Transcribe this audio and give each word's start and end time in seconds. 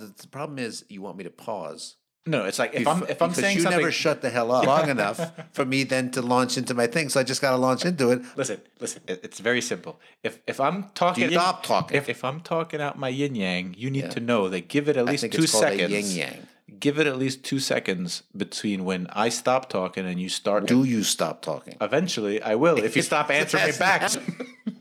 The, 0.00 0.06
the 0.22 0.28
problem 0.28 0.58
is 0.58 0.84
you 0.88 1.02
want 1.02 1.16
me 1.18 1.24
to 1.24 1.30
pause. 1.30 1.96
No, 2.26 2.44
it's 2.44 2.58
like 2.58 2.74
if 2.74 2.86
I'm 2.86 3.02
if 3.04 3.22
I'm 3.22 3.32
saying 3.32 3.56
you 3.56 3.62
something. 3.62 3.80
never 3.80 3.90
shut 3.90 4.20
the 4.20 4.28
hell 4.30 4.52
up 4.52 4.66
long 4.66 4.90
enough 4.96 5.18
for 5.52 5.64
me 5.64 5.84
then 5.84 6.10
to 6.12 6.20
launch 6.22 6.58
into 6.58 6.74
my 6.74 6.86
thing. 6.86 7.08
So 7.08 7.18
I 7.18 7.22
just 7.22 7.40
got 7.40 7.52
to 7.52 7.56
launch 7.56 7.84
into 7.86 8.10
it. 8.10 8.20
listen, 8.36 8.60
listen. 8.78 9.00
it- 9.08 9.20
It's 9.24 9.40
very 9.40 9.62
simple. 9.62 9.98
If 10.22 10.38
if 10.46 10.60
I'm 10.60 10.90
talking, 10.94 11.30
Stop 11.30 11.64
talking. 11.64 11.96
If 11.96 12.08
if 12.08 12.22
I'm 12.24 12.40
talking 12.40 12.80
out 12.80 12.98
my 12.98 13.08
yin 13.08 13.34
yang, 13.34 13.74
you 13.76 13.90
need 13.90 14.10
to 14.12 14.20
know 14.20 14.48
that 14.50 14.68
give 14.68 14.88
it 14.88 14.96
at 14.98 15.06
least 15.06 15.32
two 15.32 15.46
seconds. 15.46 15.90
yin 15.90 16.06
yang. 16.28 16.46
Give 16.78 16.98
it 17.00 17.06
at 17.06 17.18
least 17.18 17.42
two 17.42 17.58
seconds 17.58 18.22
between 18.36 18.84
when 18.84 19.06
I 19.12 19.28
stop 19.30 19.68
talking 19.68 20.06
and 20.06 20.20
you 20.20 20.28
start. 20.28 20.66
Do 20.66 20.84
you 20.84 21.02
stop 21.02 21.42
talking? 21.42 21.76
Eventually, 21.80 22.40
I 22.42 22.54
will 22.54 22.76
if 22.78 22.94
you 22.96 23.02
stop 23.12 23.30
answering 23.30 23.64
me 23.66 23.72
back. 23.78 24.10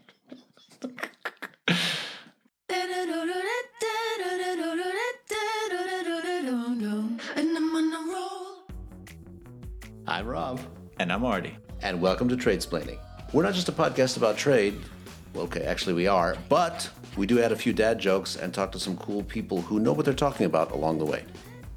I'm 10.19 10.27
Rob. 10.27 10.59
and 10.99 11.13
I'm 11.13 11.23
Artie. 11.23 11.55
And 11.81 12.01
welcome 12.01 12.27
to 12.27 12.35
Tradesplaining. 12.35 12.99
We're 13.31 13.43
not 13.43 13.53
just 13.53 13.69
a 13.69 13.71
podcast 13.71 14.17
about 14.17 14.35
trade. 14.35 14.77
Okay, 15.33 15.61
actually 15.61 15.93
we 15.93 16.07
are, 16.07 16.35
but 16.49 16.89
we 17.15 17.25
do 17.25 17.41
add 17.41 17.53
a 17.53 17.55
few 17.55 17.71
dad 17.71 17.99
jokes 17.99 18.35
and 18.35 18.53
talk 18.53 18.73
to 18.73 18.79
some 18.81 18.97
cool 18.97 19.23
people 19.23 19.61
who 19.61 19.79
know 19.79 19.93
what 19.93 20.03
they're 20.03 20.13
talking 20.13 20.45
about 20.45 20.71
along 20.71 20.97
the 20.97 21.05
way. 21.05 21.23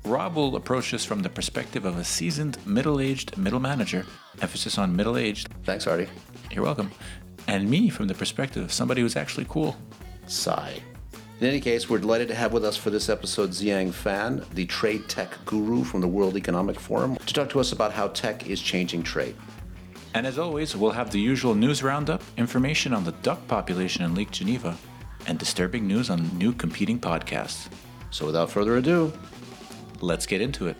Rob 0.04 0.34
will 0.34 0.56
approach 0.56 0.90
this 0.90 1.04
from 1.04 1.20
the 1.20 1.28
perspective 1.28 1.84
of 1.84 1.96
a 1.98 2.02
seasoned, 2.02 2.58
middle-aged 2.66 3.38
middle 3.38 3.60
manager. 3.60 4.04
Emphasis 4.40 4.76
on 4.76 4.96
middle-aged. 4.96 5.46
Thanks, 5.62 5.86
Artie. 5.86 6.08
You're 6.50 6.64
welcome. 6.64 6.90
And 7.46 7.70
me 7.70 7.90
from 7.90 8.08
the 8.08 8.14
perspective 8.14 8.64
of 8.64 8.72
somebody 8.72 9.02
who's 9.02 9.14
actually 9.14 9.46
cool. 9.48 9.76
Sigh. 10.26 10.82
In 11.40 11.46
any 11.48 11.60
case, 11.60 11.90
we're 11.90 11.98
delighted 11.98 12.28
to 12.28 12.34
have 12.34 12.52
with 12.52 12.64
us 12.64 12.76
for 12.76 12.90
this 12.90 13.08
episode 13.08 13.50
Ziyang 13.50 13.92
Fan, 13.92 14.44
the 14.54 14.66
trade 14.66 15.08
tech 15.08 15.36
guru 15.44 15.82
from 15.82 16.00
the 16.00 16.08
World 16.08 16.36
Economic 16.36 16.78
Forum, 16.78 17.16
to 17.16 17.34
talk 17.34 17.48
to 17.50 17.60
us 17.60 17.72
about 17.72 17.92
how 17.92 18.08
tech 18.08 18.46
is 18.48 18.60
changing 18.60 19.02
trade. 19.02 19.34
And 20.14 20.26
as 20.26 20.38
always, 20.38 20.76
we'll 20.76 20.92
have 20.92 21.10
the 21.10 21.20
usual 21.20 21.54
news 21.54 21.82
roundup, 21.82 22.22
information 22.36 22.92
on 22.92 23.04
the 23.04 23.12
duck 23.22 23.46
population 23.48 24.04
in 24.04 24.14
Lake 24.14 24.30
Geneva, 24.30 24.76
and 25.26 25.38
disturbing 25.38 25.86
news 25.86 26.10
on 26.10 26.36
new 26.38 26.52
competing 26.52 27.00
podcasts. 27.00 27.68
So 28.10 28.26
without 28.26 28.50
further 28.50 28.76
ado, 28.76 29.12
Let's 30.02 30.26
get 30.26 30.40
into 30.40 30.66
it. 30.66 30.76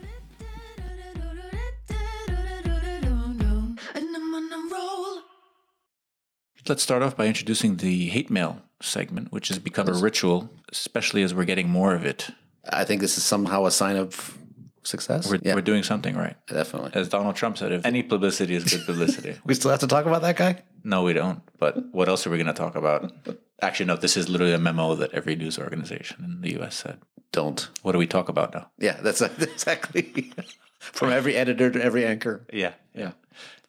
Let's 6.68 6.82
start 6.82 7.02
off 7.02 7.16
by 7.16 7.27
introducing 7.27 7.77
the 7.77 8.08
hate 8.08 8.30
mail 8.30 8.62
segment, 8.80 9.32
which 9.32 9.48
has 9.48 9.58
become 9.58 9.88
a 9.88 9.94
ritual, 9.94 10.48
especially 10.70 11.22
as 11.22 11.34
we're 11.34 11.44
getting 11.44 11.68
more 11.68 11.94
of 11.94 12.05
it. 12.05 12.30
I 12.68 12.84
think 12.84 13.00
this 13.00 13.18
is 13.18 13.24
somehow 13.24 13.66
a 13.66 13.70
sign 13.72 13.96
of 13.96 14.38
success. 14.84 15.28
We're, 15.28 15.40
yeah, 15.42 15.55
we're 15.55 15.62
doing 15.62 15.83
something 15.83 16.16
right. 16.16 16.36
definitely. 16.46 16.92
As 16.94 17.08
Donald 17.08 17.34
Trump 17.34 17.58
said, 17.58 17.72
if 17.72 17.84
any 17.84 18.02
publicity 18.02 18.55
is 18.55 18.64
good 18.64 18.86
publicity. 18.86 19.36
We 19.44 19.55
still 19.55 19.70
have 19.70 19.80
to 19.80 19.88
talk 19.88 20.06
about 20.06 20.22
that 20.22 20.36
guy? 20.36 20.62
no, 20.84 21.02
we 21.02 21.12
don't. 21.12 21.40
But 21.58 21.92
what 21.92 22.08
else 22.08 22.27
are 22.27 22.30
we 22.30 22.36
going 22.36 22.46
to 22.46 22.52
talk 22.52 22.74
about? 22.74 23.12
Actually, 23.60 23.86
no, 23.86 23.96
this 23.96 24.16
is 24.16 24.28
literally 24.28 24.52
a 24.52 24.58
memo 24.58 24.94
that 24.96 25.12
every 25.12 25.36
news 25.36 25.58
organization 25.58 26.24
in 26.24 26.40
the 26.40 26.60
US 26.60 26.77
said. 26.77 26.98
Don't. 27.33 27.68
What 27.83 27.92
do 27.92 27.98
we 27.98 28.06
talk 28.06 28.28
about 28.28 28.55
now? 28.55 28.70
Yeah, 28.78 28.98
that's 29.00 29.20
exactly 29.40 30.33
from 30.78 31.10
every 31.10 31.36
editor 31.36 31.70
to 31.70 31.83
every 31.83 32.05
anchor. 32.05 32.46
Yeah, 32.52 32.74
yeah. 32.94 33.12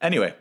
Anyway, 0.02 0.34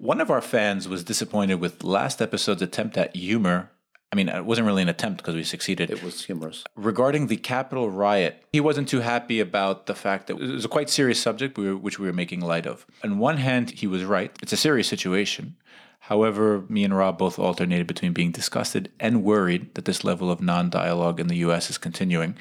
one 0.00 0.20
of 0.20 0.30
our 0.30 0.40
fans 0.40 0.88
was 0.88 1.04
disappointed 1.04 1.56
with 1.56 1.84
last 1.84 2.22
episode's 2.22 2.62
attempt 2.62 2.96
at 2.96 3.14
humor. 3.14 3.70
I 4.12 4.16
mean, 4.16 4.28
it 4.28 4.46
wasn't 4.46 4.66
really 4.66 4.82
an 4.82 4.88
attempt 4.88 5.18
because 5.18 5.34
we 5.36 5.44
succeeded. 5.44 5.90
It 5.90 6.02
was 6.02 6.24
humorous. 6.24 6.64
Regarding 6.74 7.26
the 7.26 7.36
Capitol 7.36 7.90
riot, 7.90 8.42
he 8.52 8.60
wasn't 8.60 8.88
too 8.88 9.00
happy 9.00 9.40
about 9.40 9.86
the 9.86 9.94
fact 9.94 10.26
that 10.26 10.40
it 10.40 10.52
was 10.54 10.64
a 10.64 10.68
quite 10.68 10.90
serious 10.90 11.20
subject, 11.20 11.58
we 11.58 11.68
were, 11.68 11.76
which 11.76 11.98
we 11.98 12.06
were 12.06 12.14
making 12.14 12.40
light 12.40 12.66
of. 12.66 12.86
On 13.04 13.18
one 13.18 13.36
hand, 13.36 13.70
he 13.70 13.86
was 13.86 14.02
right. 14.02 14.34
It's 14.42 14.54
a 14.54 14.56
serious 14.56 14.88
situation. 14.88 15.56
However, 16.00 16.64
me 16.68 16.82
and 16.82 16.96
Rob 16.96 17.18
both 17.18 17.38
alternated 17.38 17.86
between 17.86 18.14
being 18.14 18.32
disgusted 18.32 18.90
and 18.98 19.22
worried 19.22 19.74
that 19.74 19.84
this 19.84 20.02
level 20.02 20.30
of 20.30 20.40
non 20.40 20.70
dialogue 20.70 21.20
in 21.20 21.28
the 21.28 21.36
US 21.36 21.70
is 21.70 21.78
continuing. 21.78 22.36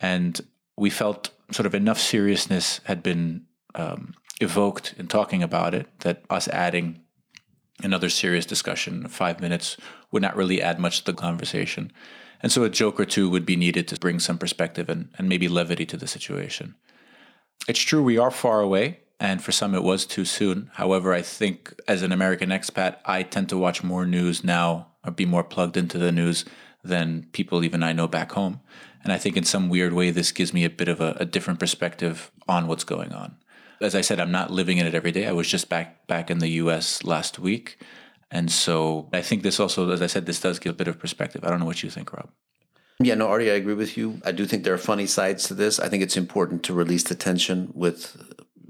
And 0.00 0.40
we 0.78 0.88
felt 0.88 1.30
sort 1.50 1.66
of 1.66 1.74
enough 1.74 1.98
seriousness 1.98 2.80
had 2.84 3.02
been 3.02 3.46
um, 3.74 4.14
evoked 4.40 4.94
in 4.96 5.06
talking 5.06 5.42
about 5.42 5.74
it 5.74 5.86
that 6.00 6.24
us 6.30 6.48
adding 6.48 7.00
another 7.82 8.08
serious 8.08 8.46
discussion, 8.46 9.08
five 9.08 9.40
minutes, 9.40 9.76
would 10.10 10.22
not 10.22 10.36
really 10.36 10.62
add 10.62 10.78
much 10.78 10.98
to 10.98 11.04
the 11.06 11.14
conversation. 11.14 11.92
And 12.42 12.50
so 12.50 12.64
a 12.64 12.70
joke 12.70 12.98
or 12.98 13.04
two 13.04 13.28
would 13.28 13.44
be 13.44 13.56
needed 13.56 13.86
to 13.88 14.00
bring 14.00 14.18
some 14.18 14.38
perspective 14.38 14.88
and, 14.88 15.10
and 15.18 15.28
maybe 15.28 15.48
levity 15.48 15.86
to 15.86 15.96
the 15.96 16.06
situation. 16.06 16.74
It's 17.68 17.80
true 17.80 18.02
we 18.02 18.18
are 18.18 18.30
far 18.30 18.60
away, 18.60 19.00
and 19.18 19.42
for 19.42 19.52
some 19.52 19.74
it 19.74 19.82
was 19.82 20.06
too 20.06 20.24
soon. 20.24 20.70
However, 20.74 21.12
I 21.12 21.22
think 21.22 21.74
as 21.86 22.02
an 22.02 22.12
American 22.12 22.48
expat, 22.48 22.96
I 23.04 23.22
tend 23.22 23.50
to 23.50 23.58
watch 23.58 23.84
more 23.84 24.06
news 24.06 24.42
now 24.42 24.88
or 25.04 25.12
be 25.12 25.26
more 25.26 25.44
plugged 25.44 25.76
into 25.76 25.98
the 25.98 26.12
news 26.12 26.44
than 26.82 27.26
people 27.32 27.62
even 27.62 27.82
I 27.82 27.92
know 27.92 28.08
back 28.08 28.32
home. 28.32 28.60
And 29.02 29.12
I 29.12 29.18
think 29.18 29.36
in 29.36 29.44
some 29.44 29.68
weird 29.68 29.92
way, 29.92 30.10
this 30.10 30.32
gives 30.32 30.52
me 30.52 30.64
a 30.64 30.70
bit 30.70 30.88
of 30.88 31.00
a, 31.00 31.16
a 31.20 31.24
different 31.24 31.60
perspective 31.60 32.30
on 32.48 32.66
what's 32.66 32.84
going 32.84 33.12
on. 33.12 33.36
As 33.80 33.94
I 33.94 34.02
said, 34.02 34.20
I'm 34.20 34.30
not 34.30 34.50
living 34.50 34.78
in 34.78 34.86
it 34.86 34.94
every 34.94 35.12
day. 35.12 35.26
I 35.26 35.32
was 35.32 35.48
just 35.48 35.68
back 35.68 36.06
back 36.06 36.30
in 36.30 36.38
the 36.38 36.48
US 36.48 37.02
last 37.04 37.38
week. 37.38 37.78
And 38.30 38.50
so 38.50 39.08
I 39.12 39.22
think 39.22 39.42
this 39.42 39.58
also, 39.58 39.90
as 39.90 40.02
I 40.02 40.06
said, 40.06 40.26
this 40.26 40.40
does 40.40 40.58
give 40.58 40.72
a 40.72 40.76
bit 40.76 40.88
of 40.88 40.98
perspective. 40.98 41.44
I 41.44 41.50
don't 41.50 41.58
know 41.58 41.66
what 41.66 41.82
you 41.82 41.90
think, 41.90 42.12
Rob. 42.12 42.30
Yeah, 43.02 43.14
no, 43.14 43.28
Artie, 43.28 43.50
I 43.50 43.54
agree 43.54 43.74
with 43.74 43.96
you. 43.96 44.20
I 44.24 44.32
do 44.32 44.44
think 44.44 44.62
there 44.62 44.74
are 44.74 44.78
funny 44.78 45.06
sides 45.06 45.44
to 45.48 45.54
this. 45.54 45.80
I 45.80 45.88
think 45.88 46.02
it's 46.02 46.18
important 46.18 46.62
to 46.64 46.74
release 46.74 47.02
the 47.02 47.14
tension 47.14 47.70
with 47.74 48.16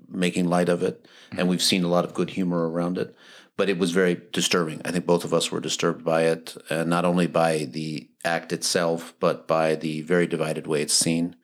making 0.09 0.49
light 0.49 0.69
of 0.69 0.83
it. 0.83 1.07
And 1.37 1.49
we've 1.49 1.63
seen 1.63 1.85
a 1.85 1.89
lot 1.89 2.05
of 2.05 2.15
good 2.15 2.31
humor 2.31 2.71
around 2.71 2.97
it. 2.97 3.15
But 3.57 3.69
it 3.69 3.77
was 3.77 3.91
very 3.91 4.23
disturbing. 4.33 4.81
I 4.85 4.93
think 4.93 5.05
both 5.05 5.25
of 5.25 5.35
us 5.35 5.51
were 5.51 5.61
disturbed 5.61 6.05
by 6.05 6.23
it, 6.23 6.57
uh, 6.71 6.85
not 6.85 7.05
only 7.05 7.27
by 7.27 7.65
the 7.65 8.09
act 8.25 8.53
itself, 8.53 9.13
but 9.21 9.47
by 9.47 9.75
the 9.75 10.01
very 10.03 10.27
divided 10.27 10.67
way 10.67 10.81
it's 10.81 10.95
seen. 10.95 11.37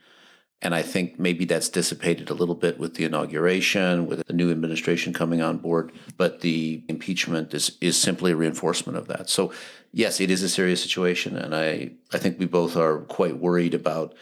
And 0.62 0.74
I 0.74 0.82
think 0.82 1.18
maybe 1.18 1.44
that's 1.44 1.68
dissipated 1.68 2.30
a 2.30 2.34
little 2.34 2.54
bit 2.54 2.78
with 2.78 2.94
the 2.94 3.04
inauguration, 3.04 4.06
with 4.06 4.26
the 4.26 4.32
new 4.32 4.50
administration 4.50 5.12
coming 5.12 5.42
on 5.42 5.58
board. 5.58 5.92
But 6.16 6.40
the 6.40 6.82
impeachment 6.88 7.52
is, 7.52 7.76
is 7.80 8.00
simply 8.00 8.32
a 8.32 8.36
reinforcement 8.36 8.96
of 8.96 9.06
that. 9.08 9.28
So, 9.28 9.52
yes, 9.92 10.18
it 10.20 10.30
is 10.30 10.42
a 10.42 10.48
serious 10.48 10.82
situation. 10.82 11.36
And 11.36 11.54
I, 11.54 11.92
I 12.12 12.18
think 12.18 12.38
we 12.38 12.46
both 12.46 12.76
are 12.76 13.00
quite 13.00 13.36
worried 13.36 13.74
about 13.74 14.14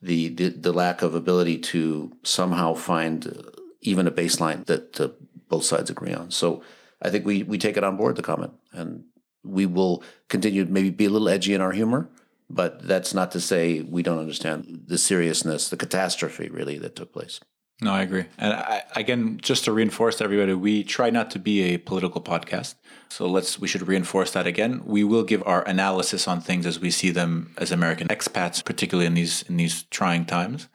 the, 0.00 0.28
the, 0.28 0.48
the 0.48 0.72
lack 0.72 1.02
of 1.02 1.14
ability 1.14 1.58
to 1.58 2.16
somehow 2.22 2.74
find 2.74 3.26
uh, 3.26 3.50
even 3.80 4.06
a 4.06 4.12
baseline 4.12 4.64
that 4.66 5.00
uh, 5.00 5.08
both 5.48 5.64
sides 5.64 5.90
agree 5.90 6.14
on. 6.14 6.30
So 6.30 6.62
I 7.02 7.10
think 7.10 7.26
we, 7.26 7.42
we 7.42 7.58
take 7.58 7.76
it 7.76 7.84
on 7.84 7.96
board, 7.96 8.14
the 8.14 8.22
comment. 8.22 8.52
And 8.72 9.04
we 9.42 9.66
will 9.66 10.04
continue 10.28 10.64
to 10.64 10.70
maybe 10.70 10.90
be 10.90 11.06
a 11.06 11.10
little 11.10 11.28
edgy 11.28 11.52
in 11.52 11.60
our 11.60 11.72
humor. 11.72 12.08
But 12.52 12.82
that's 12.82 13.14
not 13.14 13.30
to 13.32 13.40
say 13.40 13.80
we 13.82 14.02
don't 14.02 14.18
understand 14.18 14.82
the 14.86 14.98
seriousness, 14.98 15.68
the 15.68 15.76
catastrophe, 15.76 16.48
really, 16.48 16.78
that 16.78 16.96
took 16.96 17.12
place. 17.12 17.38
No, 17.82 17.92
I 17.92 18.02
agree. 18.02 18.26
And 18.36 18.52
I, 18.52 18.82
again, 18.94 19.38
just 19.40 19.64
to 19.64 19.72
reinforce 19.72 20.16
to 20.16 20.24
everybody, 20.24 20.52
we 20.52 20.84
try 20.84 21.08
not 21.08 21.30
to 21.30 21.38
be 21.38 21.62
a 21.62 21.78
political 21.78 22.20
podcast. 22.20 22.74
So 23.08 23.26
let's 23.26 23.58
we 23.58 23.68
should 23.68 23.88
reinforce 23.88 24.32
that 24.32 24.46
again. 24.46 24.82
We 24.84 25.02
will 25.02 25.22
give 25.22 25.42
our 25.46 25.66
analysis 25.66 26.28
on 26.28 26.40
things 26.40 26.66
as 26.66 26.78
we 26.78 26.90
see 26.90 27.10
them 27.10 27.54
as 27.56 27.72
American 27.72 28.08
expats, 28.08 28.62
particularly 28.62 29.06
in 29.06 29.14
these 29.14 29.42
in 29.42 29.56
these 29.56 29.84
trying 29.84 30.26
times. 30.26 30.68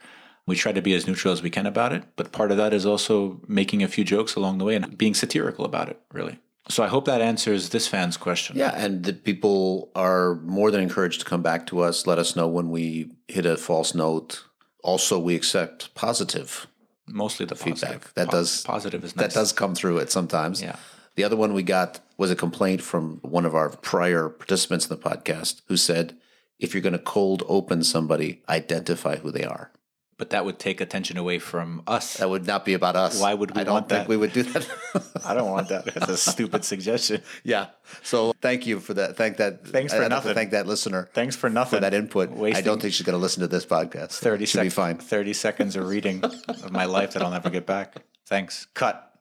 We 0.48 0.56
try 0.56 0.72
to 0.72 0.82
be 0.82 0.94
as 0.94 1.08
neutral 1.08 1.34
as 1.34 1.44
we 1.44 1.50
can 1.50 1.66
about 1.66 1.92
it, 1.94 2.04
but 2.16 2.32
part 2.32 2.52
of 2.52 2.58
that 2.58 2.74
is 2.74 2.86
also 2.86 3.42
making 3.48 3.84
a 3.84 3.88
few 3.88 4.04
jokes 4.04 4.36
along 4.36 4.60
the 4.60 4.66
way 4.66 4.76
and 4.76 4.98
being 4.98 5.16
satirical 5.16 5.66
about 5.66 5.90
it, 5.90 6.00
really. 6.12 6.40
So 6.70 6.84
I 6.84 6.88
hope 6.88 7.06
that 7.06 7.22
answers 7.22 7.70
this 7.70 7.88
fan's 7.88 8.18
question. 8.18 8.58
Yeah, 8.58 8.72
and 8.76 9.04
that 9.04 9.24
people 9.24 9.92
are 9.96 10.36
more 10.36 10.72
than 10.72 10.82
encouraged 10.82 11.20
to 11.20 11.26
come 11.26 11.44
back 11.44 11.68
to 11.68 11.82
us, 11.82 12.08
let 12.08 12.18
us 12.18 12.36
know 12.36 12.48
when 12.48 12.70
we 12.72 13.12
hit 13.28 13.46
a 13.46 13.56
false 13.56 13.94
note. 13.94 14.44
Also, 14.84 15.20
we 15.20 15.36
accept 15.36 15.94
positive 15.96 16.68
Mostly 17.08 17.46
the 17.46 17.56
feedback. 17.56 17.82
positive. 18.02 18.12
That 18.16 18.26
Po- 18.28 18.32
does 18.32 18.64
positive 18.64 19.04
is 19.04 19.16
nice. 19.16 19.28
that 19.34 19.40
does 19.40 19.52
come 19.52 19.76
through 19.76 20.00
it 20.00 20.12
sometimes. 20.12 20.62
Yeah. 20.62 20.76
The 21.16 21.24
other 21.24 21.36
one 21.38 21.54
we 21.54 21.64
got 21.64 22.00
was 22.18 22.32
a 22.32 22.36
complaint 22.36 22.82
from 22.82 23.20
one 23.22 23.46
of 23.46 23.54
our 23.56 23.70
prior 23.70 24.28
participants 24.30 24.88
in 24.88 24.90
the 24.90 25.02
podcast 25.10 25.62
who 25.68 25.78
said, 25.78 26.18
"If 26.60 26.74
you're 26.74 26.82
going 26.82 26.94
to 26.94 27.00
cold 27.00 27.44
open 27.48 27.84
somebody, 27.84 28.42
identify 28.50 29.18
who 29.18 29.32
they 29.32 29.44
are." 29.46 29.72
But 30.18 30.30
that 30.30 30.46
would 30.46 30.60
take 30.60 30.80
attention 30.82 31.18
away 31.18 31.40
from 31.40 31.82
us. 31.88 32.18
That 32.18 32.30
would 32.30 32.48
not 32.48 32.64
be 32.66 32.74
about 32.74 32.96
us. 32.96 33.20
Why 33.20 33.34
would 33.34 33.52
we 33.56 33.62
I 33.62 33.64
don't 33.64 33.74
want 33.74 33.90
think 33.90 34.04
that? 34.04 34.08
we 34.08 34.18
would 34.18 34.34
do 34.34 34.44
that. 34.44 34.68
I 35.26 35.34
don't 35.34 35.52
want 35.52 35.70
that. 35.70 35.86
That's 35.86 36.10
a 36.10 36.18
stupid 36.32 36.64
suggestion. 36.64 37.22
yeah. 37.44 37.68
So 38.04 38.34
thank 38.42 38.66
you 38.66 38.80
for 38.80 38.94
that. 38.94 39.18
Thank 39.18 39.38
that. 39.38 39.68
Thanks 39.68 39.94
for 39.94 40.02
to 40.02 40.10
nothing. 40.10 40.34
Thank 40.34 40.52
that 40.52 40.68
listener. 40.68 41.10
Thanks 41.14 41.36
for 41.36 41.50
nothing. 41.50 41.78
for 41.78 41.82
that 41.82 41.94
input. 41.94 42.32
I 42.56 42.62
don't 42.62 42.82
think 42.82 42.94
she's 42.94 43.06
going 43.06 43.18
to 43.18 43.22
listen 43.22 43.42
to 43.42 43.48
this 43.48 43.66
podcast. 43.66 44.14
30 44.20 44.46
Should 44.46 44.62
be 44.62 44.70
fine. 44.70 44.98
30 44.98 45.34
seconds 45.34 45.76
of 45.76 45.88
reading 45.88 46.24
of 46.24 46.72
my 46.72 46.86
life 46.86 47.14
that 47.14 47.22
I'll 47.22 47.32
never 47.32 47.50
get 47.50 47.66
back. 47.66 47.96
Thanks. 48.26 48.68
Cut. 48.74 49.15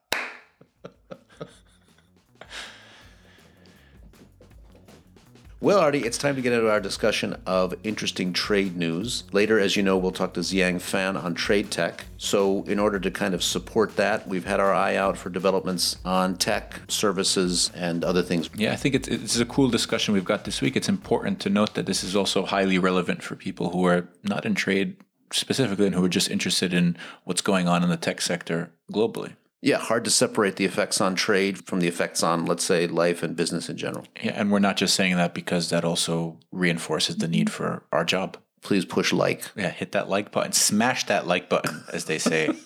Well, 5.64 5.78
Artie, 5.78 6.04
it's 6.04 6.18
time 6.18 6.36
to 6.36 6.42
get 6.42 6.52
into 6.52 6.70
our 6.70 6.78
discussion 6.78 7.40
of 7.46 7.72
interesting 7.84 8.34
trade 8.34 8.76
news. 8.76 9.24
Later, 9.32 9.58
as 9.58 9.76
you 9.76 9.82
know, 9.82 9.96
we'll 9.96 10.12
talk 10.12 10.34
to 10.34 10.40
Ziyang 10.40 10.78
Fan 10.78 11.16
on 11.16 11.32
trade 11.32 11.70
tech. 11.70 12.04
So, 12.18 12.64
in 12.64 12.78
order 12.78 13.00
to 13.00 13.10
kind 13.10 13.32
of 13.32 13.42
support 13.42 13.96
that, 13.96 14.28
we've 14.28 14.44
had 14.44 14.60
our 14.60 14.74
eye 14.74 14.94
out 14.94 15.16
for 15.16 15.30
developments 15.30 15.96
on 16.04 16.36
tech, 16.36 16.82
services, 16.88 17.70
and 17.74 18.04
other 18.04 18.22
things. 18.22 18.50
Yeah, 18.54 18.74
I 18.74 18.76
think 18.76 18.94
it's, 18.94 19.08
it's 19.08 19.38
a 19.38 19.46
cool 19.46 19.70
discussion 19.70 20.12
we've 20.12 20.22
got 20.22 20.44
this 20.44 20.60
week. 20.60 20.76
It's 20.76 20.90
important 20.90 21.40
to 21.40 21.48
note 21.48 21.72
that 21.76 21.86
this 21.86 22.04
is 22.04 22.14
also 22.14 22.44
highly 22.44 22.78
relevant 22.78 23.22
for 23.22 23.34
people 23.34 23.70
who 23.70 23.86
are 23.86 24.06
not 24.22 24.44
in 24.44 24.54
trade 24.54 24.98
specifically 25.32 25.86
and 25.86 25.94
who 25.94 26.04
are 26.04 26.10
just 26.10 26.30
interested 26.30 26.74
in 26.74 26.94
what's 27.24 27.40
going 27.40 27.68
on 27.68 27.82
in 27.82 27.88
the 27.88 27.96
tech 27.96 28.20
sector 28.20 28.70
globally. 28.92 29.32
Yeah, 29.64 29.78
hard 29.78 30.04
to 30.04 30.10
separate 30.10 30.56
the 30.56 30.66
effects 30.66 31.00
on 31.00 31.14
trade 31.14 31.66
from 31.66 31.80
the 31.80 31.88
effects 31.88 32.22
on, 32.22 32.44
let's 32.44 32.64
say, 32.64 32.86
life 32.86 33.22
and 33.22 33.34
business 33.34 33.70
in 33.70 33.78
general. 33.78 34.06
Yeah, 34.22 34.32
and 34.36 34.52
we're 34.52 34.58
not 34.58 34.76
just 34.76 34.94
saying 34.94 35.16
that 35.16 35.32
because 35.32 35.70
that 35.70 35.86
also 35.86 36.38
reinforces 36.52 37.16
the 37.16 37.28
need 37.28 37.50
for 37.50 37.82
our 37.90 38.04
job. 38.04 38.36
Please 38.60 38.84
push 38.84 39.10
like. 39.10 39.42
Yeah, 39.56 39.70
hit 39.70 39.92
that 39.92 40.10
like 40.10 40.30
button, 40.30 40.52
smash 40.52 41.06
that 41.06 41.26
like 41.26 41.48
button, 41.48 41.82
as 41.92 42.04
they 42.04 42.18
say. 42.18 42.50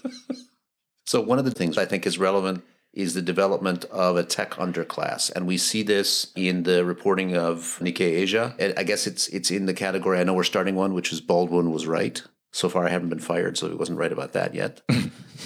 So, 1.08 1.22
one 1.22 1.38
of 1.38 1.46
the 1.46 1.52
things 1.52 1.78
I 1.78 1.86
think 1.86 2.06
is 2.06 2.18
relevant 2.18 2.62
is 2.92 3.14
the 3.14 3.22
development 3.22 3.86
of 3.86 4.18
a 4.18 4.22
tech 4.22 4.50
underclass. 4.56 5.32
And 5.34 5.46
we 5.46 5.56
see 5.56 5.82
this 5.82 6.30
in 6.36 6.64
the 6.64 6.84
reporting 6.84 7.34
of 7.34 7.78
Nikkei 7.80 8.00
Asia. 8.00 8.54
And 8.58 8.74
I 8.76 8.82
guess 8.82 9.06
it's 9.06 9.26
it's 9.28 9.50
in 9.50 9.64
the 9.64 9.72
category, 9.72 10.20
I 10.20 10.24
know 10.24 10.34
we're 10.34 10.44
starting 10.44 10.74
one, 10.74 10.92
which 10.92 11.10
is 11.10 11.22
Baldwin 11.22 11.70
was 11.70 11.86
right. 11.86 12.22
So 12.58 12.68
far, 12.68 12.84
I 12.84 12.90
haven't 12.90 13.10
been 13.10 13.20
fired, 13.20 13.56
so 13.56 13.68
he 13.68 13.76
wasn't 13.76 14.00
right 14.00 14.10
about 14.10 14.32
that 14.32 14.52
yet. 14.52 14.80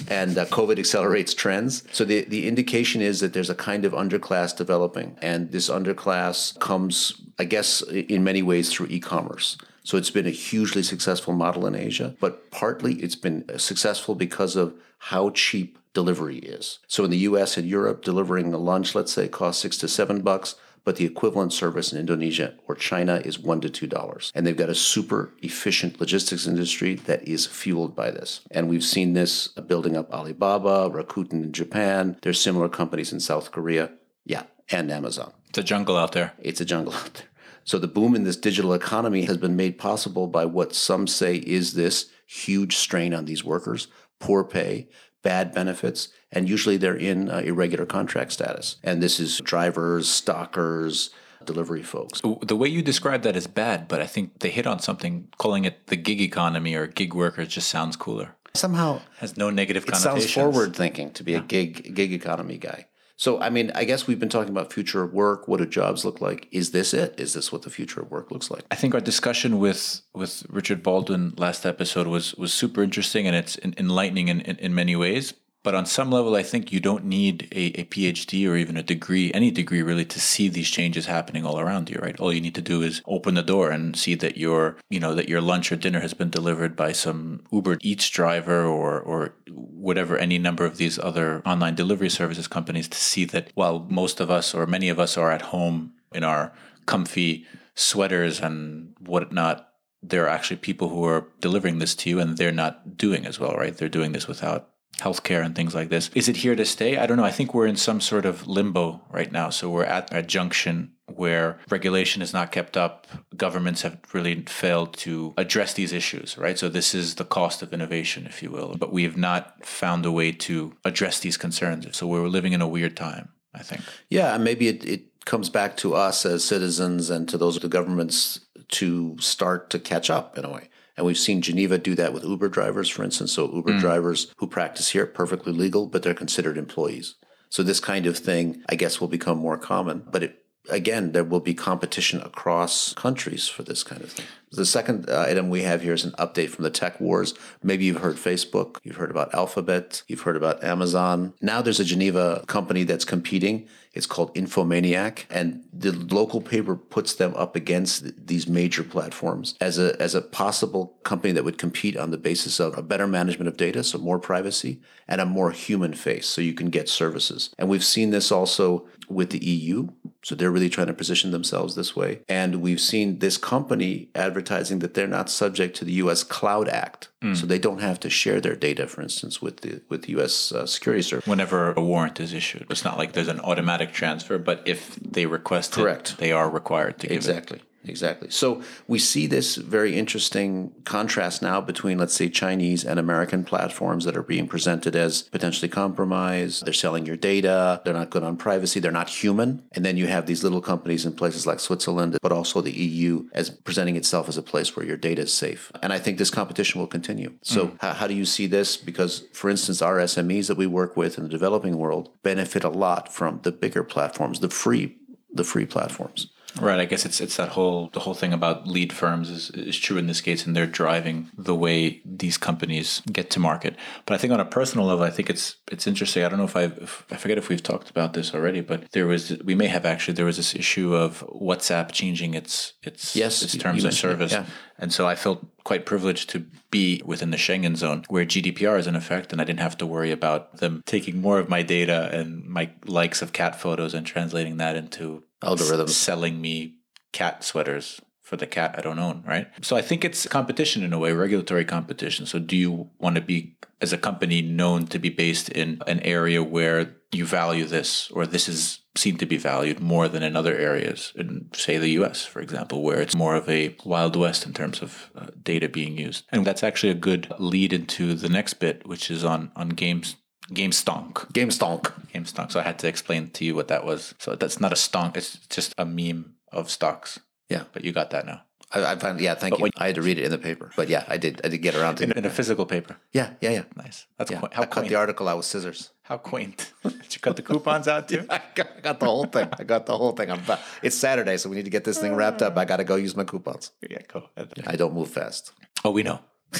and 0.07 0.35
uh, 0.35 0.45
COVID 0.47 0.79
accelerates 0.79 1.35
trends. 1.35 1.83
So 1.91 2.05
the, 2.05 2.21
the 2.21 2.47
indication 2.47 3.03
is 3.03 3.19
that 3.19 3.33
there's 3.33 3.51
a 3.51 3.55
kind 3.69 3.85
of 3.85 3.93
underclass 3.93 4.57
developing. 4.57 5.15
And 5.21 5.51
this 5.51 5.69
underclass 5.69 6.57
comes, 6.59 7.21
I 7.37 7.43
guess, 7.43 7.83
in 7.83 8.23
many 8.23 8.41
ways 8.41 8.73
through 8.73 8.87
e 8.89 8.99
commerce. 8.99 9.57
So 9.83 9.95
it's 9.95 10.09
been 10.09 10.25
a 10.25 10.31
hugely 10.31 10.81
successful 10.81 11.35
model 11.35 11.67
in 11.67 11.75
Asia, 11.75 12.15
but 12.19 12.49
partly 12.49 12.95
it's 12.95 13.15
been 13.15 13.45
successful 13.59 14.15
because 14.15 14.55
of 14.55 14.73
how 14.97 15.29
cheap 15.29 15.77
delivery 15.93 16.39
is. 16.39 16.79
So 16.87 17.03
in 17.03 17.11
the 17.11 17.25
US 17.29 17.57
and 17.57 17.69
Europe, 17.69 18.03
delivering 18.03 18.51
a 18.55 18.57
lunch, 18.57 18.95
let's 18.95 19.13
say, 19.13 19.27
costs 19.27 19.61
six 19.61 19.77
to 19.77 19.87
seven 19.87 20.21
bucks 20.21 20.55
but 20.83 20.97
the 20.97 21.05
equivalent 21.05 21.53
service 21.53 21.91
in 21.91 21.99
Indonesia 21.99 22.55
or 22.67 22.75
China 22.75 23.21
is 23.23 23.39
one 23.39 23.61
to 23.61 23.69
two 23.69 23.87
dollars. 23.87 24.31
And 24.35 24.45
they've 24.45 24.57
got 24.57 24.69
a 24.69 24.75
super 24.75 25.33
efficient 25.41 25.99
logistics 25.99 26.47
industry 26.47 26.95
that 26.95 27.27
is 27.27 27.45
fueled 27.45 27.95
by 27.95 28.11
this. 28.11 28.41
And 28.51 28.69
we've 28.69 28.83
seen 28.83 29.13
this 29.13 29.47
building 29.47 29.95
up 29.95 30.13
Alibaba, 30.13 30.89
Rakuten 30.89 31.43
in 31.43 31.51
Japan. 31.51 32.17
There's 32.21 32.41
similar 32.41 32.69
companies 32.69 33.13
in 33.13 33.19
South 33.19 33.51
Korea. 33.51 33.91
Yeah, 34.25 34.43
and 34.69 34.91
Amazon. 34.91 35.33
It's 35.49 35.57
a 35.57 35.63
jungle 35.63 35.97
out 35.97 36.13
there. 36.13 36.33
It's 36.39 36.61
a 36.61 36.65
jungle 36.65 36.93
out 37.01 37.13
there. 37.13 37.27
So 37.65 37.79
the 37.79 37.87
boom 37.87 38.15
in 38.15 38.23
this 38.23 38.35
digital 38.35 38.73
economy 38.73 39.23
has 39.23 39.37
been 39.37 39.55
made 39.55 39.77
possible 39.77 40.27
by 40.27 40.45
what 40.45 40.75
some 40.75 41.07
say 41.07 41.37
is 41.37 41.73
this 41.73 42.09
huge 42.25 42.75
strain 42.75 43.13
on 43.13 43.25
these 43.25 43.43
workers, 43.43 43.87
poor 44.19 44.43
pay, 44.43 44.89
bad 45.23 45.53
benefits, 45.53 46.09
and 46.31 46.47
usually 46.47 46.77
they're 46.77 46.95
in 46.95 47.29
uh, 47.29 47.39
irregular 47.39 47.85
contract 47.85 48.31
status. 48.33 48.75
And 48.83 49.01
this 49.01 49.19
is 49.19 49.39
drivers, 49.39 50.09
stockers, 50.09 51.09
delivery 51.45 51.83
folks. 51.83 52.21
The 52.41 52.55
way 52.55 52.67
you 52.67 52.81
describe 52.81 53.23
that 53.23 53.35
is 53.35 53.47
bad, 53.47 53.87
but 53.87 54.01
I 54.01 54.07
think 54.07 54.39
they 54.39 54.49
hit 54.49 54.67
on 54.67 54.79
something. 54.79 55.27
Calling 55.37 55.65
it 55.65 55.87
the 55.87 55.95
gig 55.95 56.21
economy 56.21 56.75
or 56.75 56.87
gig 56.87 57.13
workers 57.13 57.49
just 57.49 57.69
sounds 57.69 57.95
cooler. 57.95 58.35
Somehow 58.55 59.01
has 59.17 59.35
no 59.35 59.49
negative 59.49 59.85
it 59.87 59.95
sounds 59.95 60.31
forward 60.31 60.75
thinking 60.75 61.11
to 61.13 61.23
be 61.23 61.33
a 61.33 61.39
gig 61.41 61.95
gig 61.95 62.13
economy 62.13 62.57
guy. 62.57 62.85
So 63.15 63.39
I 63.39 63.49
mean, 63.49 63.71
I 63.75 63.83
guess 63.83 64.07
we've 64.07 64.19
been 64.19 64.29
talking 64.29 64.51
about 64.51 64.73
future 64.73 65.03
of 65.03 65.13
work. 65.13 65.47
What 65.47 65.57
do 65.57 65.65
jobs 65.65 66.03
look 66.03 66.21
like? 66.21 66.47
Is 66.51 66.71
this 66.71 66.93
it? 66.93 67.19
Is 67.19 67.33
this 67.33 67.51
what 67.51 67.61
the 67.61 67.69
future 67.69 68.01
of 68.01 68.11
work 68.11 68.31
looks 68.31 68.49
like? 68.49 68.63
I 68.71 68.75
think 68.75 68.93
our 68.93 69.01
discussion 69.01 69.59
with 69.59 70.01
with 70.13 70.45
Richard 70.49 70.83
Baldwin 70.83 71.33
last 71.37 71.65
episode 71.65 72.07
was 72.07 72.35
was 72.35 72.53
super 72.53 72.81
interesting 72.83 73.27
and 73.27 73.35
it's 73.35 73.57
enlightening 73.77 74.27
in, 74.29 74.41
in, 74.41 74.57
in 74.57 74.75
many 74.75 74.95
ways. 74.95 75.33
But 75.63 75.75
on 75.75 75.85
some 75.85 76.11
level, 76.11 76.35
I 76.35 76.43
think 76.43 76.73
you 76.73 76.81
don't 76.81 77.05
need 77.05 77.47
a, 77.53 77.79
a 77.79 77.85
PhD 77.85 78.49
or 78.49 78.57
even 78.57 78.75
a 78.75 78.83
degree, 78.83 79.31
any 79.33 79.49
degree 79.49 79.81
really, 79.81 80.03
to 80.05 80.19
see 80.19 80.49
these 80.49 80.69
changes 80.69 81.05
happening 81.05 81.45
all 81.45 81.57
around 81.57 81.89
you, 81.89 81.99
right? 82.01 82.19
All 82.19 82.33
you 82.33 82.41
need 82.41 82.55
to 82.55 82.61
do 82.61 82.81
is 82.81 83.01
open 83.07 83.35
the 83.35 83.41
door 83.41 83.71
and 83.71 83.95
see 83.95 84.15
that 84.15 84.35
your, 84.35 84.75
you 84.89 84.99
know, 84.99 85.15
that 85.15 85.29
your 85.29 85.39
lunch 85.39 85.71
or 85.71 85.77
dinner 85.77 86.01
has 86.01 86.13
been 86.13 86.29
delivered 86.29 86.75
by 86.75 86.91
some 86.91 87.43
Uber 87.51 87.77
Eats 87.81 88.09
driver 88.09 88.65
or 88.65 88.99
or 88.99 89.35
whatever, 89.49 90.17
any 90.17 90.37
number 90.37 90.65
of 90.65 90.77
these 90.77 90.99
other 90.99 91.41
online 91.45 91.75
delivery 91.75 92.09
services 92.09 92.47
companies 92.47 92.87
to 92.89 92.97
see 92.97 93.25
that 93.25 93.51
while 93.55 93.85
most 93.89 94.19
of 94.19 94.29
us 94.29 94.53
or 94.53 94.65
many 94.65 94.89
of 94.89 94.99
us 94.99 95.17
are 95.17 95.31
at 95.31 95.41
home 95.53 95.93
in 96.13 96.23
our 96.23 96.53
comfy 96.85 97.45
sweaters 97.75 98.39
and 98.39 98.93
whatnot, 98.99 99.69
there 100.01 100.25
are 100.25 100.29
actually 100.29 100.57
people 100.57 100.89
who 100.89 101.05
are 101.05 101.27
delivering 101.39 101.79
this 101.79 101.95
to 101.95 102.09
you 102.09 102.19
and 102.19 102.37
they're 102.37 102.51
not 102.51 102.97
doing 102.97 103.25
as 103.25 103.39
well, 103.39 103.53
right? 103.53 103.75
They're 103.77 103.89
doing 103.89 104.11
this 104.11 104.27
without 104.27 104.69
healthcare 104.97 105.43
and 105.43 105.55
things 105.55 105.75
like 105.75 105.89
this. 105.89 106.09
Is 106.13 106.29
it 106.29 106.37
here 106.37 106.55
to 106.55 106.65
stay? 106.65 106.97
I 106.97 107.05
don't 107.05 107.17
know. 107.17 107.23
I 107.23 107.31
think 107.31 107.53
we're 107.53 107.67
in 107.67 107.75
some 107.75 107.99
sort 107.99 108.25
of 108.25 108.47
limbo 108.47 109.01
right 109.09 109.31
now. 109.31 109.49
So 109.49 109.69
we're 109.69 109.83
at 109.83 110.13
a 110.13 110.21
junction 110.21 110.91
where 111.15 111.59
regulation 111.69 112.21
is 112.21 112.33
not 112.33 112.51
kept 112.51 112.77
up. 112.77 113.07
Governments 113.35 113.81
have 113.81 113.99
really 114.13 114.41
failed 114.43 114.95
to 114.97 115.33
address 115.37 115.73
these 115.73 115.93
issues, 115.93 116.37
right? 116.37 116.57
So 116.57 116.69
this 116.69 116.95
is 116.95 117.15
the 117.15 117.25
cost 117.25 117.61
of 117.61 117.73
innovation, 117.73 118.25
if 118.25 118.41
you 118.41 118.49
will. 118.49 118.75
But 118.77 118.93
we 118.93 119.03
have 119.03 119.17
not 119.17 119.65
found 119.65 120.05
a 120.05 120.11
way 120.11 120.31
to 120.31 120.73
address 120.85 121.19
these 121.19 121.37
concerns. 121.37 121.95
So 121.95 122.07
we're 122.07 122.27
living 122.27 122.53
in 122.53 122.61
a 122.61 122.67
weird 122.67 122.95
time, 122.95 123.29
I 123.53 123.63
think. 123.63 123.81
Yeah, 124.09 124.35
and 124.35 124.43
maybe 124.43 124.67
it, 124.67 124.85
it 124.85 125.25
comes 125.25 125.49
back 125.49 125.77
to 125.77 125.95
us 125.95 126.25
as 126.25 126.43
citizens 126.43 127.09
and 127.09 127.27
to 127.29 127.37
those 127.37 127.55
of 127.55 127.61
the 127.61 127.69
governments 127.69 128.39
to 128.69 129.17
start 129.19 129.69
to 129.71 129.79
catch 129.79 130.09
up 130.09 130.37
in 130.37 130.45
a 130.45 130.51
way. 130.51 130.69
And 130.95 131.05
we've 131.05 131.17
seen 131.17 131.41
Geneva 131.41 131.77
do 131.77 131.95
that 131.95 132.13
with 132.13 132.23
Uber 132.23 132.49
drivers, 132.49 132.89
for 132.89 133.03
instance. 133.03 133.31
So 133.31 133.51
Uber 133.53 133.73
mm. 133.73 133.79
drivers 133.79 134.33
who 134.37 134.47
practice 134.47 134.89
here 134.89 135.05
perfectly 135.05 135.51
legal, 135.51 135.87
but 135.87 136.03
they're 136.03 136.13
considered 136.13 136.57
employees. 136.57 137.15
So 137.49 137.63
this 137.63 137.79
kind 137.79 138.05
of 138.05 138.17
thing, 138.17 138.63
I 138.69 138.75
guess, 138.75 138.99
will 138.99 139.07
become 139.07 139.37
more 139.37 139.57
common. 139.57 140.03
But 140.11 140.23
it, 140.23 140.42
again, 140.69 141.11
there 141.11 141.23
will 141.23 141.39
be 141.39 141.53
competition 141.53 142.21
across 142.21 142.93
countries 142.93 143.47
for 143.47 143.63
this 143.63 143.83
kind 143.83 144.01
of 144.01 144.11
thing. 144.11 144.25
The 144.51 144.65
second 144.65 145.09
uh, 145.09 145.25
item 145.27 145.49
we 145.49 145.63
have 145.63 145.81
here 145.81 145.93
is 145.93 146.05
an 146.05 146.11
update 146.11 146.49
from 146.49 146.63
the 146.63 146.69
tech 146.69 147.01
wars. 147.01 147.33
Maybe 147.63 147.85
you've 147.85 148.01
heard 148.01 148.17
Facebook, 148.17 148.77
you've 148.83 148.97
heard 148.97 149.09
about 149.09 149.33
Alphabet, 149.33 150.03
you've 150.07 150.21
heard 150.21 150.37
about 150.37 150.63
Amazon. 150.63 151.33
Now 151.41 151.63
there's 151.63 151.79
a 151.79 151.85
Geneva 151.85 152.43
company 152.45 152.83
that's 152.83 153.03
competing. 153.03 153.67
It's 153.93 154.05
called 154.05 154.33
Infomaniak, 154.33 155.25
and 155.29 155.63
the 155.71 155.91
local 155.91 156.41
paper 156.41 156.75
puts 156.75 157.13
them 157.13 157.33
up 157.35 157.55
against 157.55 158.27
these 158.27 158.47
major 158.47 158.83
platforms 158.83 159.55
as 159.61 159.77
a 159.77 159.99
as 160.01 160.15
a 160.15 160.21
possible 160.21 160.97
company 161.03 161.31
that 161.33 161.43
would 161.43 161.59
compete 161.59 161.95
on 161.95 162.09
the 162.09 162.17
basis 162.17 162.59
of 162.59 162.75
a 162.75 162.81
better 162.81 163.05
management 163.05 163.47
of 163.47 163.57
data, 163.57 163.83
so 163.83 163.99
more 163.99 164.17
privacy, 164.17 164.81
and 165.07 165.21
a 165.21 165.25
more 165.25 165.51
human 165.51 165.93
face, 165.93 166.27
so 166.27 166.41
you 166.41 166.53
can 166.53 166.71
get 166.71 166.89
services. 166.89 167.51
And 167.59 167.69
we've 167.69 167.83
seen 167.83 168.09
this 168.09 168.31
also 168.31 168.87
with 169.13 169.29
the 169.31 169.43
EU. 169.43 169.89
So 170.23 170.35
they're 170.35 170.51
really 170.51 170.69
trying 170.69 170.87
to 170.87 170.93
position 170.93 171.31
themselves 171.31 171.75
this 171.75 171.95
way. 171.95 172.21
And 172.29 172.61
we've 172.61 172.79
seen 172.79 173.19
this 173.19 173.37
company 173.37 174.09
advertising 174.15 174.79
that 174.79 174.93
they're 174.93 175.07
not 175.07 175.29
subject 175.29 175.75
to 175.77 175.85
the 175.85 175.93
US 175.93 176.23
Cloud 176.23 176.69
Act. 176.69 177.09
Mm. 177.21 177.35
So 177.35 177.45
they 177.45 177.59
don't 177.59 177.79
have 177.79 177.99
to 178.01 178.09
share 178.09 178.39
their 178.39 178.55
data, 178.55 178.87
for 178.87 179.01
instance, 179.01 179.41
with 179.41 179.61
the 179.61 179.81
with 179.89 180.03
the 180.03 180.19
US 180.19 180.51
uh, 180.51 180.65
Security 180.65 181.01
Service. 181.01 181.27
Whenever 181.27 181.73
a 181.73 181.81
warrant 181.81 182.19
is 182.19 182.33
issued. 182.33 182.67
It's 182.69 182.83
not 182.83 182.97
like 182.97 183.13
there's 183.13 183.27
an 183.27 183.39
automatic 183.39 183.91
transfer, 183.91 184.37
but 184.37 184.61
if 184.65 184.95
they 184.95 185.25
request 185.25 185.73
Correct. 185.73 186.11
it, 186.11 186.17
they 186.17 186.31
are 186.31 186.49
required 186.49 186.99
to 186.99 187.07
give 187.07 187.17
exactly. 187.17 187.57
it. 187.57 187.61
Exactly. 187.61 187.72
Exactly. 187.85 188.29
So 188.29 188.61
we 188.87 188.99
see 188.99 189.27
this 189.27 189.55
very 189.55 189.97
interesting 189.97 190.71
contrast 190.85 191.41
now 191.41 191.59
between, 191.59 191.97
let's 191.97 192.13
say, 192.13 192.29
Chinese 192.29 192.85
and 192.85 192.99
American 192.99 193.43
platforms 193.43 194.05
that 194.05 194.15
are 194.15 194.23
being 194.23 194.47
presented 194.47 194.95
as 194.95 195.23
potentially 195.23 195.69
compromised. 195.69 196.65
They're 196.65 196.73
selling 196.73 197.05
your 197.05 197.17
data. 197.17 197.81
They're 197.83 197.93
not 197.93 198.09
good 198.09 198.23
on 198.23 198.37
privacy. 198.37 198.79
They're 198.79 198.91
not 198.91 199.09
human. 199.09 199.63
And 199.73 199.83
then 199.83 199.97
you 199.97 200.07
have 200.07 200.25
these 200.25 200.43
little 200.43 200.61
companies 200.61 201.05
in 201.05 201.13
places 201.13 201.45
like 201.45 201.59
Switzerland, 201.59 202.17
but 202.21 202.31
also 202.31 202.61
the 202.61 202.71
EU 202.71 203.27
as 203.33 203.49
presenting 203.49 203.95
itself 203.95 204.29
as 204.29 204.37
a 204.37 204.41
place 204.41 204.75
where 204.75 204.85
your 204.85 204.97
data 204.97 205.23
is 205.23 205.33
safe. 205.33 205.71
And 205.81 205.91
I 205.91 205.99
think 205.99 206.17
this 206.17 206.29
competition 206.29 206.79
will 206.79 206.87
continue. 206.87 207.33
So 207.41 207.67
mm. 207.67 207.81
how, 207.81 207.93
how 207.93 208.07
do 208.07 208.13
you 208.13 208.25
see 208.25 208.47
this? 208.47 208.77
Because, 208.77 209.25
for 209.33 209.49
instance, 209.49 209.81
our 209.81 209.97
SMEs 209.97 210.47
that 210.47 210.57
we 210.57 210.67
work 210.67 210.95
with 210.95 211.17
in 211.17 211.23
the 211.23 211.29
developing 211.29 211.77
world 211.77 212.09
benefit 212.23 212.63
a 212.63 212.69
lot 212.69 213.11
from 213.11 213.39
the 213.43 213.51
bigger 213.51 213.83
platforms, 213.83 214.39
the 214.39 214.49
free, 214.49 214.97
the 215.31 215.43
free 215.43 215.65
platforms. 215.65 216.29
Right. 216.59 216.79
I 216.79 216.85
guess 216.85 217.05
it's 217.05 217.19
it's 217.19 217.37
that 217.37 217.49
whole 217.49 217.89
the 217.93 218.01
whole 218.01 218.13
thing 218.13 218.31
about 218.31 218.67
lead 218.67 218.93
firms 218.93 219.29
is, 219.29 219.49
is 219.51 219.77
true 219.77 219.97
in 219.97 220.07
this 220.07 220.21
case, 220.21 220.45
and 220.45 220.55
they're 220.55 220.67
driving 220.67 221.31
the 221.37 221.55
way 221.55 222.01
these 222.05 222.37
companies 222.37 223.01
get 223.11 223.29
to 223.31 223.39
market. 223.39 223.75
But 224.05 224.15
I 224.15 224.17
think 224.17 224.33
on 224.33 224.39
a 224.39 224.45
personal 224.45 224.85
level, 224.85 225.03
I 225.03 225.09
think 225.09 225.29
it's 225.29 225.57
it's 225.71 225.87
interesting. 225.87 226.23
I 226.23 226.29
don't 226.29 226.37
know 226.37 226.45
if 226.45 226.55
I 226.55 226.65
I 227.11 227.17
forget 227.17 227.37
if 227.37 227.49
we've 227.49 227.63
talked 227.63 227.89
about 227.89 228.13
this 228.13 228.35
already, 228.35 228.61
but 228.61 228.91
there 228.91 229.07
was 229.07 229.37
we 229.43 229.55
may 229.55 229.67
have 229.67 229.85
actually 229.85 230.13
there 230.13 230.25
was 230.25 230.37
this 230.37 230.55
issue 230.55 230.93
of 230.93 231.25
WhatsApp 231.29 231.91
changing 231.91 232.35
its 232.35 232.73
its 232.83 233.15
yes, 233.15 233.41
its 233.41 233.57
terms 233.57 233.83
of 233.83 233.93
service, 233.93 234.31
yeah. 234.31 234.45
and 234.77 234.93
so 234.93 235.07
I 235.07 235.15
felt 235.15 235.45
quite 235.63 235.85
privileged 235.85 236.29
to 236.31 236.45
be 236.69 237.01
within 237.05 237.31
the 237.31 237.37
Schengen 237.37 237.75
zone 237.75 238.03
where 238.09 238.25
GDPR 238.25 238.77
is 238.77 238.85
in 238.85 238.95
effect, 238.95 239.31
and 239.31 239.41
I 239.41 239.45
didn't 239.45 239.61
have 239.61 239.77
to 239.77 239.85
worry 239.85 240.11
about 240.11 240.57
them 240.57 240.83
taking 240.85 241.21
more 241.21 241.39
of 241.39 241.49
my 241.49 241.63
data 241.63 242.09
and 242.11 242.45
my 242.45 242.71
likes 242.85 243.21
of 243.21 243.33
cat 243.33 243.59
photos 243.59 243.93
and 243.93 244.05
translating 244.05 244.57
that 244.57 244.75
into 244.75 245.23
algorithms 245.43 245.89
selling 245.89 246.41
me 246.41 246.75
cat 247.11 247.43
sweaters 247.43 248.01
for 248.21 248.37
the 248.37 248.47
cat 248.47 248.75
I 248.77 248.81
don't 248.81 248.99
own, 248.99 249.23
right? 249.27 249.47
So 249.61 249.75
I 249.75 249.81
think 249.81 250.03
it's 250.03 250.27
competition 250.27 250.83
in 250.83 250.93
a 250.93 250.97
way, 250.97 251.11
regulatory 251.11 251.65
competition. 251.65 252.25
So 252.25 252.39
do 252.39 252.55
you 252.55 252.89
want 252.97 253.15
to 253.15 253.21
be 253.21 253.57
as 253.81 253.91
a 253.91 253.97
company 253.97 254.41
known 254.41 254.87
to 254.87 254.97
be 254.97 255.09
based 255.09 255.49
in 255.49 255.81
an 255.87 255.99
area 255.99 256.41
where 256.41 256.95
you 257.11 257.25
value 257.25 257.65
this 257.65 258.09
or 258.11 258.25
this 258.25 258.47
is 258.47 258.79
seen 258.95 259.17
to 259.17 259.25
be 259.25 259.37
valued 259.37 259.79
more 259.79 260.07
than 260.07 260.23
in 260.23 260.35
other 260.35 260.55
areas 260.55 261.11
in 261.15 261.49
say 261.53 261.77
the 261.77 261.89
US 261.89 262.25
for 262.25 262.39
example 262.39 262.81
where 262.81 263.01
it's 263.01 263.15
more 263.15 263.35
of 263.35 263.49
a 263.49 263.75
wild 263.83 264.15
west 264.15 264.45
in 264.45 264.53
terms 264.53 264.81
of 264.81 265.11
uh, 265.15 265.27
data 265.43 265.67
being 265.67 265.97
used. 265.97 266.25
And 266.31 266.45
that's 266.45 266.63
actually 266.63 266.91
a 266.91 266.95
good 267.09 267.31
lead 267.37 267.73
into 267.73 268.13
the 268.13 268.29
next 268.29 268.55
bit 268.55 268.87
which 268.87 269.11
is 269.11 269.23
on 269.23 269.51
on 269.55 269.69
games 269.69 270.15
game 270.51 270.71
stonk. 270.71 271.31
Game 271.33 271.49
stonk. 271.49 271.91
Game 272.11 272.25
stonk. 272.25 272.51
So 272.51 272.59
I 272.59 272.63
had 272.63 272.79
to 272.79 272.87
explain 272.87 273.29
to 273.31 273.45
you 273.45 273.55
what 273.55 273.67
that 273.67 273.85
was. 273.85 274.13
So 274.19 274.35
that's 274.35 274.59
not 274.59 274.71
a 274.71 274.75
stonk, 274.75 275.15
it's 275.17 275.37
just 275.47 275.73
a 275.77 275.85
meme 275.85 276.35
of 276.51 276.69
stocks. 276.69 277.19
Yeah. 277.49 277.63
But 277.73 277.83
you 277.83 277.91
got 277.91 278.09
that 278.11 278.25
now. 278.25 278.41
I, 278.71 278.93
I 278.93 278.95
found, 278.95 279.21
yeah, 279.21 279.35
thank 279.35 279.57
you. 279.57 279.61
when- 279.61 279.71
I 279.77 279.85
had 279.87 279.95
to 279.95 280.01
read 280.01 280.17
it 280.17 280.23
in 280.23 280.31
the 280.31 280.37
paper, 280.39 280.71
but 280.75 280.89
yeah, 280.89 281.03
I 281.07 281.17
did. 281.17 281.41
I 281.43 281.49
did 281.49 281.59
get 281.59 281.75
around 281.75 281.97
to 281.97 282.03
In, 282.05 282.11
it. 282.11 282.17
in 282.17 282.25
a 282.25 282.29
physical 282.29 282.65
paper. 282.65 282.97
Yeah, 283.11 283.29
yeah, 283.39 283.51
yeah. 283.51 283.63
Nice. 283.75 284.07
That's 284.17 284.31
yeah. 284.31 284.39
quaint. 284.39 284.53
How 284.55 284.63
I 284.63 284.65
cut 284.65 284.87
the 284.87 284.95
article 284.95 285.27
out 285.27 285.37
with 285.37 285.45
scissors. 285.45 285.91
How 286.01 286.17
quaint. 286.17 286.73
Did 286.83 287.13
you 287.13 287.21
cut 287.21 287.35
the 287.35 287.43
coupons 287.43 287.87
out 287.87 288.09
too? 288.09 288.25
I 288.31 288.41
got, 288.55 288.67
I 288.75 288.79
got 288.81 288.99
the 288.99 289.05
whole 289.05 289.25
thing. 289.25 289.47
I 289.59 289.63
got 289.63 289.85
the 289.85 289.95
whole 289.95 290.11
thing. 290.13 290.31
I'm, 290.31 290.41
it's 290.81 290.95
Saturday, 290.97 291.37
so 291.37 291.49
we 291.49 291.55
need 291.55 291.65
to 291.65 291.71
get 291.71 291.83
this 291.83 291.99
thing 291.99 292.15
wrapped 292.15 292.41
up. 292.41 292.57
I 292.57 292.65
got 292.65 292.77
to 292.77 292.83
go 292.83 292.95
use 292.95 293.15
my 293.15 293.23
coupons. 293.25 293.71
yeah, 293.87 293.99
go 294.11 294.23
ahead. 294.35 294.51
I 294.65 294.75
don't 294.75 294.93
move 294.93 295.09
fast. 295.11 295.51
Oh, 295.85 295.91
we 295.91 296.01
know. 296.03 296.19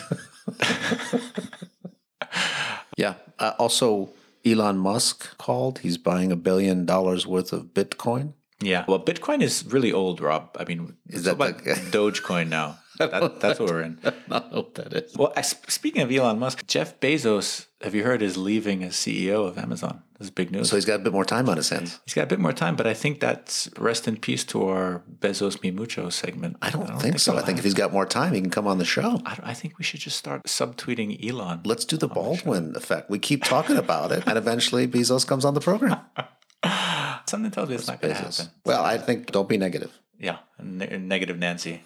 Yeah. 2.97 3.15
Uh, 3.39 3.53
also, 3.59 4.13
Elon 4.45 4.77
Musk 4.77 5.37
called. 5.37 5.79
He's 5.79 5.97
buying 5.97 6.31
a 6.31 6.35
billion 6.35 6.85
dollars 6.85 7.25
worth 7.27 7.53
of 7.53 7.73
Bitcoin. 7.73 8.33
Yeah. 8.61 8.85
Well, 8.87 8.99
Bitcoin 8.99 9.41
is 9.41 9.65
really 9.65 9.91
old, 9.91 10.21
Rob. 10.21 10.55
I 10.59 10.63
mean, 10.65 10.95
is 11.07 11.23
that 11.25 11.33
about 11.33 11.65
like- 11.65 11.77
Dogecoin 11.91 12.47
now? 12.49 12.77
That, 12.99 13.39
that's 13.39 13.59
what 13.59 13.69
we're 13.69 13.81
in. 13.81 13.99
I 14.03 14.09
don't 14.11 14.51
know 14.51 14.57
what 14.57 14.75
that 14.75 14.93
is. 14.93 15.15
Well, 15.17 15.33
I, 15.35 15.41
speaking 15.41 16.01
of 16.01 16.11
Elon 16.11 16.39
Musk, 16.39 16.67
Jeff 16.67 16.99
Bezos, 16.99 17.67
have 17.81 17.95
you 17.95 18.03
heard, 18.03 18.21
is 18.21 18.37
leaving 18.37 18.83
as 18.83 18.93
CEO 18.93 19.47
of 19.47 19.57
Amazon? 19.57 20.03
This 20.19 20.27
is 20.27 20.31
big 20.31 20.51
news. 20.51 20.69
So 20.69 20.75
he's 20.75 20.85
got 20.85 20.99
a 20.99 21.03
bit 21.03 21.11
more 21.11 21.25
time 21.25 21.49
on 21.49 21.57
his 21.57 21.69
hands. 21.69 21.99
He's 22.05 22.13
got 22.13 22.23
a 22.23 22.27
bit 22.27 22.39
more 22.39 22.53
time, 22.53 22.75
but 22.75 22.87
I 22.87 22.93
think 22.93 23.19
that's 23.19 23.67
rest 23.77 24.07
in 24.07 24.17
peace 24.17 24.43
to 24.45 24.67
our 24.67 25.03
Bezos 25.19 25.61
Me 25.63 25.71
Mucho 25.71 26.09
segment. 26.09 26.57
I 26.61 26.69
don't, 26.69 26.85
think, 27.01 27.19
so. 27.19 27.33
I 27.33 27.37
it'll 27.37 27.45
think 27.45 27.57
if 27.57 27.63
he's 27.63 27.73
got 27.73 27.91
more 27.91 28.05
time, 28.05 28.33
he 28.33 28.41
can 28.41 28.49
come 28.51 28.67
on 28.67 28.77
the 28.77 28.85
show. 28.85 29.19
I, 29.25 29.39
I 29.43 29.53
think 29.53 29.77
we 29.77 29.83
should 29.83 29.99
just 29.99 30.17
start 30.17 30.43
subtweeting 30.43 31.27
Elon. 31.27 31.61
Let's 31.65 31.85
do 31.85 31.97
the 31.97 32.07
Baldwin 32.07 32.75
effect. 32.75 33.09
We 33.09 33.19
keep 33.19 33.43
talking 33.43 33.75
about 33.75 34.11
it, 34.11 34.23
and 34.27 34.37
eventually 34.37 34.87
Bezos 34.87 35.27
comes 35.27 35.45
on 35.45 35.55
the 35.55 35.61
program. 35.61 35.99
Something 37.25 37.51
tells 37.51 37.69
me 37.69 37.75
it's 37.75 37.87
not 37.87 37.99
going 38.01 38.13
to 38.13 38.21
happen. 38.21 38.47
Well, 38.65 38.83
I 38.83 38.97
think 38.97 39.31
don't 39.31 39.49
be 39.49 39.57
negative. 39.57 39.99
Yeah, 40.19 40.37
ne- 40.61 40.97
negative 40.99 41.37
Nancy. 41.37 41.81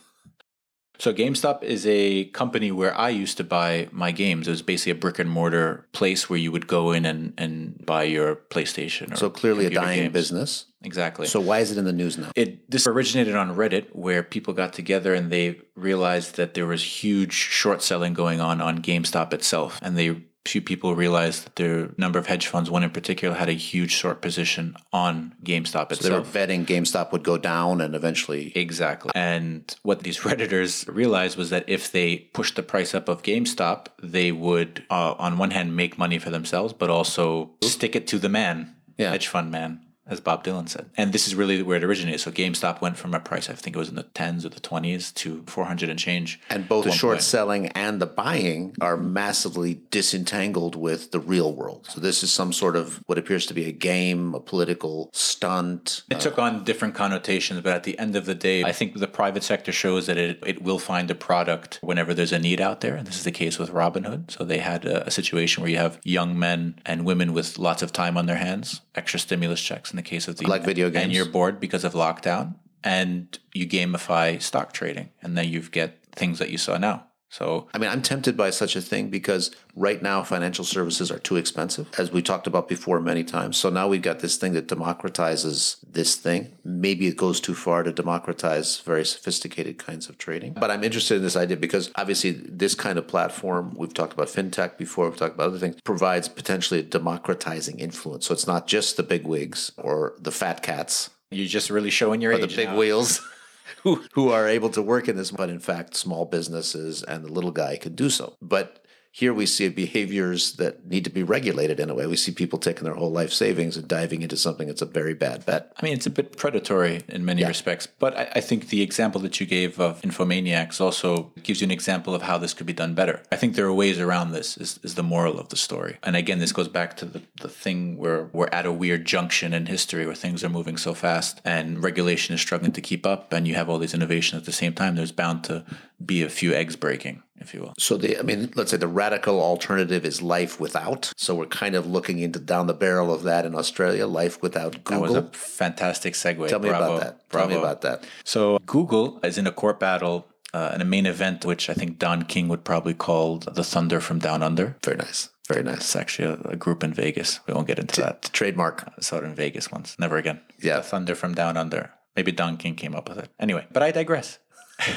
So 0.99 1.13
GameStop 1.13 1.63
is 1.63 1.85
a 1.85 2.25
company 2.25 2.71
where 2.71 2.97
I 2.97 3.09
used 3.09 3.37
to 3.37 3.43
buy 3.43 3.87
my 3.91 4.11
games. 4.11 4.47
It 4.47 4.51
was 4.51 4.61
basically 4.61 4.93
a 4.93 4.95
brick 4.95 5.19
and 5.19 5.29
mortar 5.29 5.87
place 5.91 6.29
where 6.29 6.39
you 6.39 6.51
would 6.51 6.67
go 6.67 6.91
in 6.91 7.05
and, 7.05 7.33
and 7.37 7.85
buy 7.85 8.03
your 8.03 8.35
PlayStation. 8.35 9.13
Or 9.13 9.15
So 9.15 9.29
clearly 9.29 9.65
a 9.65 9.69
dying 9.69 10.03
games. 10.03 10.13
business. 10.13 10.65
Exactly. 10.83 11.27
So 11.27 11.39
why 11.39 11.59
is 11.59 11.71
it 11.71 11.77
in 11.77 11.85
the 11.85 11.93
news 11.93 12.17
now? 12.17 12.31
it 12.35 12.69
this 12.69 12.87
originated 12.87 13.35
on 13.35 13.55
Reddit 13.55 13.95
where 13.95 14.21
people 14.23 14.53
got 14.53 14.73
together 14.73 15.13
and 15.13 15.31
they 15.31 15.59
realized 15.75 16.35
that 16.37 16.53
there 16.53 16.65
was 16.65 16.83
huge 16.83 17.33
short 17.33 17.81
selling 17.81 18.13
going 18.13 18.39
on 18.39 18.61
on 18.61 18.79
GameStop 18.81 19.33
itself 19.33 19.79
and 19.81 19.97
they 19.97 20.21
few 20.47 20.61
people 20.61 20.95
realized 20.95 21.45
that 21.45 21.55
their 21.57 21.89
number 21.97 22.17
of 22.19 22.27
hedge 22.27 22.47
funds 22.47 22.69
one 22.69 22.83
in 22.83 22.89
particular 22.89 23.35
had 23.35 23.49
a 23.49 23.53
huge 23.53 23.91
short 23.91 24.21
position 24.21 24.75
on 24.91 25.33
GameStop 25.43 25.95
So 25.95 26.07
They 26.09 26.15
were 26.15 26.21
betting 26.21 26.65
GameStop 26.65 27.11
would 27.11 27.23
go 27.23 27.37
down 27.37 27.81
and 27.81 27.95
eventually. 27.95 28.51
Exactly. 28.55 29.11
And 29.15 29.75
what 29.83 29.99
these 30.03 30.19
Redditors 30.27 30.87
realized 30.93 31.37
was 31.37 31.49
that 31.49 31.65
if 31.67 31.91
they 31.91 32.17
pushed 32.33 32.55
the 32.55 32.63
price 32.63 32.93
up 32.95 33.07
of 33.09 33.23
GameStop, 33.23 33.87
they 34.01 34.31
would, 34.31 34.83
uh, 34.89 35.13
on 35.17 35.37
one 35.37 35.51
hand, 35.51 35.75
make 35.75 35.97
money 35.97 36.19
for 36.19 36.29
themselves, 36.29 36.73
but 36.73 36.89
also 36.89 37.51
stick 37.63 37.95
it 37.95 38.07
to 38.07 38.19
the 38.19 38.29
man, 38.29 38.75
Yeah. 38.97 39.11
hedge 39.11 39.27
fund 39.27 39.51
man, 39.51 39.81
as 40.07 40.19
Bob 40.19 40.43
Dylan 40.43 40.69
said. 40.69 40.89
And 40.95 41.13
this 41.13 41.27
is 41.27 41.35
really 41.35 41.61
where 41.61 41.77
it 41.77 41.83
originated. 41.83 42.21
So 42.21 42.31
GameStop 42.31 42.81
went 42.81 42.97
from 42.97 43.13
a 43.13 43.19
price, 43.19 43.49
I 43.49 43.53
think 43.53 43.75
it 43.75 43.79
was 43.79 43.89
in 43.89 43.95
the 43.95 44.03
tens 44.03 44.45
or 44.45 44.49
the 44.49 44.59
20s, 44.59 45.13
to 45.15 45.43
400 45.47 45.89
and 45.89 45.99
change. 45.99 46.39
And 46.49 46.67
both 46.67 46.85
the 46.85 46.91
short 46.91 47.15
point. 47.15 47.23
selling 47.23 47.67
and 47.69 48.01
the 48.01 48.05
buying 48.05 48.75
are 48.81 48.97
massively 48.97 49.81
disentangled 49.91 50.75
with 50.75 51.11
the 51.11 51.19
real 51.19 51.53
world. 51.53 51.87
So 51.89 51.99
this 51.99 52.23
is 52.23 52.31
some 52.31 52.53
sort 52.53 52.75
of 52.75 53.03
what 53.05 53.17
appears 53.17 53.45
to 53.47 53.53
be 53.53 53.65
a 53.65 53.71
game, 53.71 54.33
a 54.33 54.39
political 54.39 55.09
stunt. 55.13 56.03
It 56.09 56.19
took 56.19 56.39
on 56.39 56.63
different 56.63 56.95
connotations, 56.95 57.61
but 57.61 57.73
at 57.73 57.83
the 57.83 57.97
end 57.99 58.15
of 58.15 58.25
the 58.25 58.35
day, 58.35 58.63
I 58.63 58.71
think 58.71 58.97
the 58.97 59.07
private 59.07 59.43
sector 59.43 59.71
shows 59.71 60.07
that 60.07 60.17
it, 60.17 60.41
it 60.45 60.61
will 60.61 60.79
find 60.79 61.11
a 61.11 61.15
product 61.15 61.79
whenever 61.81 62.13
there's 62.13 62.31
a 62.31 62.39
need 62.39 62.61
out 62.61 62.81
there. 62.81 62.95
And 62.95 63.05
this 63.07 63.17
is 63.17 63.23
the 63.23 63.31
case 63.31 63.59
with 63.59 63.71
Robinhood. 63.71 64.31
So 64.31 64.43
they 64.43 64.59
had 64.59 64.85
a, 64.85 65.07
a 65.07 65.11
situation 65.11 65.61
where 65.61 65.71
you 65.71 65.77
have 65.77 65.99
young 66.03 66.37
men 66.37 66.79
and 66.85 67.05
women 67.05 67.33
with 67.33 67.57
lots 67.57 67.81
of 67.81 67.91
time 67.91 68.17
on 68.17 68.25
their 68.25 68.37
hands, 68.37 68.81
extra 68.95 69.19
stimulus 69.19 69.61
checks 69.61 69.93
in 69.97 70.03
the 70.03 70.09
case 70.09 70.27
of 70.27 70.37
the 70.37 70.47
Like 70.47 70.63
video 70.63 70.89
games, 70.89 71.05
And 71.05 71.13
you're 71.13 71.25
bored 71.25 71.59
because 71.59 71.83
of 71.83 71.93
lockdown, 71.93 72.55
and 72.83 73.37
you 73.53 73.67
gamify 73.67 74.39
stock 74.41 74.71
trading, 74.71 75.09
and 75.23 75.35
then 75.35 75.49
you 75.49 75.61
get 75.61 76.03
things 76.11 76.37
that 76.39 76.51
you 76.51 76.59
saw 76.59 76.77
now. 76.77 77.06
So 77.29 77.67
I 77.73 77.77
mean, 77.77 77.89
I'm 77.89 78.01
tempted 78.01 78.37
by 78.37 78.49
such 78.49 78.75
a 78.75 78.81
thing 78.81 79.09
because 79.09 79.51
right 79.75 80.01
now 80.01 80.23
financial 80.23 80.63
services 80.63 81.11
are 81.11 81.19
too 81.19 81.35
expensive, 81.35 81.89
as 81.97 82.11
we 82.11 82.21
talked 82.21 82.47
about 82.47 82.67
before 82.67 82.99
many 82.99 83.23
times. 83.23 83.57
So 83.57 83.69
now 83.69 83.87
we've 83.87 84.01
got 84.01 84.19
this 84.19 84.37
thing 84.37 84.53
that 84.53 84.67
democratizes 84.67 85.77
this 85.87 86.15
thing. 86.15 86.53
Maybe 86.63 87.07
it 87.07 87.17
goes 87.17 87.39
too 87.41 87.53
far 87.53 87.83
to 87.83 87.91
democratize 87.91 88.79
very 88.79 89.05
sophisticated 89.05 89.77
kinds 89.77 90.09
of 90.09 90.17
trading. 90.17 90.53
But 90.53 90.71
I'm 90.71 90.83
interested 90.83 91.17
in 91.17 91.23
this 91.23 91.35
idea 91.35 91.57
because 91.57 91.91
obviously 91.95 92.31
this 92.31 92.75
kind 92.75 92.97
of 92.97 93.07
platform, 93.07 93.75
we've 93.77 93.93
talked 93.93 94.13
about 94.13 94.27
fintech 94.27 94.77
before, 94.77 95.09
we've 95.09 95.17
talked 95.17 95.35
about 95.35 95.47
other 95.47 95.59
things, 95.59 95.79
provides 95.81 96.29
potentially 96.29 96.79
a 96.79 96.83
democratizing 96.83 97.79
influence. 97.79 98.25
So 98.25 98.33
it's 98.33 98.47
not 98.47 98.67
just 98.67 98.97
the 98.97 99.03
big 99.03 99.25
wigs 99.25 99.71
or 99.77 100.13
the 100.19 100.31
fat 100.31 100.63
cats 100.63 101.09
you're 101.29 101.47
just 101.47 101.69
really 101.69 101.89
showing 101.89 102.21
your 102.21 102.31
or 102.31 102.35
age. 102.35 102.41
the 102.41 102.55
big 102.55 102.69
now. 102.69 102.77
wheels 102.77 103.21
who 103.83 104.03
who 104.13 104.29
are 104.29 104.47
able 104.47 104.69
to 104.71 104.81
work 104.81 105.07
in 105.07 105.15
this, 105.17 105.31
but 105.31 105.49
in 105.49 105.59
fact, 105.59 105.95
small 105.95 106.25
businesses 106.25 107.03
and 107.03 107.23
the 107.23 107.31
little 107.31 107.51
guy 107.51 107.77
can 107.77 107.95
do 107.95 108.09
so. 108.09 108.35
But 108.41 108.85
here 109.17 109.33
we 109.33 109.47
see 109.47 109.67
behaviors 109.67 110.57
that 110.57 110.85
need 110.85 111.03
to 111.03 111.09
be 111.09 111.23
regulated 111.23 111.79
in 111.79 111.89
a 111.89 111.95
way. 111.95 112.05
We 112.05 112.15
see 112.15 112.31
people 112.31 112.59
taking 112.59 112.83
their 112.83 112.93
whole 112.93 113.11
life 113.11 113.33
savings 113.33 113.75
and 113.75 113.87
diving 113.87 114.21
into 114.21 114.37
something 114.37 114.67
that's 114.67 114.83
a 114.83 114.85
very 114.85 115.15
bad 115.15 115.43
bet. 115.43 115.73
I 115.75 115.83
mean, 115.83 115.95
it's 115.95 116.05
a 116.05 116.11
bit 116.11 116.37
predatory 116.37 117.01
in 117.07 117.25
many 117.25 117.43
respects, 117.43 117.87
but 117.87 118.15
I, 118.15 118.31
I 118.35 118.41
think 118.41 118.69
the 118.69 118.83
example 118.83 119.19
that 119.21 119.39
you 119.39 119.47
gave 119.47 119.79
of 119.79 119.99
Infomaniaks 120.03 120.79
also 120.79 121.31
gives 121.41 121.61
you 121.61 121.65
an 121.65 121.71
example 121.71 122.13
of 122.13 122.21
how 122.21 122.37
this 122.37 122.53
could 122.53 122.67
be 122.67 122.73
done 122.73 122.93
better. 122.93 123.23
I 123.31 123.37
think 123.37 123.55
there 123.55 123.65
are 123.65 123.73
ways 123.73 123.99
around 123.99 124.33
this, 124.33 124.55
is, 124.55 124.79
is 124.83 124.93
the 124.93 125.01
moral 125.01 125.39
of 125.39 125.49
the 125.49 125.55
story. 125.55 125.97
And 126.03 126.15
again, 126.15 126.37
this 126.37 126.51
goes 126.51 126.67
back 126.67 126.95
to 126.97 127.05
the, 127.05 127.23
the 127.41 127.49
thing 127.49 127.97
where 127.97 128.29
we're 128.33 128.49
at 128.51 128.67
a 128.67 128.71
weird 128.71 129.05
junction 129.05 129.51
in 129.51 129.65
history 129.65 130.05
where 130.05 130.13
things 130.13 130.43
are 130.43 130.49
moving 130.49 130.77
so 130.77 130.93
fast 130.93 131.41
and 131.43 131.81
regulation 131.81 132.35
is 132.35 132.41
struggling 132.41 132.71
to 132.73 132.81
keep 132.81 133.03
up, 133.03 133.33
and 133.33 133.47
you 133.47 133.55
have 133.55 133.67
all 133.67 133.79
these 133.79 133.95
innovations 133.95 134.41
at 134.41 134.45
the 134.45 134.51
same 134.51 134.73
time. 134.73 134.93
There's 134.95 135.11
bound 135.11 135.43
to 135.45 135.65
be 136.05 136.21
a 136.21 136.29
few 136.29 136.53
eggs 136.53 136.75
breaking, 136.75 137.23
if 137.39 137.53
you 137.53 137.61
will. 137.61 137.73
So 137.77 137.97
the 137.97 138.17
I 138.17 138.21
mean, 138.21 138.51
let's 138.55 138.71
say 138.71 138.77
the 138.77 138.87
radical 138.87 139.41
alternative 139.41 140.05
is 140.05 140.21
life 140.21 140.59
without. 140.59 141.11
So 141.17 141.35
we're 141.35 141.45
kind 141.45 141.75
of 141.75 141.85
looking 141.87 142.19
into 142.19 142.39
down 142.39 142.67
the 142.67 142.73
barrel 142.73 143.13
of 143.13 143.23
that 143.23 143.45
in 143.45 143.55
Australia, 143.55 144.07
life 144.07 144.41
without 144.41 144.73
That 144.73 144.83
Google. 144.83 145.01
was 145.01 145.13
a 145.15 145.23
fantastic 145.31 146.13
segue. 146.13 146.47
Tell 146.47 146.59
me 146.59 146.69
Bravo. 146.69 146.95
about 146.95 147.01
that. 147.03 147.29
Tell 147.29 147.47
me 147.47 147.55
about 147.55 147.81
that. 147.81 148.03
So 148.23 148.59
Google 148.65 149.19
is 149.23 149.37
in 149.37 149.47
a 149.47 149.51
court 149.51 149.79
battle 149.79 150.27
uh, 150.53 150.71
in 150.75 150.81
a 150.81 150.85
main 150.85 151.05
event, 151.05 151.45
which 151.45 151.69
I 151.69 151.73
think 151.73 151.99
Don 151.99 152.23
King 152.23 152.47
would 152.47 152.63
probably 152.63 152.93
call 152.93 153.37
the 153.37 153.63
Thunder 153.63 153.99
from 153.99 154.19
Down 154.19 154.41
Under. 154.43 154.77
Very 154.83 154.97
nice. 154.97 155.29
Very 155.47 155.63
nice. 155.63 155.77
It's 155.77 155.95
actually 155.95 156.27
a, 156.29 156.51
a 156.51 156.55
group 156.55 156.83
in 156.83 156.93
Vegas. 156.93 157.39
We 157.47 157.53
won't 157.53 157.67
get 157.67 157.79
into 157.79 158.01
that. 158.01 158.23
Trademark. 158.33 158.91
I 158.97 159.01
saw 159.01 159.17
it 159.17 159.23
in 159.23 159.33
Vegas 159.35 159.71
once. 159.71 159.95
Never 159.99 160.17
again. 160.17 160.41
Yeah. 160.59 160.77
The 160.77 160.83
Thunder 160.83 161.15
from 161.15 161.33
Down 161.35 161.55
Under. 161.57 161.91
Maybe 162.15 162.31
Don 162.31 162.57
King 162.57 162.75
came 162.75 162.95
up 162.95 163.07
with 163.09 163.19
it. 163.19 163.29
Anyway, 163.39 163.65
but 163.71 163.83
I 163.83 163.91
digress. 163.91 164.39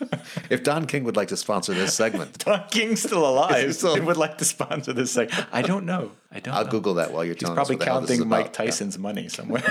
If 0.50 0.62
Don 0.62 0.86
King 0.86 1.04
would 1.04 1.16
like 1.16 1.28
to 1.28 1.36
sponsor 1.36 1.72
this 1.74 1.94
segment, 1.94 2.38
Don 2.44 2.64
King's 2.70 3.02
still 3.02 3.26
alive. 3.28 3.66
He 3.66 3.72
still- 3.72 3.94
He 3.94 4.00
would 4.00 4.16
like 4.16 4.38
to 4.38 4.44
sponsor 4.44 4.92
this 4.92 5.10
segment. 5.10 5.46
I 5.52 5.62
don't 5.62 5.84
know. 5.86 6.12
I 6.30 6.40
don't 6.40 6.54
I'll 6.54 6.64
know. 6.64 6.70
Google 6.70 6.94
that 6.94 7.12
while 7.12 7.24
you're 7.24 7.34
He's 7.34 7.40
telling 7.42 7.56
probably 7.56 7.76
us 7.76 7.78
what 7.80 7.84
the 7.84 7.90
hell 7.92 8.00
this 8.02 8.10
is 8.10 8.16
counting 8.18 8.28
Mike 8.28 8.46
about. 8.46 8.58
Yeah. 8.64 8.70
Tyson's 8.70 8.98
money 8.98 9.28
somewhere. 9.28 9.62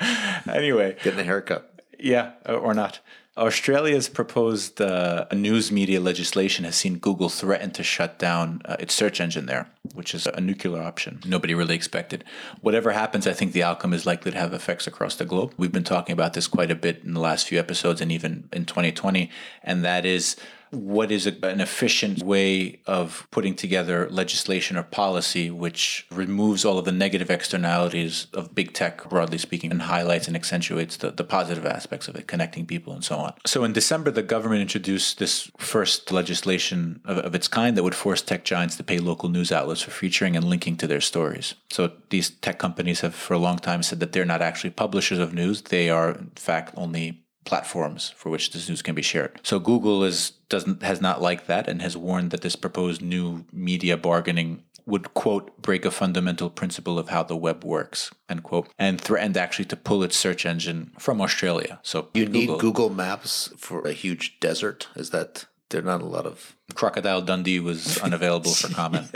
anyway, 0.52 0.96
Getting 1.02 1.20
a 1.20 1.24
haircut. 1.24 1.72
Yeah, 1.98 2.32
or 2.46 2.74
not. 2.74 3.00
Australia's 3.38 4.08
proposed 4.08 4.80
uh, 4.80 5.26
news 5.30 5.70
media 5.70 6.00
legislation 6.00 6.64
has 6.64 6.74
seen 6.74 6.96
Google 6.96 7.28
threaten 7.28 7.70
to 7.72 7.82
shut 7.82 8.18
down 8.18 8.62
uh, 8.64 8.76
its 8.80 8.94
search 8.94 9.20
engine 9.20 9.44
there, 9.44 9.68
which 9.92 10.14
is 10.14 10.26
a 10.26 10.40
nuclear 10.40 10.82
option. 10.82 11.20
Nobody 11.26 11.52
really 11.52 11.74
expected. 11.74 12.24
Whatever 12.62 12.92
happens, 12.92 13.26
I 13.26 13.34
think 13.34 13.52
the 13.52 13.62
outcome 13.62 13.92
is 13.92 14.06
likely 14.06 14.30
to 14.30 14.38
have 14.38 14.54
effects 14.54 14.86
across 14.86 15.16
the 15.16 15.26
globe. 15.26 15.52
We've 15.58 15.72
been 15.72 15.84
talking 15.84 16.14
about 16.14 16.32
this 16.32 16.46
quite 16.46 16.70
a 16.70 16.74
bit 16.74 17.04
in 17.04 17.12
the 17.12 17.20
last 17.20 17.46
few 17.46 17.58
episodes 17.58 18.00
and 18.00 18.10
even 18.10 18.48
in 18.54 18.64
2020, 18.64 19.30
and 19.62 19.84
that 19.84 20.06
is 20.06 20.36
what 20.70 21.10
is 21.10 21.26
a, 21.26 21.34
an 21.42 21.60
efficient 21.60 22.22
way 22.22 22.80
of 22.86 23.26
putting 23.30 23.54
together 23.54 24.08
legislation 24.10 24.76
or 24.76 24.82
policy 24.82 25.50
which 25.50 26.06
removes 26.10 26.64
all 26.64 26.78
of 26.78 26.84
the 26.84 26.92
negative 26.92 27.30
externalities 27.30 28.26
of 28.32 28.54
big 28.54 28.72
tech, 28.72 29.08
broadly 29.08 29.38
speaking, 29.38 29.70
and 29.70 29.82
highlights 29.82 30.26
and 30.26 30.36
accentuates 30.36 30.96
the, 30.98 31.10
the 31.10 31.24
positive 31.24 31.66
aspects 31.66 32.08
of 32.08 32.16
it, 32.16 32.26
connecting 32.26 32.66
people 32.66 32.92
and 32.92 33.04
so 33.04 33.16
on. 33.16 33.32
So 33.46 33.64
in 33.64 33.72
December, 33.72 34.10
the 34.10 34.22
government 34.22 34.62
introduced 34.62 35.18
this 35.18 35.50
first 35.58 36.10
legislation 36.12 37.00
of, 37.04 37.18
of 37.18 37.34
its 37.34 37.48
kind 37.48 37.76
that 37.76 37.82
would 37.82 37.94
force 37.94 38.22
tech 38.22 38.44
giants 38.44 38.76
to 38.76 38.84
pay 38.84 38.98
local 38.98 39.28
news 39.28 39.52
outlets 39.52 39.82
for 39.82 39.90
featuring 39.90 40.36
and 40.36 40.44
linking 40.44 40.76
to 40.78 40.86
their 40.86 41.00
stories. 41.00 41.54
So 41.70 41.92
these 42.10 42.30
tech 42.30 42.58
companies 42.58 43.00
have 43.00 43.14
for 43.14 43.34
a 43.34 43.38
long 43.38 43.58
time 43.58 43.82
said 43.82 44.00
that 44.00 44.12
they're 44.12 44.24
not 44.24 44.42
actually 44.42 44.70
publishers 44.70 45.18
of 45.18 45.34
news. 45.34 45.62
They 45.62 45.90
are, 45.90 46.10
in 46.10 46.30
fact, 46.36 46.74
only 46.76 47.22
platforms 47.46 48.12
for 48.16 48.28
which 48.28 48.50
this 48.50 48.68
news 48.68 48.82
can 48.82 48.94
be 48.94 49.02
shared. 49.02 49.40
So 49.42 49.58
Google 49.58 50.04
is 50.04 50.32
doesn't 50.48 50.82
has 50.82 51.00
not 51.00 51.22
liked 51.22 51.46
that 51.46 51.66
and 51.68 51.80
has 51.80 51.96
warned 51.96 52.30
that 52.32 52.42
this 52.42 52.56
proposed 52.56 53.00
new 53.00 53.46
media 53.52 53.96
bargaining 53.96 54.62
would 54.84 55.14
quote 55.14 55.60
break 55.60 55.84
a 55.84 55.90
fundamental 55.90 56.48
principle 56.48 56.98
of 56.98 57.08
how 57.08 57.22
the 57.22 57.36
web 57.36 57.64
works 57.64 58.12
end 58.28 58.42
quote 58.42 58.68
and 58.78 59.00
threatened 59.00 59.36
actually 59.36 59.64
to 59.64 59.76
pull 59.76 60.02
its 60.02 60.16
search 60.16 60.46
engine 60.46 60.92
from 60.98 61.20
Australia. 61.20 61.80
So 61.82 62.08
You 62.14 62.26
need 62.26 62.58
Google 62.58 62.90
Maps 62.90 63.52
for 63.56 63.86
a 63.86 63.92
huge 63.92 64.38
desert. 64.38 64.88
Is 64.94 65.10
that 65.10 65.46
there 65.70 65.80
are 65.80 65.84
not 65.84 66.02
a 66.02 66.06
lot 66.06 66.26
of 66.26 66.56
Crocodile 66.74 67.22
Dundee 67.22 67.60
was 67.60 67.98
unavailable 67.98 68.52
for 68.52 68.72
comment. 68.72 69.10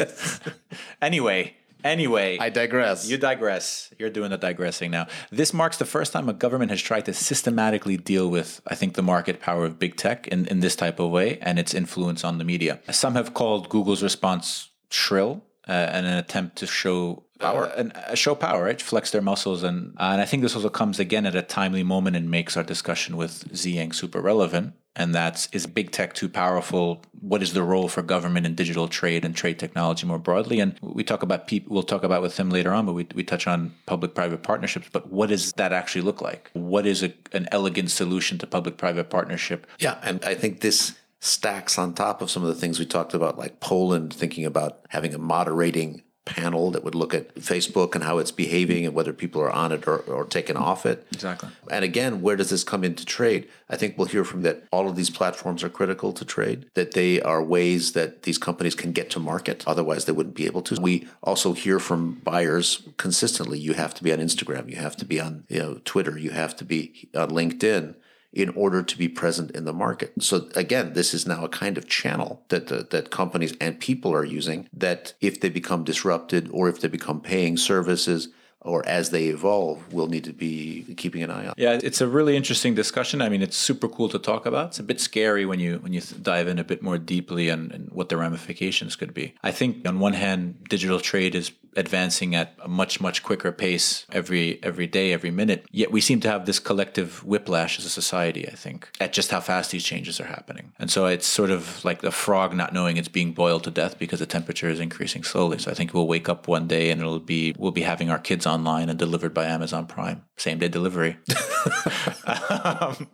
anyway, 1.02 1.54
anyway, 1.84 2.38
I 2.38 2.50
digress. 2.50 3.08
You 3.08 3.18
digress. 3.18 3.92
You're 3.98 4.10
doing 4.10 4.30
the 4.30 4.38
digressing 4.38 4.90
now. 4.90 5.06
This 5.30 5.52
marks 5.52 5.76
the 5.76 5.84
first 5.84 6.12
time 6.12 6.28
a 6.28 6.32
government 6.32 6.70
has 6.70 6.80
tried 6.80 7.04
to 7.06 7.14
systematically 7.14 7.96
deal 7.96 8.28
with, 8.28 8.60
I 8.66 8.74
think, 8.74 8.94
the 8.94 9.02
market 9.02 9.40
power 9.40 9.64
of 9.64 9.78
big 9.78 9.96
tech 9.96 10.28
in, 10.28 10.46
in 10.46 10.60
this 10.60 10.76
type 10.76 10.98
of 10.98 11.10
way 11.10 11.38
and 11.40 11.58
its 11.58 11.74
influence 11.74 12.24
on 12.24 12.38
the 12.38 12.44
media. 12.44 12.80
Some 12.90 13.14
have 13.14 13.34
called 13.34 13.68
Google's 13.68 14.02
response 14.02 14.70
shrill 14.90 15.42
uh, 15.68 15.72
and 15.72 16.06
an 16.06 16.14
attempt 16.14 16.56
to 16.56 16.66
show 16.66 17.24
power, 17.38 17.66
uh, 17.66 17.74
and 17.76 17.96
uh, 17.96 18.14
show 18.14 18.34
power, 18.34 18.64
right? 18.64 18.80
Flex 18.80 19.10
their 19.10 19.22
muscles, 19.22 19.62
and 19.62 19.94
uh, 19.98 20.10
and 20.12 20.20
I 20.20 20.24
think 20.24 20.42
this 20.42 20.54
also 20.54 20.68
comes 20.68 20.98
again 20.98 21.26
at 21.26 21.34
a 21.34 21.42
timely 21.42 21.82
moment 21.82 22.16
and 22.16 22.30
makes 22.30 22.56
our 22.56 22.62
discussion 22.62 23.16
with 23.16 23.52
Ziyang 23.52 23.94
super 23.94 24.20
relevant. 24.20 24.74
And 24.96 25.14
that's 25.14 25.48
is 25.52 25.66
big 25.66 25.92
tech 25.92 26.14
too 26.14 26.28
powerful? 26.28 27.02
What 27.20 27.42
is 27.42 27.52
the 27.52 27.62
role 27.62 27.88
for 27.88 28.02
government 28.02 28.44
in 28.44 28.54
digital 28.54 28.88
trade 28.88 29.24
and 29.24 29.36
trade 29.36 29.58
technology 29.58 30.06
more 30.06 30.18
broadly? 30.18 30.58
And 30.58 30.76
we 30.82 31.04
talk 31.04 31.22
about 31.22 31.46
people. 31.46 31.72
We'll 31.72 31.84
talk 31.84 32.02
about 32.02 32.22
with 32.22 32.36
him 32.36 32.50
later 32.50 32.72
on, 32.72 32.86
but 32.86 32.94
we 32.94 33.06
we 33.14 33.22
touch 33.22 33.46
on 33.46 33.72
public-private 33.86 34.42
partnerships. 34.42 34.88
But 34.92 35.10
what 35.10 35.28
does 35.28 35.52
that 35.52 35.72
actually 35.72 36.02
look 36.02 36.20
like? 36.20 36.50
What 36.54 36.86
is 36.86 37.02
a, 37.02 37.12
an 37.32 37.48
elegant 37.52 37.90
solution 37.90 38.38
to 38.38 38.46
public-private 38.46 39.10
partnership? 39.10 39.66
Yeah, 39.78 39.98
and 40.02 40.24
I 40.24 40.34
think 40.34 40.60
this 40.60 40.96
stacks 41.20 41.78
on 41.78 41.94
top 41.94 42.22
of 42.22 42.30
some 42.30 42.42
of 42.42 42.48
the 42.48 42.54
things 42.54 42.78
we 42.78 42.86
talked 42.86 43.14
about, 43.14 43.38
like 43.38 43.60
Poland 43.60 44.12
thinking 44.12 44.44
about 44.44 44.80
having 44.88 45.14
a 45.14 45.18
moderating 45.18 46.02
panel 46.30 46.70
that 46.70 46.84
would 46.84 46.94
look 46.94 47.12
at 47.12 47.34
Facebook 47.34 47.94
and 47.94 48.04
how 48.04 48.18
it's 48.18 48.30
behaving 48.30 48.86
and 48.86 48.94
whether 48.94 49.12
people 49.12 49.40
are 49.42 49.50
on 49.50 49.72
it 49.72 49.86
or, 49.86 49.98
or 49.98 50.24
taken 50.24 50.56
off 50.56 50.86
it. 50.86 51.06
Exactly. 51.12 51.48
And 51.70 51.84
again, 51.84 52.22
where 52.22 52.36
does 52.36 52.50
this 52.50 52.64
come 52.64 52.84
into 52.84 53.04
trade? 53.04 53.48
I 53.68 53.76
think 53.76 53.98
we'll 53.98 54.06
hear 54.06 54.24
from 54.24 54.42
that 54.42 54.64
all 54.70 54.88
of 54.88 54.96
these 54.96 55.10
platforms 55.10 55.62
are 55.62 55.68
critical 55.68 56.12
to 56.12 56.24
trade, 56.24 56.66
that 56.74 56.92
they 56.92 57.20
are 57.20 57.42
ways 57.42 57.92
that 57.92 58.22
these 58.22 58.38
companies 58.38 58.74
can 58.74 58.92
get 58.92 59.10
to 59.10 59.18
market. 59.18 59.64
Otherwise, 59.66 60.04
they 60.04 60.12
wouldn't 60.12 60.36
be 60.36 60.46
able 60.46 60.62
to. 60.62 60.80
We 60.80 61.08
also 61.22 61.52
hear 61.52 61.78
from 61.78 62.14
buyers 62.24 62.88
consistently 62.96 63.58
you 63.58 63.74
have 63.74 63.94
to 63.94 64.02
be 64.02 64.12
on 64.12 64.18
Instagram, 64.18 64.70
you 64.70 64.76
have 64.76 64.96
to 64.96 65.04
be 65.04 65.20
on 65.20 65.44
you 65.48 65.58
know, 65.58 65.80
Twitter, 65.84 66.16
you 66.16 66.30
have 66.30 66.56
to 66.56 66.64
be 66.64 67.08
on 67.14 67.30
LinkedIn 67.30 67.94
in 68.32 68.50
order 68.50 68.82
to 68.82 68.98
be 68.98 69.08
present 69.08 69.50
in 69.52 69.64
the 69.64 69.72
market. 69.72 70.12
So 70.20 70.48
again, 70.54 70.92
this 70.92 71.14
is 71.14 71.26
now 71.26 71.44
a 71.44 71.48
kind 71.48 71.76
of 71.76 71.88
channel 71.88 72.42
that 72.48 72.68
that, 72.90 73.10
companies 73.10 73.54
and 73.60 73.80
people 73.80 74.12
are 74.14 74.24
using 74.24 74.68
that 74.72 75.14
if 75.20 75.40
they 75.40 75.48
become 75.48 75.84
disrupted 75.84 76.48
or 76.52 76.68
if 76.68 76.80
they 76.80 76.88
become 76.88 77.20
paying 77.20 77.56
services 77.56 78.28
or 78.62 78.86
as 78.86 79.10
they 79.10 79.26
evolve, 79.26 79.92
we'll 79.92 80.08
need 80.08 80.24
to 80.24 80.32
be 80.32 80.94
keeping 80.96 81.22
an 81.22 81.30
eye 81.30 81.46
on. 81.46 81.54
Yeah, 81.56 81.78
it's 81.82 82.00
a 82.00 82.06
really 82.06 82.36
interesting 82.36 82.74
discussion. 82.74 83.22
I 83.22 83.28
mean, 83.28 83.42
it's 83.42 83.56
super 83.56 83.88
cool 83.88 84.08
to 84.10 84.18
talk 84.18 84.46
about. 84.46 84.68
It's 84.68 84.78
a 84.78 84.82
bit 84.82 85.00
scary 85.00 85.46
when 85.46 85.60
you 85.60 85.78
when 85.78 85.92
you 85.92 86.00
dive 86.00 86.46
in 86.48 86.58
a 86.58 86.64
bit 86.64 86.82
more 86.82 86.98
deeply 86.98 87.48
and, 87.48 87.72
and 87.72 87.90
what 87.90 88.08
the 88.08 88.16
ramifications 88.16 88.96
could 88.96 89.14
be. 89.14 89.34
I 89.42 89.50
think 89.50 89.88
on 89.88 89.98
one 89.98 90.12
hand, 90.12 90.64
digital 90.68 91.00
trade 91.00 91.34
is 91.34 91.52
advancing 91.76 92.34
at 92.34 92.54
a 92.60 92.68
much 92.68 93.00
much 93.00 93.22
quicker 93.22 93.52
pace 93.52 94.04
every 94.10 94.58
every 94.62 94.86
day 94.86 95.12
every 95.12 95.30
minute 95.30 95.64
yet 95.70 95.92
we 95.92 96.00
seem 96.00 96.18
to 96.20 96.28
have 96.28 96.44
this 96.44 96.58
collective 96.58 97.24
whiplash 97.24 97.78
as 97.78 97.84
a 97.84 97.88
society 97.88 98.48
i 98.48 98.54
think 98.54 98.90
at 99.00 99.12
just 99.12 99.30
how 99.30 99.38
fast 99.38 99.70
these 99.70 99.84
changes 99.84 100.18
are 100.20 100.26
happening 100.26 100.72
and 100.80 100.90
so 100.90 101.06
it's 101.06 101.26
sort 101.26 101.50
of 101.50 101.84
like 101.84 102.00
the 102.00 102.10
frog 102.10 102.54
not 102.54 102.72
knowing 102.72 102.96
it's 102.96 103.08
being 103.08 103.32
boiled 103.32 103.62
to 103.62 103.70
death 103.70 103.98
because 103.98 104.18
the 104.18 104.26
temperature 104.26 104.68
is 104.68 104.80
increasing 104.80 105.22
slowly 105.22 105.58
so 105.58 105.70
i 105.70 105.74
think 105.74 105.94
we'll 105.94 106.08
wake 106.08 106.28
up 106.28 106.48
one 106.48 106.66
day 106.66 106.90
and 106.90 107.00
it'll 107.00 107.20
be 107.20 107.54
we'll 107.56 107.70
be 107.70 107.82
having 107.82 108.10
our 108.10 108.18
kids 108.18 108.46
online 108.50 108.88
and 108.90 108.98
delivered 108.98 109.32
by 109.32 109.44
amazon 109.56 109.86
prime 109.86 110.18
same 110.36 110.58
day 110.58 110.68
delivery 110.68 111.16
um, 112.26 113.08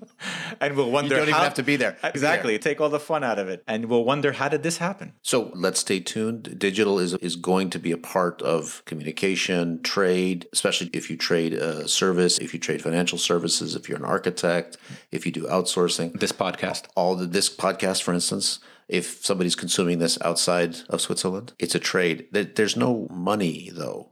and 0.60 0.76
we'll 0.76 0.90
wonder 0.90 1.14
You 1.14 1.20
don't 1.20 1.28
even 1.28 1.34
how- 1.34 1.44
have 1.44 1.54
to 1.54 1.62
be 1.62 1.76
there. 1.76 1.96
exactly 2.02 2.58
take 2.58 2.80
all 2.80 2.88
the 2.88 3.00
fun 3.00 3.22
out 3.24 3.38
of 3.38 3.48
it 3.48 3.62
and 3.66 3.86
we'll 3.86 4.04
wonder 4.04 4.32
how 4.32 4.48
did 4.48 4.62
this 4.62 4.78
happen 4.78 5.12
So 5.22 5.50
let's 5.54 5.80
stay 5.80 6.00
tuned. 6.00 6.58
Digital 6.58 6.98
is 6.98 7.14
is 7.14 7.36
going 7.36 7.70
to 7.70 7.78
be 7.78 7.92
a 7.92 7.98
part 7.98 8.42
of 8.42 8.82
communication, 8.90 9.82
trade, 9.82 10.46
especially 10.52 10.90
if 10.92 11.10
you 11.10 11.16
trade 11.16 11.52
a 11.54 11.88
service, 11.88 12.38
if 12.38 12.52
you 12.54 12.60
trade 12.60 12.80
financial 12.82 13.18
services, 13.18 13.74
if 13.74 13.88
you're 13.88 13.98
an 13.98 14.04
architect, 14.04 14.76
if 15.10 15.26
you 15.26 15.32
do 15.32 15.44
outsourcing. 15.56 16.18
this 16.20 16.32
podcast 16.32 16.82
All 16.96 17.16
the 17.16 17.26
this 17.26 17.48
podcast, 17.64 18.02
for 18.02 18.12
instance, 18.14 18.58
if 18.88 19.24
somebody's 19.24 19.56
consuming 19.56 19.98
this 19.98 20.18
outside 20.22 20.72
of 20.88 21.00
Switzerland, 21.00 21.52
it's 21.58 21.74
a 21.74 21.80
trade. 21.92 22.16
There's 22.32 22.76
no 22.76 23.08
money 23.10 23.70
though. 23.72 24.10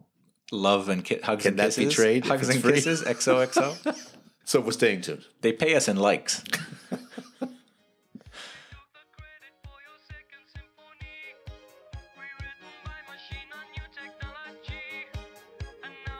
Love 0.52 0.88
and 0.88 1.04
ki- 1.04 1.20
hugs 1.22 1.42
Can 1.42 1.52
and 1.52 1.58
that 1.58 1.66
kisses 1.74 1.84
be 1.88 1.90
trade 1.94 2.24
if 2.24 2.28
hugs 2.30 2.48
it's 2.48 2.56
and 2.56 2.64
free? 2.64 2.72
kisses 2.74 3.02
xoxo 3.02 4.10
So 4.46 4.60
we're 4.60 4.72
staying 4.72 5.00
tuned. 5.00 5.24
They 5.40 5.52
pay 5.52 5.74
us 5.74 5.88
in 5.88 5.96
likes. 5.96 6.44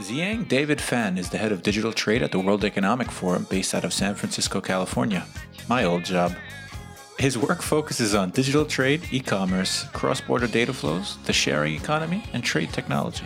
Ziyang 0.01 0.49
David 0.49 0.81
Fan 0.81 1.17
is 1.17 1.31
the 1.31 1.39
head 1.39 1.53
of 1.53 1.63
digital 1.63 1.93
trade 1.93 2.23
at 2.23 2.33
the 2.33 2.39
World 2.41 2.65
Economic 2.65 3.11
Forum 3.11 3.47
based 3.49 3.75
out 3.75 3.85
of 3.85 3.93
San 3.93 4.15
Francisco, 4.15 4.61
California. 4.61 5.25
My 5.69 5.85
old 5.85 6.05
job. 6.05 6.35
His 7.19 7.39
work 7.39 7.63
focuses 7.63 8.15
on 8.15 8.31
digital 8.31 8.65
trade, 8.65 9.03
e 9.13 9.21
commerce, 9.21 9.85
cross 9.93 10.21
border 10.21 10.49
data 10.49 10.73
flows, 10.73 11.17
the 11.25 11.33
sharing 11.33 11.75
economy, 11.75 12.25
and 12.33 12.43
trade 12.43 12.73
technology. 12.73 13.25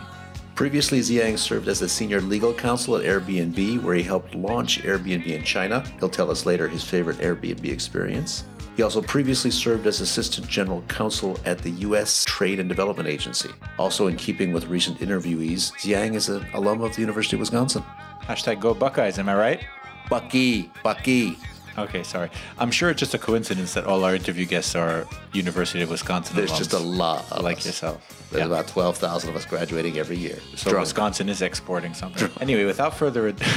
Previously, 0.59 0.99
Ziyang 0.99 1.39
served 1.39 1.69
as 1.69 1.83
a 1.83 1.89
senior 1.89 2.21
legal 2.21 2.53
counsel 2.53 2.97
at 2.97 3.05
Airbnb, 3.05 3.81
where 3.81 3.95
he 3.95 4.03
helped 4.03 4.35
launch 4.35 4.83
Airbnb 4.83 5.25
in 5.25 5.45
China. 5.45 5.85
He'll 6.01 6.09
tell 6.09 6.33
us 6.33 6.47
later 6.47 6.67
his 6.67 6.83
favorite 6.83 7.19
Airbnb 7.19 7.65
experience. 7.67 8.43
He 8.77 8.83
also 8.83 9.01
previously 9.01 9.53
served 9.53 9.87
as 9.87 10.01
assistant 10.01 10.49
general 10.49 10.83
counsel 10.89 11.39
at 11.45 11.59
the 11.59 11.71
U.S. 11.87 12.25
Trade 12.25 12.59
and 12.59 12.69
Development 12.69 13.09
Agency. 13.09 13.51
Also, 13.79 14.09
in 14.09 14.17
keeping 14.17 14.53
with 14.53 14.67
recent 14.67 14.99
interviewees, 14.99 15.71
Ziyang 15.75 16.17
is 16.17 16.29
an 16.29 16.45
alum 16.55 16.81
of 16.81 16.93
the 16.93 17.03
University 17.03 17.37
of 17.37 17.41
Wisconsin. 17.41 17.85
Hashtag 18.23 18.59
go 18.59 18.75
Buckeyes, 18.75 19.21
am 19.21 19.29
I 19.29 19.37
right? 19.37 19.65
Bucky, 20.11 20.73
Bucky. 20.83 21.39
Okay, 21.79 22.03
sorry. 22.03 22.31
I'm 22.59 22.73
sure 22.73 22.91
it's 22.91 22.99
just 22.99 23.15
a 23.15 23.19
coincidence 23.19 23.75
that 23.75 23.85
all 23.85 24.03
our 24.03 24.17
interview 24.17 24.45
guests 24.45 24.75
are 24.75 25.07
University 25.33 25.83
of 25.83 25.91
Wisconsin 25.91 26.35
There's 26.35 26.51
alums, 26.51 26.59
just 26.59 26.73
a 26.73 26.81
lot 26.81 27.45
like 27.45 27.59
us. 27.59 27.67
yourself. 27.67 28.18
There's 28.31 28.41
Yeah. 28.41 28.47
about 28.47 28.69
12,000 28.69 29.31
of 29.31 29.37
us 29.37 29.45
graduating 29.47 29.99
every 29.99 30.17
year. 30.17 30.39
So 30.57 30.71
Drunk. 30.71 30.85
Wisconsin 30.85 31.29
is 31.29 31.41
exporting 31.43 31.95
something. 31.95 32.31
anyway, 32.41 32.65
without 32.65 32.97
further 32.97 33.29
ado. 33.29 33.45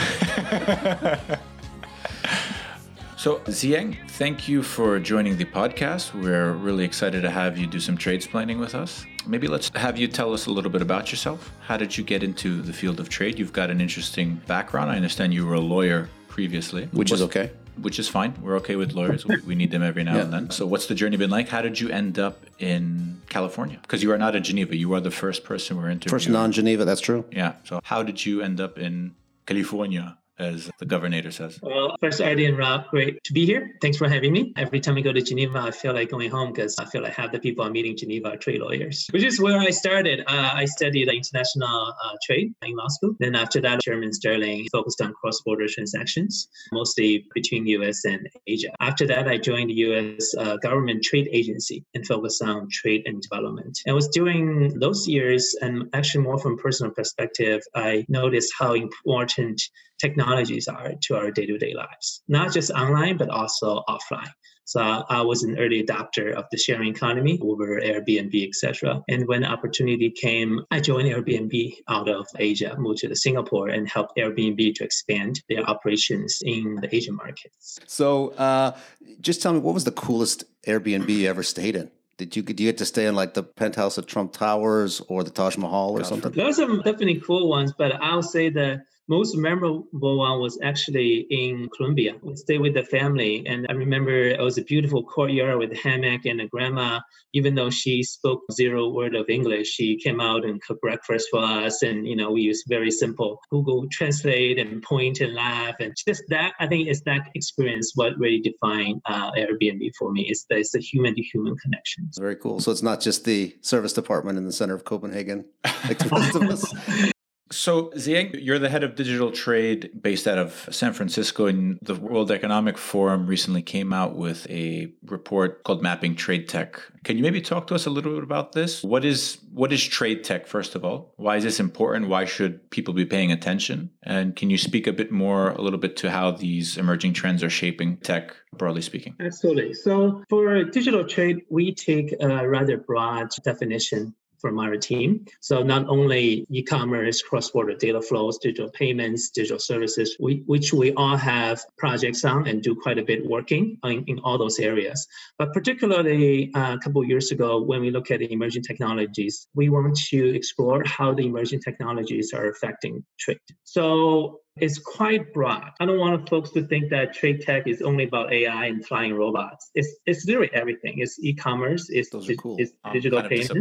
so, 3.17 3.37
Ziyang, 3.45 3.97
thank 4.11 4.47
you 4.47 4.63
for 4.63 4.99
joining 4.99 5.37
the 5.37 5.45
podcast. 5.45 6.13
We're 6.19 6.53
really 6.53 6.83
excited 6.85 7.21
to 7.21 7.29
have 7.29 7.57
you 7.57 7.67
do 7.67 7.79
some 7.79 7.97
trade 7.97 8.25
planning 8.31 8.59
with 8.59 8.73
us. 8.73 9.05
Maybe 9.27 9.47
let's 9.47 9.69
have 9.75 9.97
you 9.99 10.07
tell 10.07 10.33
us 10.33 10.47
a 10.47 10.51
little 10.51 10.71
bit 10.71 10.81
about 10.81 11.11
yourself. 11.11 11.51
How 11.67 11.77
did 11.77 11.95
you 11.97 12.03
get 12.03 12.23
into 12.23 12.61
the 12.61 12.73
field 12.73 12.99
of 12.99 13.09
trade? 13.09 13.37
You've 13.37 13.53
got 13.53 13.69
an 13.69 13.79
interesting 13.79 14.41
background. 14.47 14.89
I 14.89 14.95
understand 14.95 15.33
you 15.33 15.45
were 15.45 15.53
a 15.55 15.59
lawyer 15.59 16.09
previously, 16.27 16.87
Which 16.93 17.11
is 17.11 17.21
okay. 17.23 17.51
Which 17.79 17.99
is 17.99 18.07
fine. 18.07 18.33
We're 18.41 18.57
okay 18.57 18.75
with 18.75 18.93
lawyers. 18.93 19.25
We, 19.25 19.37
we 19.41 19.55
need 19.55 19.71
them 19.71 19.81
every 19.81 20.03
now 20.03 20.19
and 20.19 20.31
then. 20.33 20.51
So, 20.51 20.65
what's 20.65 20.87
the 20.87 20.95
journey 20.95 21.17
been 21.17 21.29
like? 21.29 21.49
How 21.49 21.61
did 21.61 21.79
you 21.79 21.89
end 21.89 22.19
up 22.19 22.43
in 22.59 23.21
California? 23.29 23.79
Because 23.81 24.03
you 24.03 24.11
are 24.11 24.17
not 24.17 24.35
in 24.35 24.43
Geneva. 24.43 24.75
You 24.75 24.93
are 24.93 25.01
the 25.01 25.11
first 25.11 25.43
person 25.43 25.77
we're 25.77 25.89
interviewing. 25.89 26.11
First 26.11 26.29
non 26.29 26.51
Geneva, 26.51 26.85
that's 26.85 27.01
true. 27.01 27.25
Yeah. 27.31 27.53
So 27.63 27.79
how 27.83 28.03
did 28.03 28.25
you 28.25 28.41
end 28.41 28.59
up 28.59 28.77
in 28.77 29.15
California 29.45 30.17
as 30.41 30.69
the 30.79 30.85
governor 30.85 31.29
says. 31.31 31.59
Well, 31.61 31.95
first, 32.01 32.19
Eddie 32.21 32.45
and 32.45 32.57
Rob, 32.57 32.87
great 32.87 33.23
to 33.23 33.33
be 33.33 33.45
here. 33.45 33.75
Thanks 33.81 33.97
for 33.97 34.09
having 34.09 34.33
me. 34.33 34.53
Every 34.57 34.79
time 34.79 34.97
I 34.97 35.01
go 35.01 35.13
to 35.13 35.21
Geneva, 35.21 35.59
I 35.59 35.71
feel 35.71 35.93
like 35.93 36.09
going 36.09 36.29
home 36.29 36.51
because 36.51 36.75
I 36.79 36.85
feel 36.85 37.03
like 37.03 37.13
half 37.13 37.31
the 37.31 37.39
people 37.39 37.63
I'm 37.63 37.73
meeting 37.73 37.91
in 37.91 37.97
Geneva 37.97 38.29
are 38.29 38.37
trade 38.37 38.61
lawyers, 38.61 39.07
which 39.11 39.23
is 39.23 39.39
where 39.39 39.59
I 39.59 39.69
started. 39.69 40.21
Uh, 40.27 40.51
I 40.53 40.65
studied 40.65 41.07
international 41.09 41.93
uh, 42.03 42.15
trade 42.25 42.53
in 42.63 42.75
law 42.75 42.87
school. 42.87 43.15
Then 43.19 43.35
after 43.35 43.61
that, 43.61 43.81
German 43.81 44.13
Sterling 44.13 44.67
focused 44.71 45.01
on 45.01 45.13
cross-border 45.13 45.67
transactions, 45.67 46.47
mostly 46.71 47.25
between 47.33 47.65
U.S. 47.67 48.05
and 48.05 48.27
Asia. 48.47 48.71
After 48.79 49.05
that, 49.07 49.27
I 49.27 49.37
joined 49.37 49.69
the 49.69 49.75
U.S. 49.87 50.33
Uh, 50.37 50.57
government 50.57 51.03
trade 51.03 51.29
agency 51.31 51.83
and 51.93 52.05
focused 52.05 52.41
on 52.41 52.67
trade 52.71 53.03
and 53.05 53.21
development. 53.21 53.79
And 53.85 53.95
was 53.95 54.07
during 54.09 54.79
those 54.79 55.07
years, 55.07 55.55
and 55.61 55.89
actually 55.93 56.23
more 56.23 56.39
from 56.39 56.57
personal 56.57 56.91
perspective, 56.91 57.61
I 57.75 58.05
noticed 58.09 58.53
how 58.57 58.73
important 58.73 59.61
technologies 60.01 60.67
are 60.67 60.93
to 61.03 61.15
our 61.15 61.31
day-to-day 61.31 61.73
lives, 61.73 62.23
not 62.27 62.51
just 62.51 62.71
online, 62.71 63.17
but 63.17 63.29
also 63.29 63.83
offline. 63.87 64.31
So 64.65 64.79
I 64.79 65.21
was 65.21 65.43
an 65.43 65.59
early 65.59 65.83
adopter 65.83 66.33
of 66.33 66.45
the 66.49 66.57
sharing 66.57 66.89
economy 66.95 67.37
over 67.41 67.81
Airbnb, 67.81 68.47
etc. 68.47 69.01
And 69.09 69.27
when 69.27 69.43
opportunity 69.43 70.09
came, 70.09 70.61
I 70.71 70.79
joined 70.79 71.09
Airbnb 71.09 71.75
out 71.89 72.07
of 72.07 72.25
Asia, 72.39 72.75
moved 72.77 72.99
to 72.99 73.13
Singapore, 73.13 73.67
and 73.67 73.89
helped 73.89 74.17
Airbnb 74.17 74.75
to 74.75 74.83
expand 74.85 75.41
their 75.49 75.63
operations 75.69 76.39
in 76.43 76.75
the 76.81 76.95
Asian 76.95 77.15
markets. 77.15 77.79
So, 77.85 78.29
uh, 78.29 78.77
just 79.19 79.41
tell 79.41 79.51
me, 79.51 79.59
what 79.59 79.73
was 79.73 79.83
the 79.83 79.91
coolest 79.91 80.45
Airbnb 80.65 81.09
you 81.09 81.27
ever 81.27 81.43
stayed 81.43 81.75
in? 81.75 81.91
Did 82.17 82.35
you, 82.35 82.43
did 82.43 82.59
you 82.59 82.67
get 82.69 82.77
to 82.77 82.85
stay 82.85 83.07
in 83.07 83.15
like 83.15 83.33
the 83.33 83.43
penthouse 83.43 83.97
of 83.97 84.05
Trump 84.05 84.31
Towers 84.31 85.01
or 85.09 85.23
the 85.23 85.31
Taj 85.31 85.57
Mahal 85.57 85.99
or 85.99 86.03
something? 86.05 86.31
There 86.31 86.47
are 86.47 86.53
some 86.53 86.77
definitely 86.77 87.19
cool 87.19 87.49
ones, 87.49 87.73
but 87.77 87.91
I'll 88.01 88.21
say 88.21 88.49
the 88.49 88.83
most 89.11 89.35
memorable 89.35 90.17
one 90.17 90.39
was 90.39 90.57
actually 90.63 91.27
in 91.29 91.67
Colombia. 91.75 92.13
We 92.21 92.37
stayed 92.37 92.61
with 92.61 92.75
the 92.75 92.85
family, 92.85 93.45
and 93.45 93.67
I 93.69 93.73
remember 93.73 94.13
it 94.13 94.39
was 94.39 94.57
a 94.57 94.63
beautiful 94.63 95.03
courtyard 95.03 95.57
with 95.59 95.73
a 95.73 95.75
hammock 95.75 96.25
and 96.25 96.39
a 96.39 96.47
grandma. 96.47 97.01
Even 97.33 97.53
though 97.55 97.69
she 97.69 98.03
spoke 98.03 98.41
zero 98.53 98.87
word 98.87 99.13
of 99.15 99.29
English, 99.29 99.67
she 99.67 99.97
came 99.97 100.21
out 100.21 100.45
and 100.45 100.61
cooked 100.61 100.81
breakfast 100.81 101.27
for 101.29 101.43
us. 101.43 101.81
And 101.81 102.07
you 102.07 102.15
know, 102.15 102.31
we 102.31 102.41
used 102.43 102.63
very 102.69 102.89
simple 102.89 103.41
Google 103.49 103.85
Translate 103.91 104.57
and 104.57 104.81
point 104.81 105.19
and 105.19 105.33
laugh, 105.33 105.75
and 105.81 105.93
just 106.07 106.23
that. 106.29 106.53
I 106.61 106.67
think 106.67 106.87
it's 106.87 107.01
that 107.01 107.29
experience 107.35 107.91
what 107.95 108.17
really 108.17 108.39
defined 108.39 109.01
uh, 109.07 109.31
Airbnb 109.33 109.91
for 109.99 110.13
me. 110.13 110.21
Is 110.31 110.45
that 110.49 110.59
it's 110.59 110.73
a 110.73 110.79
human 110.79 111.15
to 111.15 111.21
human 111.21 111.57
connection. 111.57 112.09
Very 112.17 112.37
cool. 112.37 112.61
So 112.61 112.71
it's 112.71 112.81
not 112.81 113.01
just 113.01 113.25
the 113.25 113.57
service 113.59 113.91
department 113.91 114.37
in 114.37 114.45
the 114.45 114.53
center 114.53 114.73
of 114.73 114.85
Copenhagen, 114.85 115.43
like 115.83 115.99
the 115.99 116.07
rest 116.09 116.35
of 116.35 116.43
us. 116.43 117.11
So, 117.51 117.89
Ziyang, 117.91 118.41
you're 118.41 118.59
the 118.59 118.69
head 118.69 118.83
of 118.83 118.95
digital 118.95 119.31
trade 119.31 119.91
based 120.01 120.27
out 120.27 120.37
of 120.37 120.69
San 120.71 120.93
Francisco, 120.93 121.47
and 121.47 121.77
the 121.81 121.95
World 121.95 122.31
Economic 122.31 122.77
Forum 122.77 123.27
recently 123.27 123.61
came 123.61 123.91
out 123.91 124.15
with 124.15 124.49
a 124.49 124.91
report 125.05 125.63
called 125.63 125.83
Mapping 125.83 126.15
Trade 126.15 126.47
Tech. 126.47 126.79
Can 127.03 127.17
you 127.17 127.23
maybe 127.23 127.41
talk 127.41 127.67
to 127.67 127.75
us 127.75 127.85
a 127.85 127.89
little 127.89 128.13
bit 128.13 128.23
about 128.23 128.53
this? 128.53 128.83
What 128.83 129.03
is 129.03 129.39
what 129.53 129.73
is 129.73 129.83
trade 129.83 130.23
tech, 130.23 130.47
first 130.47 130.75
of 130.75 130.85
all? 130.85 131.13
Why 131.17 131.35
is 131.35 131.43
this 131.43 131.59
important? 131.59 132.07
Why 132.07 132.23
should 132.23 132.69
people 132.69 132.93
be 132.93 133.05
paying 133.05 133.31
attention? 133.31 133.91
And 134.03 134.35
can 134.35 134.49
you 134.49 134.57
speak 134.57 134.87
a 134.87 134.93
bit 134.93 135.11
more, 135.11 135.49
a 135.51 135.61
little 135.61 135.79
bit, 135.79 135.97
to 135.97 136.11
how 136.11 136.31
these 136.31 136.77
emerging 136.77 137.13
trends 137.13 137.43
are 137.43 137.49
shaping 137.49 137.97
tech, 137.97 138.33
broadly 138.53 138.81
speaking? 138.81 139.15
Absolutely. 139.19 139.73
So, 139.73 140.23
for 140.29 140.63
digital 140.63 141.05
trade, 141.05 141.41
we 141.49 141.73
take 141.73 142.15
a 142.21 142.47
rather 142.47 142.77
broad 142.77 143.29
definition 143.43 144.15
from 144.41 144.59
our 144.59 144.75
team. 144.75 145.25
So 145.39 145.61
not 145.63 145.87
only 145.87 146.45
e-commerce, 146.49 147.21
cross-border 147.21 147.75
data 147.75 148.01
flows, 148.01 148.37
digital 148.39 148.69
payments, 148.71 149.29
digital 149.29 149.59
services, 149.59 150.17
we, 150.19 150.43
which 150.47 150.73
we 150.73 150.93
all 150.93 151.15
have 151.15 151.63
projects 151.77 152.25
on 152.25 152.47
and 152.47 152.61
do 152.61 152.75
quite 152.75 152.97
a 152.97 153.03
bit 153.03 153.25
working 153.25 153.77
in, 153.83 154.03
in 154.07 154.19
all 154.19 154.37
those 154.37 154.59
areas. 154.59 155.07
But 155.37 155.53
particularly 155.53 156.51
uh, 156.53 156.75
a 156.75 156.79
couple 156.79 157.03
years 157.05 157.31
ago, 157.31 157.61
when 157.61 157.81
we 157.81 157.91
look 157.91 158.11
at 158.11 158.21
emerging 158.21 158.63
technologies, 158.63 159.47
we 159.53 159.69
want 159.69 159.95
to 160.09 160.35
explore 160.35 160.83
how 160.85 161.13
the 161.13 161.25
emerging 161.25 161.61
technologies 161.61 162.33
are 162.33 162.49
affecting 162.49 163.03
trade. 163.19 163.39
So 163.63 164.39
it's 164.57 164.79
quite 164.79 165.33
broad. 165.33 165.71
I 165.79 165.85
don't 165.85 165.99
want 165.99 166.27
folks 166.27 166.51
to 166.51 166.63
think 166.63 166.89
that 166.89 167.13
trade 167.13 167.41
tech 167.41 167.67
is 167.67 167.81
only 167.81 168.03
about 168.03 168.33
AI 168.33 168.65
and 168.65 168.85
flying 168.85 169.13
robots. 169.13 169.71
It's 169.75 169.95
it's 170.05 170.25
literally 170.25 170.49
everything. 170.53 170.95
It's 170.97 171.17
e-commerce. 171.23 171.89
It's, 171.89 172.09
cool. 172.09 172.57
it's 172.59 172.73
digital 172.91 173.21
payments. 173.23 173.51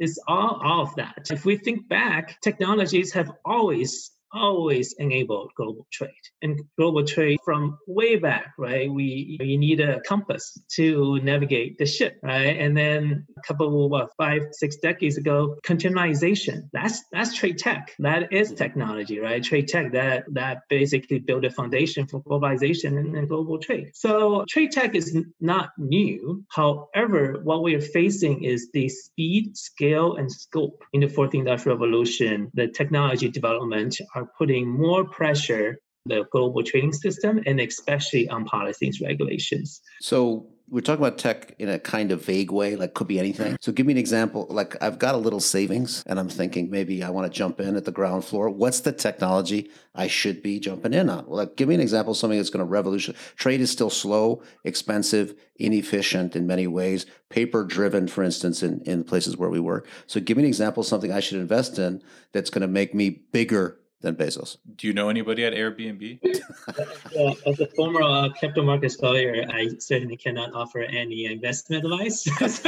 it's 0.00 0.18
all, 0.26 0.60
all 0.64 0.82
of 0.82 0.94
that. 0.96 1.28
If 1.30 1.44
we 1.44 1.58
think 1.58 1.86
back, 1.88 2.40
technologies 2.40 3.12
have 3.12 3.30
always 3.44 4.10
always 4.36 4.94
enabled 4.98 5.52
global 5.56 5.86
trade. 5.92 6.10
And 6.42 6.60
global 6.78 7.04
trade 7.04 7.38
from 7.44 7.78
way 7.86 8.16
back, 8.16 8.52
right? 8.58 8.90
We 8.90 9.38
you 9.40 9.58
need 9.58 9.80
a 9.80 10.00
compass 10.00 10.58
to 10.76 11.20
navigate 11.22 11.78
the 11.78 11.86
ship, 11.86 12.18
right? 12.22 12.56
And 12.58 12.76
then 12.76 13.26
a 13.36 13.40
couple 13.42 13.88
what 13.88 14.10
five, 14.16 14.42
six 14.52 14.76
decades 14.76 15.16
ago, 15.16 15.56
containerization. 15.66 16.68
That's 16.72 17.02
that's 17.12 17.34
trade 17.34 17.58
tech. 17.58 17.94
That 17.98 18.32
is 18.32 18.52
technology, 18.52 19.18
right? 19.18 19.42
Trade 19.42 19.68
tech 19.68 19.92
that 19.92 20.24
that 20.32 20.62
basically 20.68 21.18
built 21.18 21.44
a 21.44 21.50
foundation 21.50 22.06
for 22.06 22.22
globalization 22.22 22.98
and, 22.98 23.16
and 23.16 23.28
global 23.28 23.58
trade. 23.58 23.90
So 23.94 24.44
trade 24.48 24.72
tech 24.72 24.94
is 24.94 25.16
not 25.40 25.70
new. 25.78 26.44
However, 26.48 27.40
what 27.42 27.62
we 27.62 27.74
are 27.74 27.80
facing 27.80 28.44
is 28.44 28.68
the 28.72 28.88
speed, 28.88 29.56
scale, 29.56 30.16
and 30.16 30.30
scope 30.30 30.84
in 30.92 31.00
the 31.00 31.08
fourth 31.08 31.34
industrial 31.34 31.78
revolution, 31.78 32.50
the 32.54 32.68
technology 32.68 33.28
development 33.28 33.96
are 34.14 34.25
putting 34.38 34.68
more 34.68 35.04
pressure 35.04 35.78
the 36.06 36.24
global 36.30 36.62
trading 36.62 36.92
system 36.92 37.42
and 37.46 37.60
especially 37.60 38.28
on 38.28 38.44
policies 38.44 39.00
regulations. 39.00 39.80
So 40.00 40.46
we're 40.68 40.80
talking 40.80 41.04
about 41.04 41.16
tech 41.16 41.54
in 41.60 41.68
a 41.68 41.78
kind 41.78 42.10
of 42.10 42.24
vague 42.24 42.50
way, 42.50 42.74
like 42.74 42.94
could 42.94 43.06
be 43.06 43.20
anything. 43.20 43.56
So 43.60 43.70
give 43.70 43.86
me 43.86 43.92
an 43.92 43.98
example. 43.98 44.48
Like 44.50 44.82
I've 44.82 44.98
got 44.98 45.14
a 45.14 45.18
little 45.18 45.38
savings 45.38 46.02
and 46.06 46.18
I'm 46.18 46.28
thinking 46.28 46.70
maybe 46.70 47.04
I 47.04 47.10
want 47.10 47.32
to 47.32 47.36
jump 47.36 47.60
in 47.60 47.76
at 47.76 47.84
the 47.84 47.92
ground 47.92 48.24
floor. 48.24 48.50
What's 48.50 48.80
the 48.80 48.92
technology 48.92 49.70
I 49.94 50.08
should 50.08 50.42
be 50.42 50.58
jumping 50.58 50.92
in 50.92 51.08
on? 51.08 51.26
Well, 51.26 51.36
like 51.36 51.56
give 51.56 51.68
me 51.68 51.76
an 51.76 51.80
example 51.80 52.12
of 52.12 52.16
something 52.16 52.38
that's 52.38 52.50
going 52.50 52.64
to 52.66 52.70
revolutionize. 52.70 53.20
Trade 53.36 53.60
is 53.60 53.70
still 53.70 53.90
slow, 53.90 54.42
expensive, 54.64 55.36
inefficient 55.54 56.34
in 56.34 56.48
many 56.48 56.66
ways, 56.66 57.06
paper 57.30 57.64
driven, 57.64 58.08
for 58.08 58.24
instance, 58.24 58.62
in, 58.64 58.80
in 58.82 59.04
places 59.04 59.36
where 59.36 59.50
we 59.50 59.60
work. 59.60 59.86
So 60.08 60.18
give 60.18 60.36
me 60.36 60.42
an 60.42 60.48
example 60.48 60.80
of 60.80 60.86
something 60.88 61.12
I 61.12 61.20
should 61.20 61.38
invest 61.38 61.78
in 61.78 62.02
that's 62.32 62.50
going 62.50 62.62
to 62.62 62.68
make 62.68 62.92
me 62.92 63.10
bigger 63.10 63.78
than 64.00 64.14
Bezos. 64.14 64.58
Do 64.76 64.86
you 64.86 64.92
know 64.92 65.08
anybody 65.08 65.44
at 65.44 65.52
Airbnb? 65.54 66.20
uh, 66.68 67.34
as 67.46 67.60
a 67.60 67.66
former 67.68 68.02
uh, 68.02 68.28
capital 68.30 68.64
markets 68.64 69.00
lawyer, 69.00 69.44
I 69.50 69.70
certainly 69.78 70.16
cannot 70.16 70.54
offer 70.54 70.80
any 70.80 71.26
investment 71.26 71.84
advice. 71.84 72.24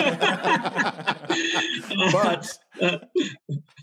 but 2.12 2.58
uh, 2.80 2.98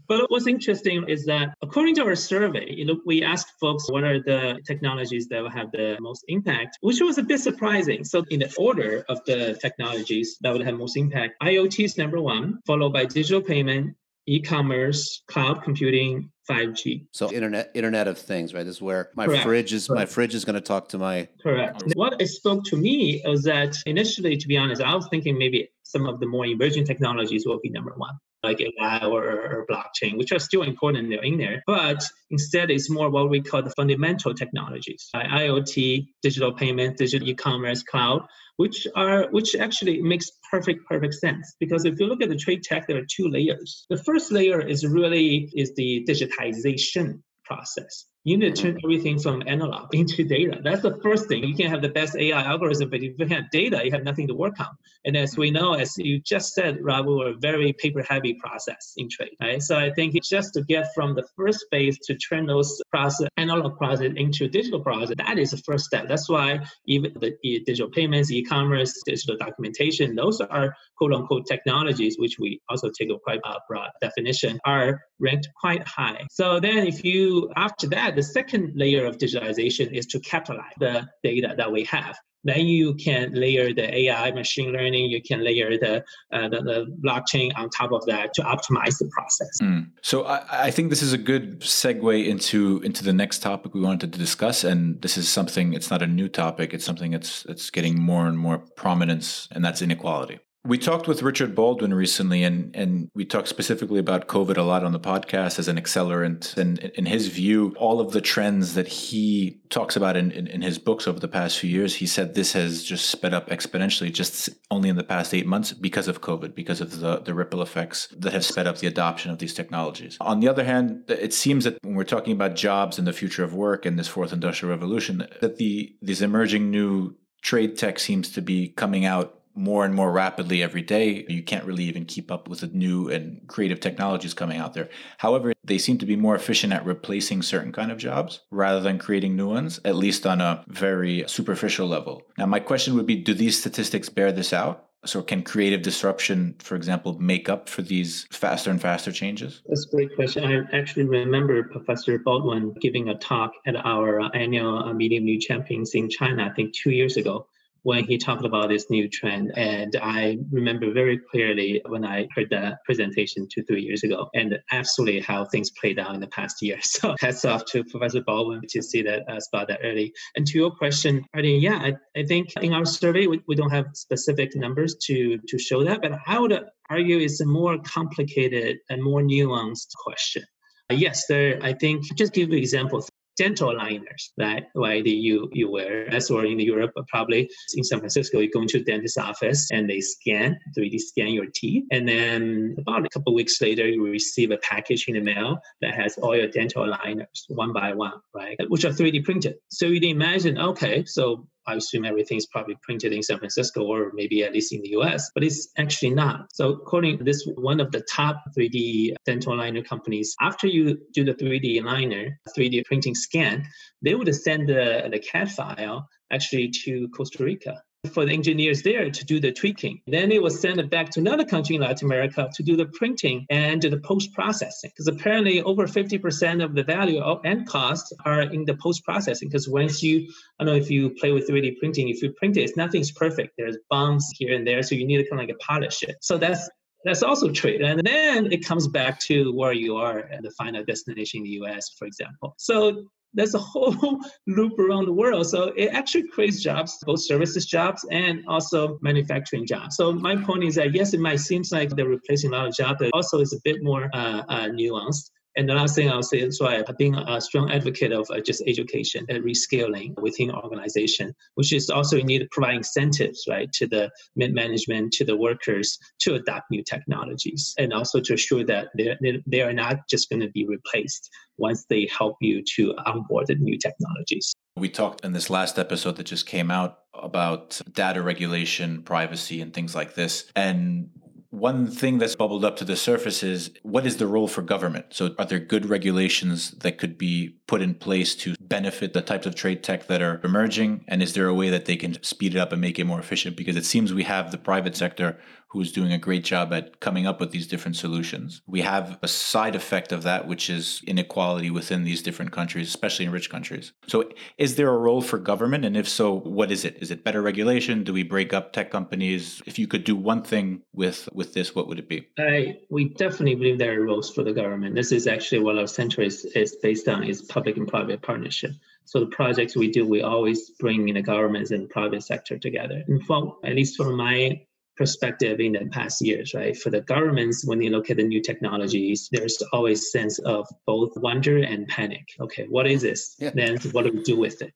but 0.08 0.30
what's 0.30 0.48
interesting 0.48 1.08
is 1.08 1.26
that 1.26 1.54
according 1.62 1.96
to 1.96 2.04
our 2.06 2.16
survey, 2.16 2.72
you 2.72 2.86
know, 2.86 3.00
we 3.06 3.24
asked 3.24 3.54
folks 3.60 3.90
what 3.90 4.04
are 4.04 4.20
the 4.20 4.60
technologies 4.66 5.28
that 5.28 5.42
will 5.42 5.50
have 5.50 5.72
the 5.72 5.98
most 6.00 6.26
impact, 6.28 6.78
which 6.82 7.02
was 7.02 7.18
a 7.18 7.24
bit 7.24 7.40
surprising. 7.40 8.04
So 8.04 8.24
in 8.30 8.40
the 8.40 8.54
order 8.58 9.04
of 9.10 9.24
the 9.26 9.58
technologies 9.62 10.38
that 10.42 10.52
would 10.54 10.66
have 10.66 10.76
most 10.76 10.98
impact, 10.98 11.36
IoT 11.42 11.86
is 11.86 11.98
number 11.98 12.22
one, 12.22 12.60
followed 12.66 12.94
by 12.94 13.06
digital 13.06 13.42
payment, 13.42 13.96
e-commerce, 14.28 15.24
cloud 15.28 15.64
computing, 15.64 16.30
5G. 16.50 17.08
So 17.12 17.32
internet 17.32 17.72
internet 17.74 18.08
of 18.08 18.18
things, 18.18 18.54
right? 18.54 18.64
This 18.64 18.76
is 18.76 18.82
where 18.82 19.10
my 19.16 19.26
Correct. 19.26 19.44
fridge 19.44 19.74
is 19.74 19.88
Correct. 19.88 20.00
my 20.00 20.06
fridge 20.06 20.36
is 20.36 20.46
going 20.46 20.56
to 20.56 20.62
talk 20.62 20.90
to 20.90 20.98
my 20.98 21.28
Correct. 21.42 21.84
What 21.96 22.22
it 22.22 22.28
spoke 22.28 22.64
to 22.66 22.78
me 22.78 23.22
was 23.26 23.44
that 23.44 23.76
initially, 23.86 24.38
to 24.38 24.48
be 24.48 24.58
honest, 24.58 24.82
I 24.82 24.94
was 24.94 25.08
thinking 25.08 25.38
maybe 25.38 25.70
some 25.84 26.06
of 26.06 26.20
the 26.20 26.28
more 26.28 26.46
emerging 26.46 26.86
technologies 26.86 27.46
will 27.46 27.60
be 27.60 27.70
number 27.70 27.94
one, 27.98 28.16
like 28.46 28.62
AI 28.62 29.06
or, 29.06 29.24
or 29.24 29.66
blockchain, 29.70 30.18
which 30.18 30.32
are 30.32 30.40
still 30.40 30.64
important. 30.64 31.10
They're 31.10 31.24
in 31.24 31.38
there, 31.38 31.64
but 31.66 32.02
instead, 32.30 32.72
it's 32.72 32.90
more 32.90 33.10
what 33.10 33.30
we 33.30 33.42
call 33.42 33.64
the 33.64 33.72
fundamental 33.72 34.34
technologies, 34.34 35.10
like 35.14 35.28
IoT, 35.28 36.08
digital 36.22 36.54
payment, 36.54 36.98
digital 36.98 37.28
e-commerce, 37.28 37.84
cloud, 37.84 38.22
which 38.58 38.88
are 38.96 39.28
which 39.32 39.56
actually 39.56 40.02
makes 40.02 40.28
perfect 40.52 40.88
perfect 40.88 41.16
sense 41.16 41.56
because 41.60 41.86
if 41.86 42.00
you 42.00 42.06
look 42.08 42.22
at 42.22 42.30
the 42.30 42.38
trade 42.38 42.64
tech, 42.64 42.88
there 42.88 42.98
are 42.98 43.08
two 43.16 43.28
layers. 43.28 43.86
The 43.90 44.02
first 44.04 44.32
layer 44.32 44.62
is 44.62 44.86
really 44.86 45.52
is 45.54 45.74
the 45.76 46.06
digitization 46.08 47.22
process. 47.44 48.06
You 48.26 48.38
need 48.38 48.56
to 48.56 48.62
turn 48.62 48.80
everything 48.84 49.20
from 49.20 49.44
analog 49.46 49.94
into 49.94 50.24
data. 50.24 50.60
That's 50.64 50.82
the 50.82 50.98
first 51.02 51.28
thing. 51.28 51.44
You 51.44 51.56
can 51.56 51.70
have 51.70 51.82
the 51.82 51.90
best 51.90 52.16
AI 52.18 52.42
algorithm, 52.42 52.90
but 52.90 53.02
if 53.02 53.14
you 53.20 53.26
have 53.28 53.50
data, 53.52 53.82
you 53.86 53.92
have 53.92 54.04
nothing 54.04 54.28
to 54.28 54.34
work 54.34 54.60
on. 54.60 54.76
And 55.06 55.16
as 55.16 55.38
we 55.38 55.52
know, 55.52 55.74
as 55.74 55.96
you 55.98 56.20
just 56.20 56.56
said, 56.56 56.80
Rob, 56.82 57.06
we're 57.06 57.30
a 57.30 57.36
very 57.36 57.74
paper-heavy 57.74 58.34
process 58.36 58.94
in 58.98 59.08
trade, 59.08 59.38
right? 59.40 59.62
So 59.62 59.78
I 59.78 59.92
think 59.92 60.16
it's 60.16 60.28
just 60.28 60.56
to 60.56 60.64
get 60.64 60.88
from 60.96 61.14
the 61.14 61.24
first 61.38 61.68
phase 61.72 62.00
to 62.06 62.16
turn 62.16 62.48
those 62.48 62.82
process, 62.90 63.30
analog 63.38 63.78
process 63.78 64.12
into 64.16 64.48
digital 64.48 64.80
process, 64.80 65.16
that 65.16 65.38
is 65.38 65.52
the 65.52 65.58
first 65.58 65.86
step. 65.86 66.08
That's 66.08 66.28
why 66.28 66.66
even 66.88 67.14
the 67.20 67.38
digital 67.44 67.92
payments, 67.92 68.32
e-commerce, 68.32 69.00
digital 69.06 69.38
documentation, 69.38 70.16
those 70.16 70.42
are 70.42 70.76
quote-unquote 70.98 71.46
technologies, 71.46 72.16
which 72.18 72.38
we 72.40 72.60
also 72.70 72.90
take 72.90 73.12
a 73.12 73.20
quite 73.20 73.42
broad 73.70 73.92
definition, 74.02 74.60
are 74.66 75.02
ranked 75.20 75.48
quite 75.62 75.88
high. 75.88 76.26
So 76.32 76.60
then 76.60 76.88
if 76.88 77.04
you, 77.04 77.52
after 77.56 77.88
that, 77.90 78.14
the 78.15 78.23
second 78.23 78.73
layer 78.75 79.06
of 79.06 79.17
digitalization 79.17 79.91
is 79.91 80.06
to 80.08 80.19
capitalize 80.19 80.73
the 80.80 81.08
data 81.23 81.54
that 81.58 81.71
we 81.71 81.84
have. 81.86 82.15
Then 82.45 82.67
you 82.67 82.93
can 82.93 83.34
layer 83.34 83.73
the 83.73 83.93
AI, 83.93 84.32
machine 84.32 84.71
learning. 84.71 85.10
You 85.10 85.21
can 85.21 85.43
layer 85.43 85.80
the 85.80 86.04
uh, 86.32 86.47
the, 86.47 86.62
the, 86.62 86.86
blockchain 87.04 87.51
on 87.58 87.71
top 87.71 87.91
of 87.91 88.06
that 88.06 88.36
to 88.36 88.43
optimize 88.43 88.99
the 88.99 89.10
process. 89.12 89.49
Mm. 89.62 89.89
So 90.04 90.25
I, 90.25 90.67
I, 90.67 90.71
think 90.71 90.91
this 90.91 91.01
is 91.01 91.12
a 91.12 91.17
good 91.17 91.62
segue 91.62 92.28
into 92.28 92.82
into 92.84 93.04
the 93.04 93.13
next 93.13 93.39
topic 93.39 93.73
we 93.73 93.82
wanted 93.82 94.13
to 94.13 94.19
discuss, 94.19 94.63
and 94.63 95.01
this 95.01 95.17
is 95.17 95.28
something. 95.28 95.73
It's 95.73 95.89
not 95.89 96.04
a 96.04 96.08
new 96.08 96.30
topic. 96.30 96.71
It's 96.71 96.86
something 96.86 97.10
that's 97.10 97.41
that's 97.43 97.71
getting 97.71 97.99
more 97.99 98.28
and 98.28 98.38
more 98.38 98.60
prominence, 98.60 99.47
and 99.51 99.65
that's 99.65 99.82
inequality. 99.82 100.39
We 100.65 100.80
talked 100.80 101.08
with 101.08 101.21
Richard 101.21 101.54
Baldwin 101.54 101.93
recently, 101.93 102.43
and, 102.43 102.75
and 102.75 103.12
we 103.13 103.23
talked 103.23 103.47
specifically 103.47 103.99
about 103.99 104.28
COVID 104.28 104.58
a 104.58 104.63
lot 104.63 104.84
on 104.84 104.93
the 104.93 104.99
podcast 104.99 105.60
as 105.60 105.67
an 105.67 105.78
accelerant. 105.78 106.58
And 106.58 106.80
in 106.80 107.06
his 107.06 107.28
view, 107.28 107.75
all 107.78 107.99
of 107.99 108.13
the 108.13 108.21
trends 108.21 108.73
that 108.73 108.88
he 108.88 109.62
talks 109.69 109.95
about 109.95 110.17
in, 110.17 110.32
in, 110.32 110.47
in, 110.47 110.63
his 110.63 110.80
books 110.80 111.08
over 111.08 111.19
the 111.19 111.28
past 111.28 111.60
few 111.60 111.69
years, 111.69 111.93
he 111.93 112.08
said 112.08 112.34
this 112.34 112.54
has 112.54 112.84
just 112.84 113.10
sped 113.12 113.32
up 113.32 113.49
exponentially 113.49 114.12
just 114.12 114.49
only 114.71 114.89
in 114.89 114.95
the 114.95 115.04
past 115.04 115.36
eight 115.36 115.45
months 115.45 115.71
because 115.71 116.08
of 116.08 116.21
COVID, 116.21 116.56
because 116.56 116.82
of 116.82 116.99
the, 116.99 117.19
the 117.19 117.36
ripple 117.36 117.62
effects 117.62 118.08
that 118.17 118.34
have 118.34 118.43
sped 118.43 118.65
up 118.65 118.80
the 118.80 118.88
adoption 118.88 119.30
of 119.30 119.38
these 119.38 119.54
technologies. 119.54 120.17
On 120.19 120.39
the 120.39 120.47
other 120.47 120.63
hand, 120.63 121.04
it 121.08 121.34
seems 121.34 121.65
that 121.65 121.78
when 121.84 121.93
we're 121.93 122.04
talking 122.04 122.34
about 122.34 122.56
jobs 122.56 122.97
and 122.97 123.08
the 123.08 123.13
future 123.13 123.43
of 123.43 123.54
work 123.54 123.86
and 123.86 123.99
this 123.99 124.08
fourth 124.08 124.34
industrial 124.34 124.71
revolution, 124.71 125.28
that 125.41 125.58
the 125.58 125.95
these 126.01 126.23
emerging 126.23 126.71
new 126.71 127.15
trade 127.43 127.78
tech 127.78 127.99
seems 127.99 128.32
to 128.32 128.41
be 128.41 128.69
coming 128.69 129.06
out 129.06 129.41
more 129.56 129.86
and 129.86 129.96
more 129.96 130.12
rapidly 130.12 130.62
every 130.62 130.82
day. 130.82 131.26
You 131.30 131.41
can't 131.41 131.65
really 131.65 131.86
even 131.86 132.06
keep 132.06 132.32
up 132.32 132.48
with 132.48 132.60
the 132.60 132.68
new 132.68 133.10
and 133.10 133.48
creative 133.48 133.80
technologies 133.80 134.34
coming 134.34 134.60
out 134.60 134.74
there. 134.74 134.89
However, 135.18 135.54
they 135.63 135.78
seem 135.78 135.98
to 136.00 136.06
be 136.06 136.15
more 136.15 136.36
efficient 136.36 136.74
at 136.74 136.86
replacing 136.86 137.41
certain 137.41 137.72
kind 137.72 137.91
of 137.91 137.98
jobs 137.98 138.41
rather 138.52 138.82
than 138.82 139.00
creating 139.00 139.36
new 139.36 139.50
ones, 139.50 139.80
at 139.86 139.96
least 139.96 140.26
on 140.26 140.41
a 140.41 140.63
very 140.68 141.24
superficial 141.28 141.88
level. 141.88 142.22
Now, 142.38 142.46
my 142.46 142.60
question 142.60 142.96
would 142.96 143.06
be 143.06 143.15
do 143.15 143.34
these 143.34 143.58
statistics 143.58 144.10
bear 144.10 144.32
this 144.32 144.54
out? 144.54 144.84
So, 145.06 145.22
can 145.22 145.44
creative 145.44 145.84
disruption, 145.84 146.56
for 146.58 146.76
example, 146.76 147.20
make 147.20 147.48
up 147.48 147.70
for 147.70 147.84
these 147.84 148.26
faster 148.32 148.72
and 148.72 148.82
faster 148.82 149.12
changes? 149.12 149.62
That's 149.68 149.86
a 149.86 149.96
great 149.96 150.15
question. 150.15 150.44
I 150.44 150.76
actually 150.76 151.06
remember 151.06 151.62
Professor 151.65 152.18
Baldwin 152.18 152.74
giving 152.82 153.10
a 153.10 153.15
talk 153.15 153.52
at 153.68 153.76
our 153.76 154.20
uh, 154.20 154.30
annual 154.30 154.80
uh, 154.80 154.94
Meeting 154.94 155.24
New 155.24 155.39
Champions 155.39 155.94
in 155.94 156.10
China, 156.10 156.50
I 156.50 156.56
think 156.56 156.74
two 156.74 156.89
years 156.89 157.18
ago 157.18 157.46
when 157.86 158.04
he 158.04 158.17
talked 158.17 158.43
about 158.43 158.67
this 158.67 158.89
new 158.89 159.08
trend. 159.08 159.56
And 159.56 159.95
I 160.02 160.39
remember 160.52 160.91
very 160.91 161.19
clearly 161.30 161.84
when 161.86 162.04
I 162.04 162.28
heard 162.36 162.50
that 162.50 162.80
presentation 162.84 163.48
two, 163.48 163.63
three 163.63 163.84
years 163.84 164.02
ago, 164.02 164.28
and 164.34 164.58
absolutely 164.71 165.21
how 165.21 165.45
things 165.45 165.69
played 165.80 166.00
out 166.00 166.15
in 166.15 166.19
the 166.19 166.28
past 166.28 166.62
year. 166.62 166.80
So 166.95 167.13
hats 167.19 167.43
off 167.43 167.65
to 167.71 167.84
Professor 167.84 168.21
Baldwin 168.21 168.62
to 168.69 168.82
see 168.82 169.02
that 169.04 169.30
uh, 169.30 169.39
spot 169.39 169.67
that 169.67 169.82
early. 169.84 170.13
And 170.36 170.48
to 170.48 170.58
your 170.58 170.71
question, 170.71 171.26
Arden, 171.36 171.60
yeah, 171.60 171.78
I, 171.78 172.19
I 172.19 172.24
think 172.24 172.54
in 172.62 172.74
our 172.74 172.86
survey, 172.86 173.28
we, 173.28 173.41
we 173.48 173.56
don't 173.56 173.69
have 173.69 173.88
specific 173.93 174.56
numbers 174.56 174.95
to, 175.08 175.38
to 175.48 175.60
show 175.60 175.84
that, 175.84 176.02
but 176.02 176.13
I 176.26 176.39
would 176.39 176.58
argue 176.89 177.19
it's 177.19 177.41
a 177.41 177.45
more 177.45 177.78
complicated 177.80 178.78
and 178.89 179.04
more 179.04 179.21
nuanced 179.21 179.89
question. 180.04 180.43
Yes, 180.89 181.26
there. 181.28 181.60
I 181.62 181.74
think 181.74 182.06
just 182.15 182.34
give 182.34 182.50
you 182.50 182.58
examples 182.58 183.10
dental 183.38 183.69
aligners, 183.69 184.30
right? 184.38 184.65
Right, 184.76 185.06
you 185.06 185.50
you 185.54 185.69
wear 185.69 186.08
as 186.13 186.30
or 186.30 186.45
in 186.45 186.60
Europe, 186.60 186.93
probably 187.08 187.50
in 187.76 187.84
San 187.84 188.00
Francisco, 188.00 188.39
you 188.39 188.50
go 188.50 188.62
into 188.62 188.80
the 188.80 188.86
dentist 188.86 189.17
office 189.17 189.71
and 189.71 189.89
they 189.89 190.02
scan 190.02 190.60
3D 190.78 191.00
scan 191.00 191.30
your 191.30 191.48
teeth, 191.54 191.86
and 191.91 192.08
then 192.08 192.76
about 192.78 193.06
a 193.06 193.10
couple 193.10 193.34
weeks 193.34 193.62
later, 193.62 193.88
you 193.88 194.04
receive 194.04 194.52
a 194.52 194.58
package 194.58 195.06
in 195.08 195.15
the 195.15 195.21
mail 195.21 195.58
that 195.82 195.93
has 195.93 196.17
all 196.17 196.36
your 196.36 196.48
dental 196.48 196.86
aligners 196.86 197.43
one 197.50 197.74
by 197.74 197.93
one, 197.93 198.19
right? 198.34 198.58
Which 198.69 198.86
are 198.86 198.89
3D 198.89 199.24
printed. 199.24 199.56
So 199.69 199.88
you 199.88 200.00
imagine, 200.10 200.58
okay, 200.58 201.04
so 201.06 201.48
I 201.67 201.75
assume 201.75 202.06
everything 202.06 202.38
is 202.38 202.45
probably 202.45 202.75
printed 202.82 203.13
in 203.13 203.23
San 203.23 203.39
Francisco 203.39 203.84
or 203.84 204.12
maybe 204.13 204.43
at 204.43 204.54
least 204.54 204.73
in 204.73 204.82
the 204.82 204.89
US, 204.99 205.32
but 205.34 205.43
it's 205.43 205.69
actually 205.78 206.12
not. 206.12 206.47
So 206.54 206.69
according 206.69 207.17
to 207.19 207.23
this, 207.23 207.47
one 207.56 207.80
of 207.80 207.91
the 207.91 208.01
top 208.01 208.43
3D 208.58 209.15
dental 209.25 209.54
aligner 209.54 209.86
companies, 209.86 210.36
after 210.41 210.67
you 210.67 210.99
do 211.13 211.23
the 211.23 211.34
3D 211.34 211.82
aligner, 211.82 212.36
3D 212.58 212.86
printing 212.86 213.15
scan, 213.15 213.65
they 214.01 214.15
would 214.15 214.34
send 214.36 214.69
the, 214.69 215.10
the 215.12 215.19
CAD 215.19 215.51
file 215.51 216.08
actually 216.32 216.69
to 216.84 217.08
Costa 217.10 217.43
Rica 217.43 217.82
for 218.06 218.26
the 218.26 218.34
engineers 218.34 218.82
there 218.82 219.10
to 219.10 219.26
do 219.26 219.39
the 219.39 219.52
tweaking. 219.52 220.02
Then 220.08 220.32
it 220.32 220.41
was 220.41 220.60
sent 220.60 220.89
back 220.89 221.10
to 221.12 221.20
another 221.20 221.46
country 221.46 221.76
in 221.76 221.82
Latin 221.82 222.08
America 222.08 222.50
to 222.54 222.63
do 222.63 222.76
the 222.76 222.86
printing 222.86 223.46
and 223.50 223.82
the 223.82 224.00
post 224.00 224.34
processing. 224.34 224.91
Because 224.91 225.08
apparently 225.08 225.62
over 225.62 225.88
50% 225.88 226.63
of 226.63 226.76
the 226.76 226.84
value 226.84 227.22
and 227.44 227.68
cost 227.68 228.13
are 228.26 228.41
in 228.41 228.65
the 228.65 228.76
post 228.76 229.04
processing. 229.04 229.50
Because 229.50 229.68
once 229.68 230.04
you, 230.04 230.28
I 230.60 230.63
don't 230.63 230.74
know 230.74 230.82
if 230.82 230.89
you 230.89 231.12
play 231.12 231.32
with 231.32 231.50
3D 231.50 231.80
printing, 231.80 232.10
if 232.10 232.22
you 232.22 232.32
print 232.34 232.58
it, 232.58 232.76
nothing's 232.78 233.12
perfect. 233.12 233.54
There's 233.58 233.78
bumps 233.89 234.32
here 234.38 234.56
and 234.56 234.65
there. 234.65 234.84
So 234.84 234.96
you 234.96 235.06
need 235.06 235.18
to 235.18 235.30
kind 235.30 235.41
of 235.41 235.48
like 235.48 235.60
polish 235.60 236.04
it. 236.04 236.15
So 236.22 236.38
that's 236.38 236.70
that's 237.06 237.22
also 237.22 237.52
trade. 237.52 237.82
And 237.82 238.02
then 238.04 238.52
it 238.52 238.65
comes 238.65 238.88
back 238.88 239.20
to 239.22 239.54
where 239.54 239.74
you 239.74 239.96
are 239.96 240.22
at 240.22 240.41
the 240.41 240.50
final 240.58 240.84
destination 240.84 241.41
in 241.41 241.44
the 241.44 241.50
US, 241.62 241.91
for 241.98 242.06
example. 242.06 242.56
So 242.58 243.06
there's 243.36 243.54
a 243.54 243.60
whole 243.71 244.19
loop 244.48 244.80
around 244.80 245.06
the 245.06 245.13
world. 245.13 245.48
So 245.48 245.74
it 245.76 245.89
actually 245.93 246.28
creates 246.28 246.62
jobs, 246.62 246.98
both 247.06 247.21
services 247.21 247.65
jobs 247.65 248.06
and 248.12 248.43
also 248.48 248.98
manufacturing 249.02 249.65
jobs. 249.65 249.95
So 249.98 250.12
my 250.12 250.36
point 250.36 250.63
is 250.63 250.76
that 250.76 250.93
yes, 250.93 251.13
it 251.13 251.19
might 251.19 251.39
seem 251.39 251.63
like 251.71 251.89
they're 251.89 252.08
replacing 252.08 252.54
a 252.54 252.58
lot 252.58 252.67
of 252.67 252.76
jobs, 252.76 252.98
but 253.00 253.12
also 253.13 253.39
it's 253.39 253.54
a 253.54 253.60
bit 253.63 253.84
more 253.84 254.10
uh, 254.13 254.43
uh, 254.50 254.67
nuanced. 254.69 255.30
And 255.58 255.70
the 255.70 255.74
last 255.74 255.96
thing 255.96 256.10
I'll 256.10 256.22
say 256.22 256.39
is 256.39 256.60
I've 256.60 256.98
been 256.98 257.15
a 257.15 257.39
strong 257.39 257.72
advocate 257.72 258.12
of 258.12 258.30
uh, 258.30 258.41
just 258.41 258.62
education 258.68 259.26
and 259.30 259.44
reskilling 259.44 260.20
within 260.22 260.52
organization, 260.52 261.34
which 261.56 261.72
is 261.72 261.89
also 261.89 262.18
you 262.18 262.26
need 262.26 262.39
to 262.39 262.48
provide 262.52 262.76
incentives, 262.76 263.46
right, 263.50 263.72
to 263.74 263.88
the 263.88 264.12
mid 264.36 264.54
management, 264.54 265.13
to 265.13 265.26
the 265.26 265.38
workers 265.38 265.98
to 266.20 266.36
adopt 266.36 266.70
new 266.72 266.84
technologies, 266.84 267.74
and 267.78 267.94
also 267.94 268.20
to 268.20 268.34
assure 268.34 268.65
that 268.65 268.89
they 268.98 269.15
they 269.48 269.62
are 269.62 269.74
not 269.74 270.08
just 270.10 270.30
going 270.30 270.41
to 270.41 270.50
be 270.50 270.68
replaced 270.68 271.30
once 271.58 271.86
they 271.89 272.10
help 272.18 272.36
you 272.41 272.62
to 272.76 272.94
onboard 273.06 273.48
the 273.48 273.56
new 273.56 273.78
technologies. 273.78 274.54
We 274.76 274.89
talked 274.89 275.24
in 275.24 275.32
this 275.32 275.50
last 275.50 275.80
episode 275.80 276.18
that 276.18 276.26
just 276.26 276.46
came 276.46 276.70
out 276.70 277.00
about 277.13 277.80
data 277.94 278.22
regulation, 278.22 279.04
privacy, 279.04 279.62
and 279.62 279.74
things 279.74 279.96
like 279.96 280.15
this. 280.15 280.52
And 280.54 281.12
one 281.56 281.88
thing 281.88 282.18
that's 282.18 282.36
bubbled 282.36 282.65
up 282.65 282.76
to 282.78 282.86
the 282.86 282.96
surface 282.96 283.41
is 283.41 283.72
what 283.84 284.06
is 284.06 284.18
the 284.18 284.28
role 284.28 284.48
for 284.48 284.62
government? 284.62 285.08
So, 285.10 285.34
are 285.39 285.46
there 285.46 285.60
good 285.60 285.86
regulations 285.86 286.72
that 286.72 286.98
could 286.98 287.18
be 287.18 287.58
put 287.68 287.82
in 287.82 287.96
place 287.96 288.36
to 288.38 288.56
benefit 288.60 289.13
the 289.13 289.22
types 289.22 289.48
of 289.48 289.56
trade 289.56 289.84
tech 289.84 290.08
that 290.08 290.22
are 290.22 290.41
emerging? 290.44 291.06
And 291.08 291.24
is 291.24 291.34
there 291.34 291.48
a 291.48 291.54
way 291.54 291.70
that 291.70 291.86
they 291.86 291.96
can 291.96 292.22
speed 292.24 292.56
it 292.56 292.60
up 292.60 292.72
and 292.72 292.82
make 292.82 293.00
it 293.00 293.06
more 293.06 293.20
efficient? 293.20 293.56
Because 293.56 293.76
it 293.76 293.86
seems 293.86 294.13
we 294.13 294.24
have 294.24 294.52
the 294.52 294.58
private 294.58 294.96
sector 294.96 295.38
who's 295.76 295.92
doing 295.92 296.12
a 296.12 296.18
great 296.18 296.44
job 296.44 296.74
at 296.74 297.00
coming 297.00 297.28
up 297.28 297.40
with 297.40 297.52
these 297.52 297.68
different 297.68 297.96
solutions. 297.96 298.62
We 298.66 298.82
have 298.82 299.20
a 299.22 299.28
side 299.28 299.76
effect 299.76 300.12
of 300.12 300.24
that, 300.24 300.48
which 300.48 300.70
is 300.70 301.02
inequality 301.06 301.70
within 301.70 302.04
these 302.04 302.24
different 302.24 302.52
countries, 302.52 302.88
especially 302.88 303.26
in 303.26 303.32
rich 303.32 303.50
countries. 303.50 303.94
So, 304.08 304.30
is 304.58 304.76
there 304.76 304.90
a 304.90 304.98
role 304.98 305.22
for 305.22 305.38
government? 305.38 305.86
And 305.86 305.96
if 305.96 306.08
so, 306.08 306.34
what 306.34 306.72
is 306.72 306.86
it? 306.86 306.98
Is 307.02 307.12
it 307.12 307.24
better 307.24 307.42
regulation? 307.42 308.04
Do 308.04 308.14
we 308.14 308.24
break 308.24 308.54
up 308.54 308.74
tech 308.74 308.92
companies? 308.92 309.62
If 309.66 309.78
you 309.78 309.88
could 309.88 310.04
do 310.04 310.16
one 310.16 310.44
thing 310.44 310.82
with 310.94 311.30
with 311.34 311.54
this, 311.54 311.76
what 311.76 311.88
would 311.88 312.00
it 312.00 312.10
be? 312.10 312.28
I 312.40 312.78
we 312.90 313.10
definitely 313.10 313.56
believe 313.56 313.78
there 313.78 314.00
are 314.00 314.04
roles 314.04 314.34
for 314.34 314.44
the 314.44 314.54
government. 314.54 314.96
This 314.96 315.12
is 315.12 315.28
actually 315.28 315.60
what 315.60 315.78
our 315.78 315.88
center 315.88 316.22
is, 316.22 316.46
is 316.46 316.76
based 316.82 317.08
on 317.08 317.24
is 317.24 317.42
public 317.42 317.78
and 317.78 317.88
private 317.88 318.22
partnership. 318.22 318.72
So 319.06 319.20
the 319.20 319.28
projects 319.28 319.76
we 319.76 319.92
do, 319.92 320.06
we 320.06 320.22
always 320.22 320.72
bring 320.72 321.08
in 321.08 321.16
the 321.16 321.22
governments 321.22 321.72
and 321.72 321.90
private 321.90 322.24
sector 322.24 322.58
together. 322.58 323.04
And 323.08 323.24
from 323.26 323.56
at 323.64 323.76
least 323.76 323.98
from 323.98 324.18
my 324.18 324.62
perspective 324.96 325.60
in 325.60 325.74
the 325.74 325.86
past 325.92 326.22
years, 326.22 326.54
right? 326.54 326.76
For 326.78 326.90
the 326.90 327.02
governments, 327.02 327.66
when 327.66 327.80
they 327.80 327.90
look 327.90 328.10
at 328.10 328.18
the 328.18 328.24
new 328.24 328.42
technologies, 328.42 329.30
there's 329.32 329.62
always 329.74 330.12
sense 330.12 330.40
of 330.40 330.68
both 330.86 331.12
wonder 331.18 331.58
and 331.58 331.88
panic. 331.88 332.28
Okay, 332.40 332.66
what 332.70 332.88
is 332.88 333.02
this? 333.02 333.36
Yeah. 333.40 333.52
Then 333.54 333.78
what 333.92 334.06
do 334.06 334.12
we 334.12 334.24
do 334.24 334.38
with 334.38 334.62
it? 334.62 334.74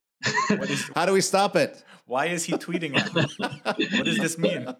is, 0.70 0.90
How 0.96 1.06
do 1.06 1.14
we 1.14 1.22
stop 1.22 1.56
it? 1.56 1.84
Why 2.06 2.26
is 2.26 2.44
he 2.44 2.54
tweeting 2.54 2.94
what 2.98 4.06
does 4.06 4.18
this 4.18 4.38
mean? 4.38 4.68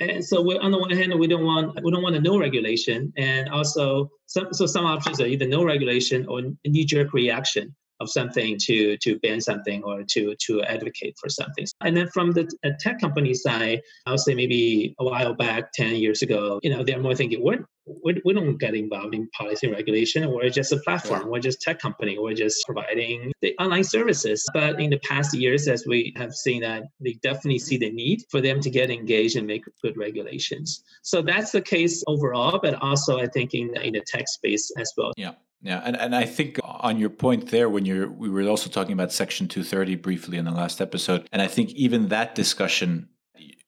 And 0.00 0.24
so 0.24 0.38
on 0.62 0.70
the 0.70 0.78
one 0.78 0.90
hand, 0.90 1.12
we 1.18 1.26
don't 1.26 1.44
want 1.44 1.78
we 1.84 1.90
don't 1.90 2.02
want 2.02 2.16
a 2.16 2.20
no 2.20 2.38
regulation, 2.38 3.12
and 3.18 3.50
also 3.50 4.10
some 4.26 4.50
so 4.50 4.64
some 4.64 4.86
options 4.86 5.20
are 5.20 5.26
either 5.26 5.46
no 5.46 5.62
regulation 5.62 6.26
or 6.26 6.40
knee 6.64 6.86
jerk 6.86 7.12
reaction 7.12 7.76
of 8.00 8.10
something 8.10 8.56
to 8.66 8.96
to 8.98 9.18
ban 9.20 9.40
something 9.40 9.82
or 9.84 10.02
to 10.04 10.34
to 10.46 10.62
advocate 10.62 11.16
for 11.20 11.28
something. 11.28 11.66
And 11.82 11.96
then 11.96 12.08
from 12.08 12.32
the 12.32 12.50
tech 12.80 13.00
company 13.00 13.34
side, 13.34 13.80
I 14.06 14.12
would 14.12 14.20
say 14.20 14.34
maybe 14.34 14.94
a 14.98 15.04
while 15.04 15.34
back, 15.34 15.72
ten 15.72 15.96
years 15.96 16.22
ago, 16.22 16.60
you 16.62 16.70
know, 16.70 16.82
they're 16.82 17.00
more 17.00 17.14
thinking, 17.14 17.42
what 17.42 17.60
we, 18.04 18.20
we 18.24 18.34
don't 18.34 18.58
get 18.58 18.74
involved 18.74 19.14
in 19.14 19.28
policy 19.36 19.66
and 19.66 19.76
regulation. 19.76 20.30
We're 20.30 20.50
just 20.50 20.72
a 20.72 20.78
platform. 20.78 21.28
We're 21.28 21.40
just 21.40 21.60
tech 21.60 21.80
company. 21.80 22.18
We're 22.18 22.34
just 22.34 22.64
providing 22.66 23.32
the 23.42 23.54
online 23.58 23.84
services. 23.84 24.44
But 24.52 24.80
in 24.80 24.90
the 24.90 24.98
past 24.98 25.34
years, 25.34 25.68
as 25.68 25.84
we 25.86 26.12
have 26.16 26.32
seen 26.32 26.62
that 26.62 26.84
they 27.00 27.14
definitely 27.22 27.58
see 27.58 27.78
the 27.78 27.90
need 27.90 28.22
for 28.30 28.40
them 28.40 28.60
to 28.60 28.70
get 28.70 28.90
engaged 28.90 29.36
and 29.36 29.46
make 29.46 29.64
good 29.82 29.96
regulations. 29.96 30.84
So 31.02 31.22
that's 31.22 31.52
the 31.52 31.62
case 31.62 32.04
overall, 32.06 32.58
but 32.62 32.74
also 32.82 33.18
I 33.18 33.26
think 33.26 33.54
in, 33.54 33.74
in 33.82 33.94
the 33.94 34.02
tech 34.06 34.28
space 34.28 34.70
as 34.78 34.92
well. 34.96 35.12
Yeah. 35.16 35.32
Yeah, 35.62 35.82
and, 35.84 35.96
and 35.96 36.16
I 36.16 36.24
think 36.24 36.58
on 36.64 36.98
your 36.98 37.10
point 37.10 37.50
there, 37.50 37.68
when 37.68 37.84
you're 37.84 38.10
we 38.10 38.30
were 38.30 38.48
also 38.48 38.70
talking 38.70 38.92
about 38.92 39.12
Section 39.12 39.46
230 39.46 39.96
briefly 39.96 40.38
in 40.38 40.44
the 40.44 40.50
last 40.50 40.80
episode, 40.80 41.28
and 41.32 41.42
I 41.42 41.48
think 41.48 41.70
even 41.72 42.08
that 42.08 42.34
discussion, 42.34 43.08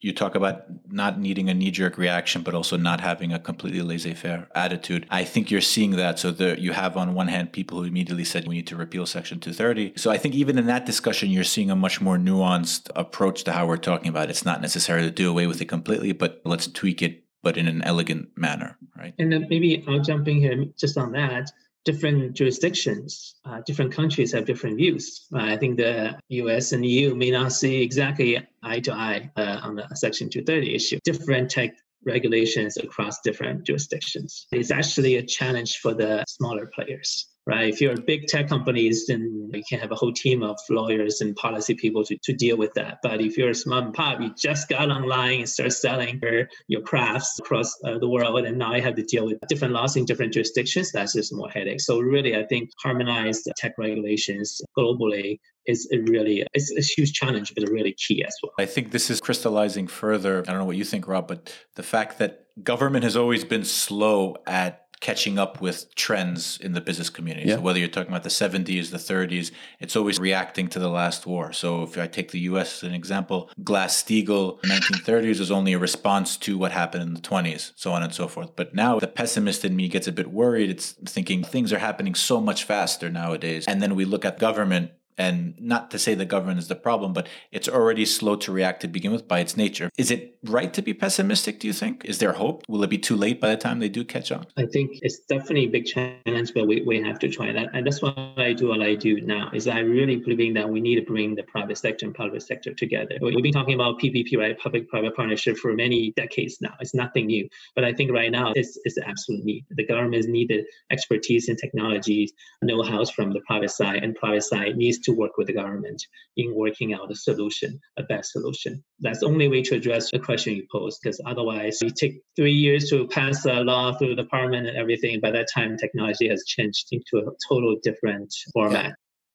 you 0.00 0.14
talk 0.14 0.34
about 0.34 0.64
not 0.90 1.20
needing 1.20 1.50
a 1.50 1.54
knee 1.54 1.70
jerk 1.70 1.98
reaction, 1.98 2.42
but 2.42 2.54
also 2.54 2.78
not 2.78 3.00
having 3.00 3.32
a 3.32 3.38
completely 3.38 3.82
laissez 3.82 4.14
faire 4.14 4.48
attitude. 4.54 5.06
I 5.10 5.24
think 5.24 5.50
you're 5.50 5.60
seeing 5.60 5.92
that. 5.92 6.18
So 6.18 6.30
you 6.30 6.72
have 6.72 6.96
on 6.96 7.12
one 7.12 7.28
hand 7.28 7.52
people 7.52 7.78
who 7.78 7.84
immediately 7.84 8.24
said 8.24 8.48
we 8.48 8.56
need 8.56 8.66
to 8.68 8.76
repeal 8.76 9.04
Section 9.04 9.38
230. 9.38 9.92
So 9.96 10.10
I 10.10 10.16
think 10.16 10.34
even 10.34 10.58
in 10.58 10.66
that 10.66 10.86
discussion, 10.86 11.30
you're 11.30 11.44
seeing 11.44 11.70
a 11.70 11.76
much 11.76 12.00
more 12.00 12.16
nuanced 12.16 12.90
approach 12.96 13.44
to 13.44 13.52
how 13.52 13.66
we're 13.66 13.76
talking 13.76 14.08
about 14.08 14.28
it. 14.28 14.30
It's 14.30 14.46
not 14.46 14.62
necessarily 14.62 15.08
to 15.08 15.14
do 15.14 15.28
away 15.28 15.46
with 15.46 15.60
it 15.60 15.66
completely, 15.66 16.12
but 16.12 16.40
let's 16.46 16.66
tweak 16.66 17.02
it, 17.02 17.24
but 17.42 17.58
in 17.58 17.68
an 17.68 17.82
elegant 17.82 18.30
manner, 18.34 18.78
right? 18.96 19.14
And 19.18 19.30
then 19.30 19.46
maybe 19.50 19.84
uh, 19.86 19.92
I'll 19.92 20.00
jump 20.00 20.26
in 20.26 20.38
here 20.38 20.64
just 20.78 20.96
on 20.96 21.12
that 21.12 21.52
different 21.84 22.34
jurisdictions, 22.34 23.36
uh, 23.44 23.60
different 23.66 23.92
countries 23.92 24.32
have 24.32 24.44
different 24.44 24.76
views. 24.76 25.26
Uh, 25.34 25.42
I 25.42 25.56
think 25.56 25.76
the 25.76 26.18
US 26.28 26.72
and 26.72 26.84
EU 26.84 27.14
may 27.14 27.30
not 27.30 27.52
see 27.52 27.82
exactly 27.82 28.40
eye 28.62 28.80
to 28.80 28.92
eye 28.92 29.30
uh, 29.36 29.60
on 29.62 29.76
the 29.76 29.86
Section 29.94 30.28
230 30.28 30.74
issue. 30.74 30.98
Different 31.04 31.50
tech 31.50 31.74
regulations 32.04 32.76
across 32.76 33.20
different 33.20 33.64
jurisdictions. 33.64 34.46
It's 34.52 34.70
actually 34.70 35.16
a 35.16 35.22
challenge 35.22 35.78
for 35.78 35.94
the 35.94 36.24
smaller 36.26 36.70
players 36.74 37.31
right? 37.46 37.68
If 37.68 37.80
you're 37.80 37.94
a 37.94 38.00
big 38.00 38.26
tech 38.26 38.48
companies, 38.48 39.06
then 39.06 39.50
you 39.52 39.62
can 39.68 39.80
have 39.80 39.90
a 39.90 39.94
whole 39.94 40.12
team 40.12 40.42
of 40.42 40.58
lawyers 40.70 41.20
and 41.20 41.34
policy 41.34 41.74
people 41.74 42.04
to, 42.04 42.16
to 42.22 42.32
deal 42.32 42.56
with 42.56 42.72
that. 42.74 42.98
But 43.02 43.20
if 43.20 43.36
you're 43.36 43.50
a 43.50 43.54
small 43.54 43.78
and 43.78 43.94
pop, 43.94 44.20
you 44.20 44.32
just 44.36 44.68
got 44.68 44.90
online 44.90 45.40
and 45.40 45.48
start 45.48 45.72
selling 45.72 46.20
your, 46.22 46.48
your 46.68 46.82
crafts 46.82 47.38
across 47.38 47.74
uh, 47.84 47.98
the 47.98 48.08
world, 48.08 48.44
and 48.44 48.58
now 48.58 48.74
you 48.74 48.82
have 48.82 48.94
to 48.96 49.02
deal 49.02 49.26
with 49.26 49.38
different 49.48 49.74
laws 49.74 49.96
in 49.96 50.04
different 50.04 50.32
jurisdictions. 50.32 50.92
That's 50.92 51.14
just 51.14 51.34
more 51.34 51.50
headache. 51.50 51.80
So 51.80 52.00
really, 52.00 52.36
I 52.36 52.44
think 52.44 52.70
harmonized 52.82 53.50
tech 53.56 53.74
regulations 53.78 54.60
globally 54.78 55.38
is 55.66 55.88
a 55.92 55.98
really 55.98 56.44
it's 56.54 56.72
a 56.76 56.80
huge 56.80 57.12
challenge, 57.12 57.52
but 57.54 57.68
really 57.68 57.92
key 57.92 58.24
as 58.24 58.34
well. 58.42 58.52
I 58.58 58.66
think 58.66 58.90
this 58.90 59.10
is 59.10 59.20
crystallizing 59.20 59.86
further. 59.86 60.40
I 60.40 60.50
don't 60.50 60.58
know 60.58 60.64
what 60.64 60.76
you 60.76 60.84
think, 60.84 61.06
Rob, 61.06 61.28
but 61.28 61.54
the 61.74 61.82
fact 61.82 62.18
that 62.18 62.46
government 62.62 63.04
has 63.04 63.16
always 63.16 63.44
been 63.44 63.64
slow 63.64 64.36
at 64.46 64.86
catching 65.02 65.36
up 65.36 65.60
with 65.60 65.92
trends 65.96 66.58
in 66.58 66.72
the 66.72 66.80
business 66.80 67.10
community. 67.10 67.48
Yeah. 67.48 67.56
So 67.56 67.60
whether 67.60 67.80
you're 67.80 67.88
talking 67.88 68.12
about 68.12 68.22
the 68.22 68.28
70s, 68.28 68.90
the 68.90 68.98
30s, 68.98 69.50
it's 69.80 69.96
always 69.96 70.20
reacting 70.20 70.68
to 70.68 70.78
the 70.78 70.88
last 70.88 71.26
war. 71.26 71.52
So 71.52 71.82
if 71.82 71.98
I 71.98 72.06
take 72.06 72.30
the 72.30 72.38
US 72.40 72.76
as 72.76 72.88
an 72.88 72.94
example, 72.94 73.50
Glass-Steagall 73.64 74.62
in 74.62 74.68
the 74.68 74.76
1930s 74.76 75.40
was 75.40 75.50
only 75.50 75.72
a 75.72 75.78
response 75.78 76.36
to 76.38 76.56
what 76.56 76.70
happened 76.70 77.02
in 77.02 77.14
the 77.14 77.20
20s, 77.20 77.72
so 77.74 77.90
on 77.90 78.04
and 78.04 78.14
so 78.14 78.28
forth. 78.28 78.54
But 78.54 78.76
now 78.76 79.00
the 79.00 79.08
pessimist 79.08 79.64
in 79.64 79.74
me 79.74 79.88
gets 79.88 80.06
a 80.06 80.12
bit 80.12 80.30
worried. 80.30 80.70
It's 80.70 80.92
thinking 80.92 81.42
things 81.42 81.72
are 81.72 81.80
happening 81.80 82.14
so 82.14 82.40
much 82.40 82.62
faster 82.62 83.10
nowadays. 83.10 83.66
And 83.66 83.82
then 83.82 83.96
we 83.96 84.04
look 84.04 84.24
at 84.24 84.38
government 84.38 84.92
and 85.18 85.54
not 85.60 85.90
to 85.90 85.98
say 85.98 86.14
the 86.14 86.24
government 86.24 86.58
is 86.58 86.68
the 86.68 86.74
problem, 86.74 87.12
but 87.12 87.28
it's 87.50 87.68
already 87.68 88.04
slow 88.04 88.36
to 88.36 88.52
react 88.52 88.80
to 88.82 88.88
begin 88.88 89.12
with 89.12 89.28
by 89.28 89.40
its 89.40 89.56
nature. 89.56 89.90
Is 89.96 90.10
it 90.10 90.36
right 90.44 90.72
to 90.74 90.82
be 90.82 90.94
pessimistic, 90.94 91.60
do 91.60 91.66
you 91.66 91.72
think? 91.72 92.04
Is 92.04 92.18
there 92.18 92.32
hope? 92.32 92.64
Will 92.68 92.82
it 92.82 92.90
be 92.90 92.98
too 92.98 93.16
late 93.16 93.40
by 93.40 93.50
the 93.50 93.56
time 93.56 93.78
they 93.78 93.88
do 93.88 94.04
catch 94.04 94.32
on? 94.32 94.46
I 94.56 94.66
think 94.66 94.98
it's 95.02 95.20
definitely 95.20 95.66
a 95.66 95.70
big 95.70 95.86
challenge, 95.86 96.52
but 96.54 96.66
we, 96.66 96.82
we 96.82 97.02
have 97.02 97.18
to 97.20 97.28
try 97.28 97.52
that. 97.52 97.68
And 97.74 97.86
that's 97.86 98.02
what 98.02 98.16
I 98.36 98.52
do, 98.52 98.68
what 98.68 98.82
I 98.82 98.94
do 98.94 99.20
now, 99.20 99.50
is 99.52 99.68
I 99.68 99.80
really 99.80 100.16
believing 100.16 100.54
that 100.54 100.68
we 100.68 100.80
need 100.80 100.96
to 100.96 101.02
bring 101.02 101.34
the 101.34 101.42
private 101.44 101.78
sector 101.78 102.06
and 102.06 102.14
public 102.14 102.42
sector 102.42 102.72
together. 102.74 103.16
We've 103.20 103.42
been 103.42 103.52
talking 103.52 103.74
about 103.74 104.00
PPP, 104.00 104.36
right? 104.36 104.58
Public-private 104.58 105.14
partnership 105.14 105.56
for 105.56 105.72
many 105.72 106.12
decades 106.16 106.58
now. 106.60 106.74
It's 106.80 106.94
nothing 106.94 107.26
new. 107.26 107.48
But 107.74 107.84
I 107.84 107.92
think 107.92 108.10
right 108.10 108.30
now 108.30 108.52
it's, 108.54 108.78
it's 108.84 108.98
absolute 108.98 109.44
need. 109.44 109.64
The 109.70 109.86
government 109.86 110.26
needed 110.28 110.64
expertise 110.90 111.48
in 111.48 111.56
technologies, 111.56 112.32
know-hows 112.62 113.10
from 113.10 113.32
the 113.32 113.40
private 113.46 113.70
side, 113.70 114.02
and 114.02 114.14
private 114.14 114.42
side 114.42 114.76
needs 114.76 114.98
to 115.04 115.12
work 115.12 115.36
with 115.36 115.46
the 115.46 115.52
government 115.52 116.02
in 116.36 116.54
working 116.54 116.94
out 116.94 117.10
a 117.10 117.14
solution, 117.14 117.80
a 117.96 118.02
best 118.02 118.32
solution. 118.32 118.82
That's 119.00 119.20
the 119.20 119.26
only 119.26 119.48
way 119.48 119.62
to 119.62 119.76
address 119.76 120.10
the 120.10 120.18
question 120.18 120.56
you 120.56 120.66
pose, 120.70 120.98
because 120.98 121.20
otherwise 121.26 121.80
you 121.82 121.90
take 121.90 122.22
three 122.36 122.52
years 122.52 122.88
to 122.90 123.06
pass 123.08 123.44
a 123.44 123.62
law 123.62 123.92
through 123.94 124.16
the 124.16 124.24
parliament 124.24 124.66
and 124.66 124.76
everything. 124.76 125.20
By 125.20 125.30
that 125.32 125.48
time, 125.52 125.76
technology 125.76 126.28
has 126.28 126.44
changed 126.44 126.88
into 126.92 127.18
a 127.18 127.30
total 127.48 127.76
different 127.82 128.32
format. 128.52 128.84
Yeah. 128.84 128.92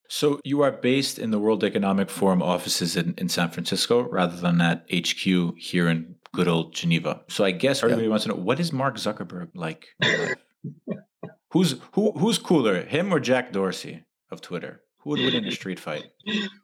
So 0.10 0.40
you 0.44 0.62
are 0.62 0.72
based 0.72 1.20
in 1.20 1.32
the 1.32 1.40
World 1.40 1.64
Economic 1.64 2.10
Forum 2.10 2.42
offices 2.42 2.96
in, 2.96 3.14
in 3.18 3.28
San 3.28 3.50
Francisco 3.50 4.04
rather 4.04 4.38
than 4.38 4.62
at 4.62 4.86
HQ 4.94 5.58
here 5.58 5.90
in 5.90 6.16
good 6.34 6.48
old 6.48 6.74
Geneva. 6.74 7.22
So 7.28 7.44
I 7.44 7.52
guess 7.52 7.84
everybody 7.84 8.06
yeah. 8.06 8.10
wants 8.10 8.24
to 8.24 8.30
know 8.30 8.38
what 8.38 8.60
is 8.60 8.72
Mark 8.72 8.96
Zuckerberg 8.96 9.50
like? 9.54 9.88
who's 11.52 11.76
who 11.94 12.12
who's 12.12 12.38
cooler, 12.38 12.84
him 12.84 13.14
or 13.14 13.20
Jack 13.20 13.52
Dorsey 13.52 14.04
of 14.32 14.42
Twitter? 14.42 14.82
Who 15.08 15.12
would 15.12 15.22
win 15.22 15.36
in 15.36 15.46
a 15.46 15.52
street 15.52 15.80
fight? 15.80 16.04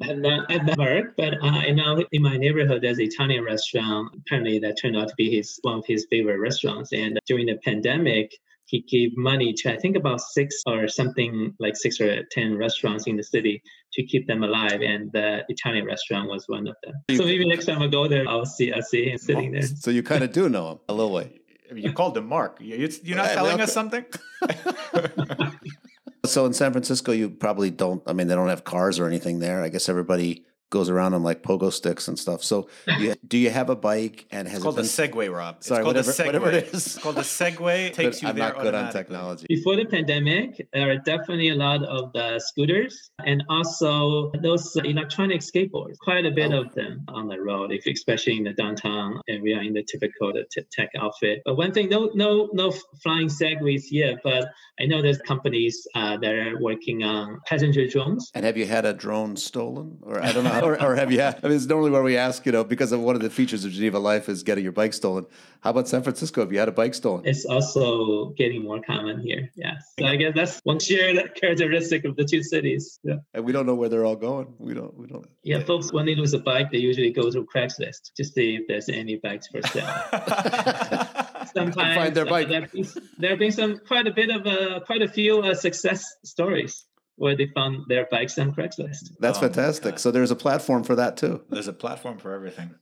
At 0.01 0.21
the, 0.21 0.45
at 0.49 0.65
the 0.65 0.75
work, 0.77 1.13
but 1.15 1.35
uh, 1.41 1.47
I 1.47 1.71
know 1.71 2.03
in 2.11 2.21
my 2.21 2.35
neighborhood 2.35 2.81
there's 2.81 2.97
an 2.97 3.05
Italian 3.05 3.45
restaurant. 3.45 4.13
Apparently, 4.17 4.59
that 4.59 4.75
turned 4.81 4.97
out 4.97 5.07
to 5.07 5.15
be 5.15 5.33
his 5.33 5.59
one 5.61 5.77
of 5.77 5.85
his 5.87 6.05
favorite 6.09 6.39
restaurants. 6.39 6.91
And 6.91 7.17
during 7.25 7.45
the 7.45 7.55
pandemic, 7.63 8.33
he 8.65 8.81
gave 8.81 9.15
money 9.15 9.53
to 9.53 9.71
I 9.71 9.77
think 9.77 9.95
about 9.95 10.19
six 10.19 10.61
or 10.67 10.89
something 10.89 11.55
like 11.61 11.77
six 11.77 12.01
or 12.01 12.21
ten 12.31 12.57
restaurants 12.57 13.07
in 13.07 13.15
the 13.15 13.23
city 13.23 13.63
to 13.93 14.03
keep 14.03 14.27
them 14.27 14.43
alive, 14.43 14.81
and 14.81 15.09
the 15.13 15.45
Italian 15.47 15.85
restaurant 15.85 16.27
was 16.27 16.43
one 16.49 16.67
of 16.67 16.75
them. 16.83 16.95
So 17.15 17.23
maybe 17.23 17.47
next 17.47 17.63
time 17.67 17.81
I 17.81 17.87
go 17.87 18.09
there, 18.09 18.27
I'll 18.27 18.45
see 18.45 18.73
I'll 18.73 18.81
see 18.81 19.09
him 19.09 19.19
sitting 19.19 19.53
there. 19.53 19.61
So 19.61 19.89
you 19.89 20.03
kind 20.03 20.21
of 20.21 20.33
do 20.33 20.49
know 20.49 20.71
him 20.71 20.79
a 20.89 20.93
little 20.93 21.13
way. 21.13 21.39
You 21.73 21.93
called 21.93 22.17
him 22.17 22.27
Mark. 22.27 22.57
You're 22.59 23.15
not 23.15 23.31
telling 23.31 23.61
us 23.61 23.71
something. 23.71 24.03
So 26.25 26.45
in 26.45 26.53
San 26.53 26.71
Francisco, 26.71 27.11
you 27.11 27.29
probably 27.29 27.69
don't. 27.69 28.01
I 28.07 28.13
mean, 28.13 28.27
they 28.27 28.35
don't 28.35 28.47
have 28.47 28.63
cars 28.63 28.97
or 28.97 29.07
anything 29.07 29.39
there. 29.39 29.61
I 29.61 29.69
guess 29.69 29.89
everybody 29.89 30.45
goes 30.73 30.89
around 30.89 31.13
on 31.13 31.21
like 31.21 31.43
pogo 31.43 31.71
sticks 31.71 32.07
and 32.07 32.17
stuff. 32.17 32.43
So, 32.43 32.67
you, 32.97 33.13
do 33.27 33.37
you 33.37 33.51
have 33.51 33.69
a 33.69 33.75
bike? 33.75 34.25
And 34.31 34.47
has 34.47 34.57
it's 34.57 34.63
called 34.63 34.79
it 34.79 34.81
been... 34.81 34.85
the 34.85 35.27
Segway, 35.27 35.33
Rob. 35.33 35.57
It's 35.57 35.67
Sorry, 35.67 35.83
called 35.83 35.95
whatever, 35.95 36.11
Segway. 36.11 36.25
whatever 36.25 36.49
it 36.49 36.73
is. 36.73 36.87
It's 36.87 36.97
called 36.97 37.15
the 37.15 37.21
Segway. 37.21 37.93
Takes 38.01 38.21
you 38.23 38.27
I'm 38.27 38.35
there. 38.35 38.49
not 38.49 38.61
good 38.61 38.73
on 38.73 38.91
technology. 38.91 39.45
Before 39.47 39.75
the 39.75 39.85
pandemic, 39.85 40.67
there 40.73 40.89
are 40.89 40.97
definitely 40.97 41.49
a 41.49 41.55
lot 41.55 41.83
of 41.83 42.11
the 42.13 42.39
scooters 42.39 43.11
and 43.23 43.43
also 43.49 44.31
those 44.41 44.75
electronic 44.83 45.41
skateboards. 45.41 45.97
Quite 45.99 46.25
a 46.25 46.31
bit 46.31 46.51
oh. 46.51 46.61
of 46.61 46.73
them 46.73 47.05
on 47.07 47.27
the 47.27 47.39
road, 47.39 47.71
if 47.71 47.85
especially 47.85 48.37
in 48.37 48.43
the 48.43 48.53
downtown 48.53 49.21
area 49.29 49.59
in 49.59 49.73
the 49.73 49.83
typical 49.83 50.33
tech 50.71 50.89
outfit. 50.97 51.43
But 51.45 51.55
one 51.55 51.71
thing, 51.71 51.89
no, 51.89 52.09
no, 52.15 52.49
no 52.51 52.73
flying 53.03 53.27
segways 53.27 53.83
yet. 53.91 54.21
But 54.23 54.47
I 54.79 54.85
know 54.85 55.03
there's 55.03 55.19
companies 55.19 55.87
uh, 55.93 56.17
that 56.17 56.33
are 56.33 56.59
working 56.59 57.03
on 57.03 57.41
passenger 57.45 57.87
drones. 57.87 58.31
And 58.33 58.43
have 58.43 58.57
you 58.57 58.65
had 58.65 58.85
a 58.85 58.93
drone 58.93 59.35
stolen, 59.35 59.99
or 60.01 60.19
I 60.23 60.31
don't 60.31 60.43
know, 60.43 60.62
or, 60.67 60.81
or 60.81 60.95
have 60.95 61.11
you 61.11 61.19
had? 61.19 61.39
I 61.43 61.47
mean, 61.47 61.57
it's 61.57 61.65
normally 61.65 61.91
where 61.91 62.03
we 62.03 62.17
ask, 62.17 62.45
you 62.45 62.51
know, 62.51 62.63
because 62.63 62.91
of 62.91 63.01
one 63.01 63.15
of 63.15 63.21
the 63.21 63.29
features 63.29 63.65
of 63.65 63.71
Geneva 63.71 63.99
Life 63.99 64.29
is 64.29 64.43
getting 64.43 64.63
your 64.63 64.73
bike 64.73 64.93
stolen. 64.93 65.25
How 65.61 65.71
about 65.71 65.87
San 65.87 66.03
Francisco? 66.03 66.41
Have 66.41 66.51
you 66.51 66.59
had 66.59 66.67
a 66.67 66.73
bike 66.73 66.93
stolen? 66.93 67.25
It's 67.25 67.45
also 67.45 68.29
getting 68.31 68.63
more 68.63 68.81
common 68.81 69.19
here. 69.19 69.49
Yeah. 69.55 69.75
So 69.99 70.05
I 70.05 70.15
guess 70.15 70.33
that's 70.35 70.59
one 70.63 70.79
shared 70.79 71.35
characteristic 71.35 72.05
of 72.05 72.15
the 72.15 72.25
two 72.25 72.43
cities. 72.43 72.99
Yeah. 73.03 73.15
And 73.33 73.45
we 73.45 73.51
don't 73.51 73.65
know 73.65 73.75
where 73.75 73.89
they're 73.89 74.05
all 74.05 74.15
going. 74.15 74.53
We 74.57 74.73
don't. 74.73 74.97
We 74.97 75.07
don't. 75.07 75.25
Yeah, 75.43 75.63
folks, 75.63 75.91
when 75.91 76.05
they 76.05 76.15
lose 76.15 76.33
a 76.33 76.39
bike, 76.39 76.71
they 76.71 76.79
usually 76.79 77.11
go 77.11 77.31
through 77.31 77.47
Craigslist 77.53 78.13
to 78.15 78.23
see 78.23 78.55
if 78.55 78.67
there's 78.67 78.89
any 78.89 79.17
bikes 79.17 79.47
for 79.47 79.61
sale. 79.61 79.85
Sometimes 81.53 81.95
find 81.95 82.15
their 82.15 82.25
bike. 82.25 82.49
Uh, 82.49 82.83
there 83.17 83.31
have 83.31 83.39
been 83.39 83.51
some 83.51 83.79
quite 83.87 84.07
a 84.07 84.11
bit 84.11 84.29
of 84.29 84.47
uh, 84.47 84.79
quite 84.85 85.01
a 85.01 85.07
few 85.07 85.39
uh, 85.39 85.53
success 85.53 86.15
stories 86.23 86.85
where 87.15 87.35
they 87.35 87.47
found 87.53 87.85
their 87.87 88.07
bikes 88.09 88.37
on 88.37 88.53
Craigslist. 88.53 89.17
That's 89.19 89.37
oh 89.37 89.41
fantastic. 89.41 89.99
So 89.99 90.11
there's 90.11 90.31
a 90.31 90.35
platform 90.35 90.83
for 90.83 90.95
that 90.95 91.17
too. 91.17 91.41
There's 91.49 91.67
a 91.67 91.73
platform 91.73 92.17
for 92.17 92.33
everything. 92.33 92.75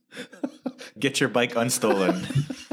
Get 0.98 1.20
your 1.20 1.28
bike 1.28 1.54
unstolen. 1.54 2.26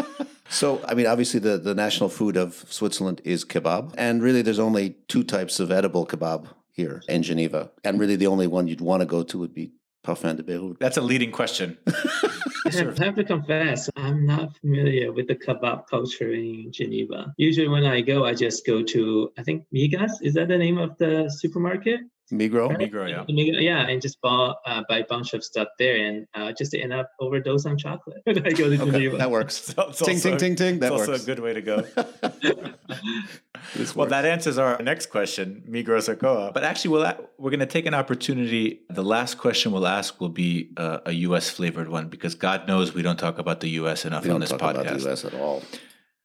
So, 0.49 0.83
I 0.87 0.95
mean, 0.95 1.05
obviously, 1.05 1.39
the, 1.39 1.59
the 1.59 1.75
national 1.75 2.09
food 2.09 2.35
of 2.35 2.65
Switzerland 2.69 3.21
is 3.23 3.45
kebab. 3.45 3.93
And 3.97 4.21
really, 4.21 4.41
there's 4.41 4.59
only 4.59 4.95
two 5.07 5.23
types 5.23 5.59
of 5.59 5.71
edible 5.71 6.07
kebab 6.07 6.47
here 6.71 7.03
in 7.07 7.21
Geneva. 7.21 7.69
And 7.83 7.99
really, 7.99 8.15
the 8.15 8.27
only 8.27 8.47
one 8.47 8.67
you'd 8.67 8.81
want 8.81 9.01
to 9.01 9.05
go 9.05 9.21
to 9.21 9.37
would 9.37 9.53
be 9.53 9.73
Parfum 10.03 10.35
de 10.37 10.43
Beirut. 10.43 10.77
That's 10.79 10.97
a 10.97 11.01
leading 11.01 11.31
question. 11.31 11.77
I 12.65 12.71
have 12.71 13.15
to 13.15 13.23
confess, 13.23 13.89
I'm 13.95 14.25
not 14.25 14.55
familiar 14.57 15.11
with 15.11 15.27
the 15.27 15.35
kebab 15.35 15.87
culture 15.87 16.31
in 16.31 16.71
Geneva. 16.71 17.33
Usually, 17.37 17.67
when 17.67 17.85
I 17.85 18.01
go, 18.01 18.25
I 18.25 18.33
just 18.33 18.65
go 18.65 18.83
to, 18.83 19.31
I 19.37 19.43
think 19.43 19.65
Migas. 19.73 20.11
Is 20.21 20.33
that 20.35 20.47
the 20.47 20.57
name 20.57 20.77
of 20.77 20.97
the 20.97 21.29
supermarket? 21.29 22.01
Migros. 22.31 22.77
Migros, 22.77 23.09
yeah. 23.09 23.59
yeah, 23.59 23.87
and 23.87 24.01
just 24.01 24.21
bought 24.21 24.57
uh, 24.65 24.83
buy 24.87 24.99
a 24.99 25.05
bunch 25.05 25.33
of 25.33 25.43
stuff 25.43 25.67
there, 25.77 25.97
and 25.97 26.27
uh, 26.35 26.51
just 26.51 26.73
end 26.73 26.93
up 26.93 27.11
overdose 27.19 27.65
on 27.65 27.77
chocolate. 27.77 28.21
I 28.27 28.33
go 28.33 28.69
to 28.69 28.81
okay, 28.83 29.07
that 29.07 29.31
works. 29.31 29.69
So, 29.69 30.05
ting, 30.05 30.15
also, 30.15 30.29
ting, 30.29 30.37
ting, 30.37 30.55
ting. 30.55 30.79
That 30.79 30.91
works. 30.91 31.07
also 31.07 31.21
a 31.21 31.25
good 31.25 31.39
way 31.39 31.53
to 31.53 31.61
go. 31.61 31.83
well, 33.95 34.07
that 34.07 34.25
answers 34.25 34.57
our 34.57 34.81
next 34.81 35.07
question, 35.07 35.63
Migros 35.67 36.07
or 36.07 36.15
Coop. 36.15 36.53
But 36.53 36.63
actually, 36.63 36.91
we'll, 36.91 37.29
we're 37.37 37.49
going 37.49 37.59
to 37.59 37.65
take 37.65 37.85
an 37.85 37.93
opportunity. 37.93 38.81
The 38.89 39.03
last 39.03 39.37
question 39.37 39.71
we'll 39.71 39.87
ask 39.87 40.19
will 40.21 40.29
be 40.29 40.71
uh, 40.77 40.99
a 41.05 41.11
U.S. 41.11 41.49
flavored 41.49 41.89
one 41.89 42.09
because 42.09 42.35
God 42.35 42.67
knows 42.67 42.93
we 42.93 43.01
don't 43.01 43.19
talk 43.19 43.39
about 43.39 43.61
the 43.61 43.69
U.S. 43.69 44.05
enough 44.05 44.25
we 44.25 44.31
on 44.31 44.39
this 44.39 44.49
talk 44.49 44.59
podcast. 44.59 44.81
About 44.81 44.99
the 44.99 45.05
U.S. 45.05 45.25
at 45.25 45.33
all. 45.33 45.63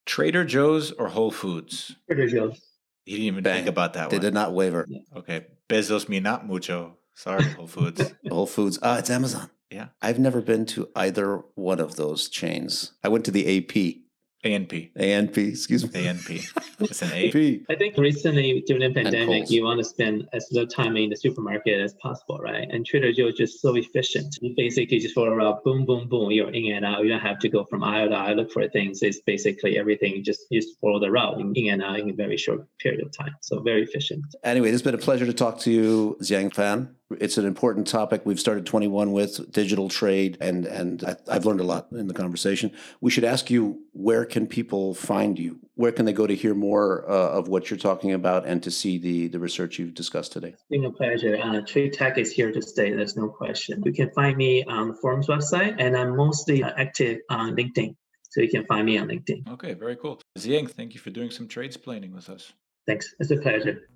Trader 0.07 0.45
Joe's 0.45 0.93
or 0.93 1.09
Whole 1.09 1.31
Foods? 1.31 1.97
Trader 2.07 2.29
Joe's. 2.29 2.61
You 3.07 3.17
didn't 3.17 3.27
even 3.27 3.43
Bang. 3.45 3.55
think 3.57 3.69
about 3.69 3.95
that 3.95 4.11
They 4.11 4.17
one. 4.17 4.23
did 4.23 4.35
not 4.35 4.55
waver. 4.55 4.87
Okay. 5.17 5.47
Bezos 5.69 6.09
me 6.09 6.21
not 6.21 6.47
mucho. 6.47 6.97
Sorry, 7.15 7.45
Whole 7.45 7.67
Foods. 7.67 8.13
Whole 8.29 8.47
Foods. 8.47 8.79
Ah, 8.83 8.99
it's 8.99 9.11
Amazon. 9.11 9.51
Yeah. 9.71 9.89
I've 10.03 10.19
never 10.19 10.41
been 10.41 10.67
to 10.67 10.89
either 10.97 11.43
one 11.55 11.81
of 11.81 11.97
those 11.97 12.29
chains. 12.29 12.93
I 13.03 13.09
went 13.09 13.25
to 13.27 13.31
the 13.31 13.59
AP. 13.59 14.04
ANP. 14.45 14.93
ANP, 14.95 15.37
excuse 15.39 15.85
me. 15.85 16.05
ANP. 16.05 16.61
It's 16.81 17.03
an 17.03 17.13
A. 17.13 17.29
AP. 17.29 17.63
I 17.71 17.77
think 17.77 17.97
recently 17.97 18.63
during 18.67 18.93
the 18.93 19.03
pandemic, 19.03 19.49
you 19.49 19.65
want 19.65 19.79
to 19.79 19.85
spend 19.85 20.29
as 20.33 20.49
little 20.51 20.67
time 20.67 20.97
in 20.97 21.09
the 21.09 21.17
supermarket 21.17 21.81
as 21.81 21.95
possible, 21.95 22.39
right? 22.39 22.69
And 22.69 22.85
Trader 22.85 23.13
Joe 23.13 23.29
is 23.29 23.37
just 23.37 23.63
so 23.63 23.77
efficient. 23.77 24.37
You 24.43 24.55
basically 24.57 24.99
just 24.99 25.15
follow 25.15 25.31
around, 25.31 25.63
boom, 25.65 25.87
boom, 25.87 26.09
boom, 26.09 26.33
you're 26.33 26.51
in 26.51 26.73
and 26.73 26.85
out. 26.85 27.05
You 27.05 27.11
don't 27.11 27.21
have 27.21 27.39
to 27.39 27.49
go 27.49 27.65
from 27.65 27.85
aisle 27.85 28.09
to 28.09 28.17
aisle 28.17 28.35
look 28.35 28.51
for 28.51 28.69
things. 28.69 29.03
It's 29.03 29.21
basically 29.21 29.79
everything. 29.79 30.15
You 30.17 30.23
just 30.23 30.43
you 30.51 30.61
just 30.61 30.79
follow 30.81 30.99
the 30.99 31.11
route 31.11 31.41
in 31.41 31.55
in 31.55 31.73
and 31.73 31.83
out 31.83 32.01
in 32.01 32.11
a 32.11 32.13
very 32.13 32.37
short 32.37 32.67
period 32.79 33.03
of 33.07 33.13
time. 33.13 33.37
So 33.41 33.61
very 33.61 33.85
efficient. 33.85 34.25
Anyway, 34.43 34.71
it's 34.71 34.83
been 34.83 34.95
a 34.95 34.99
pleasure 34.99 35.27
to 35.27 35.33
talk 35.33 35.61
to 35.61 35.71
you, 35.71 36.19
Ziyang 36.21 36.53
Fan. 36.53 36.95
It's 37.21 37.39
an 37.39 37.47
important 37.47 37.87
topic 37.87 38.23
we've 38.25 38.41
started 38.41 38.67
21 38.67 39.13
with 39.13 39.51
digital 39.53 39.89
trade, 39.89 40.39
and 40.41 40.67
and 40.67 41.05
I, 41.05 41.17
I've 41.31 41.47
learned 41.47 41.61
a 41.61 41.65
lot 41.65 41.89
in 41.93 42.07
the 42.07 42.15
conversation. 42.15 42.73
We 43.01 43.11
should 43.11 43.25
ask 43.25 43.51
you 43.51 43.83
where 43.93 44.25
can 44.25 44.47
people 44.47 44.95
find 44.95 45.39
you? 45.39 45.61
Where 45.75 45.93
can 45.93 46.05
they 46.05 46.13
go 46.13 46.27
to 46.27 46.35
hear 46.35 46.55
more 46.55 47.09
uh, 47.09 47.39
of 47.39 47.49
what 47.49 47.71
you're 47.71 47.79
talking 47.79 48.13
about 48.13 48.47
and 48.47 48.63
to 48.63 48.71
see 48.71 48.99
the 48.99 49.29
the 49.29 49.39
research 49.39 49.79
you've 49.79 49.95
discussed 49.95 50.33
today? 50.33 50.49
It's 50.49 50.65
been 50.71 50.85
a 50.85 50.93
pleasure. 50.93 51.39
Uh, 51.43 51.61
Trade 51.61 51.93
Tech 51.93 52.19
is 52.19 52.33
here 52.33 52.53
to 52.53 52.63
stay. 52.63 52.93
There's 52.93 53.17
no 53.17 53.29
question. 53.29 53.83
You 53.85 53.93
can 53.93 54.11
find 54.11 54.37
me 54.37 54.65
on 54.65 54.89
the 54.89 54.95
forums 54.95 55.27
website, 55.27 55.77
and 55.79 55.97
I'm 55.97 56.17
mostly 56.17 56.63
uh, 56.63 56.73
active 56.77 57.21
on 57.31 57.57
LinkedIn. 57.57 57.97
So 58.31 58.41
you 58.41 58.49
can 58.49 58.67
find 58.67 58.85
me 58.85 58.99
on 58.99 59.07
LinkedIn. 59.07 59.49
Okay, 59.49 59.75
very 59.75 59.95
cool. 59.95 60.21
Ziyang, 60.37 60.69
thank 60.69 60.93
you 60.93 60.99
for 60.99 61.11
doing 61.11 61.31
some 61.31 61.47
Tradesplaining 61.47 62.13
with 62.13 62.29
us. 62.29 62.53
Thanks. 62.87 63.15
It's 63.21 63.31
a 63.31 63.37
pleasure. 63.37 63.89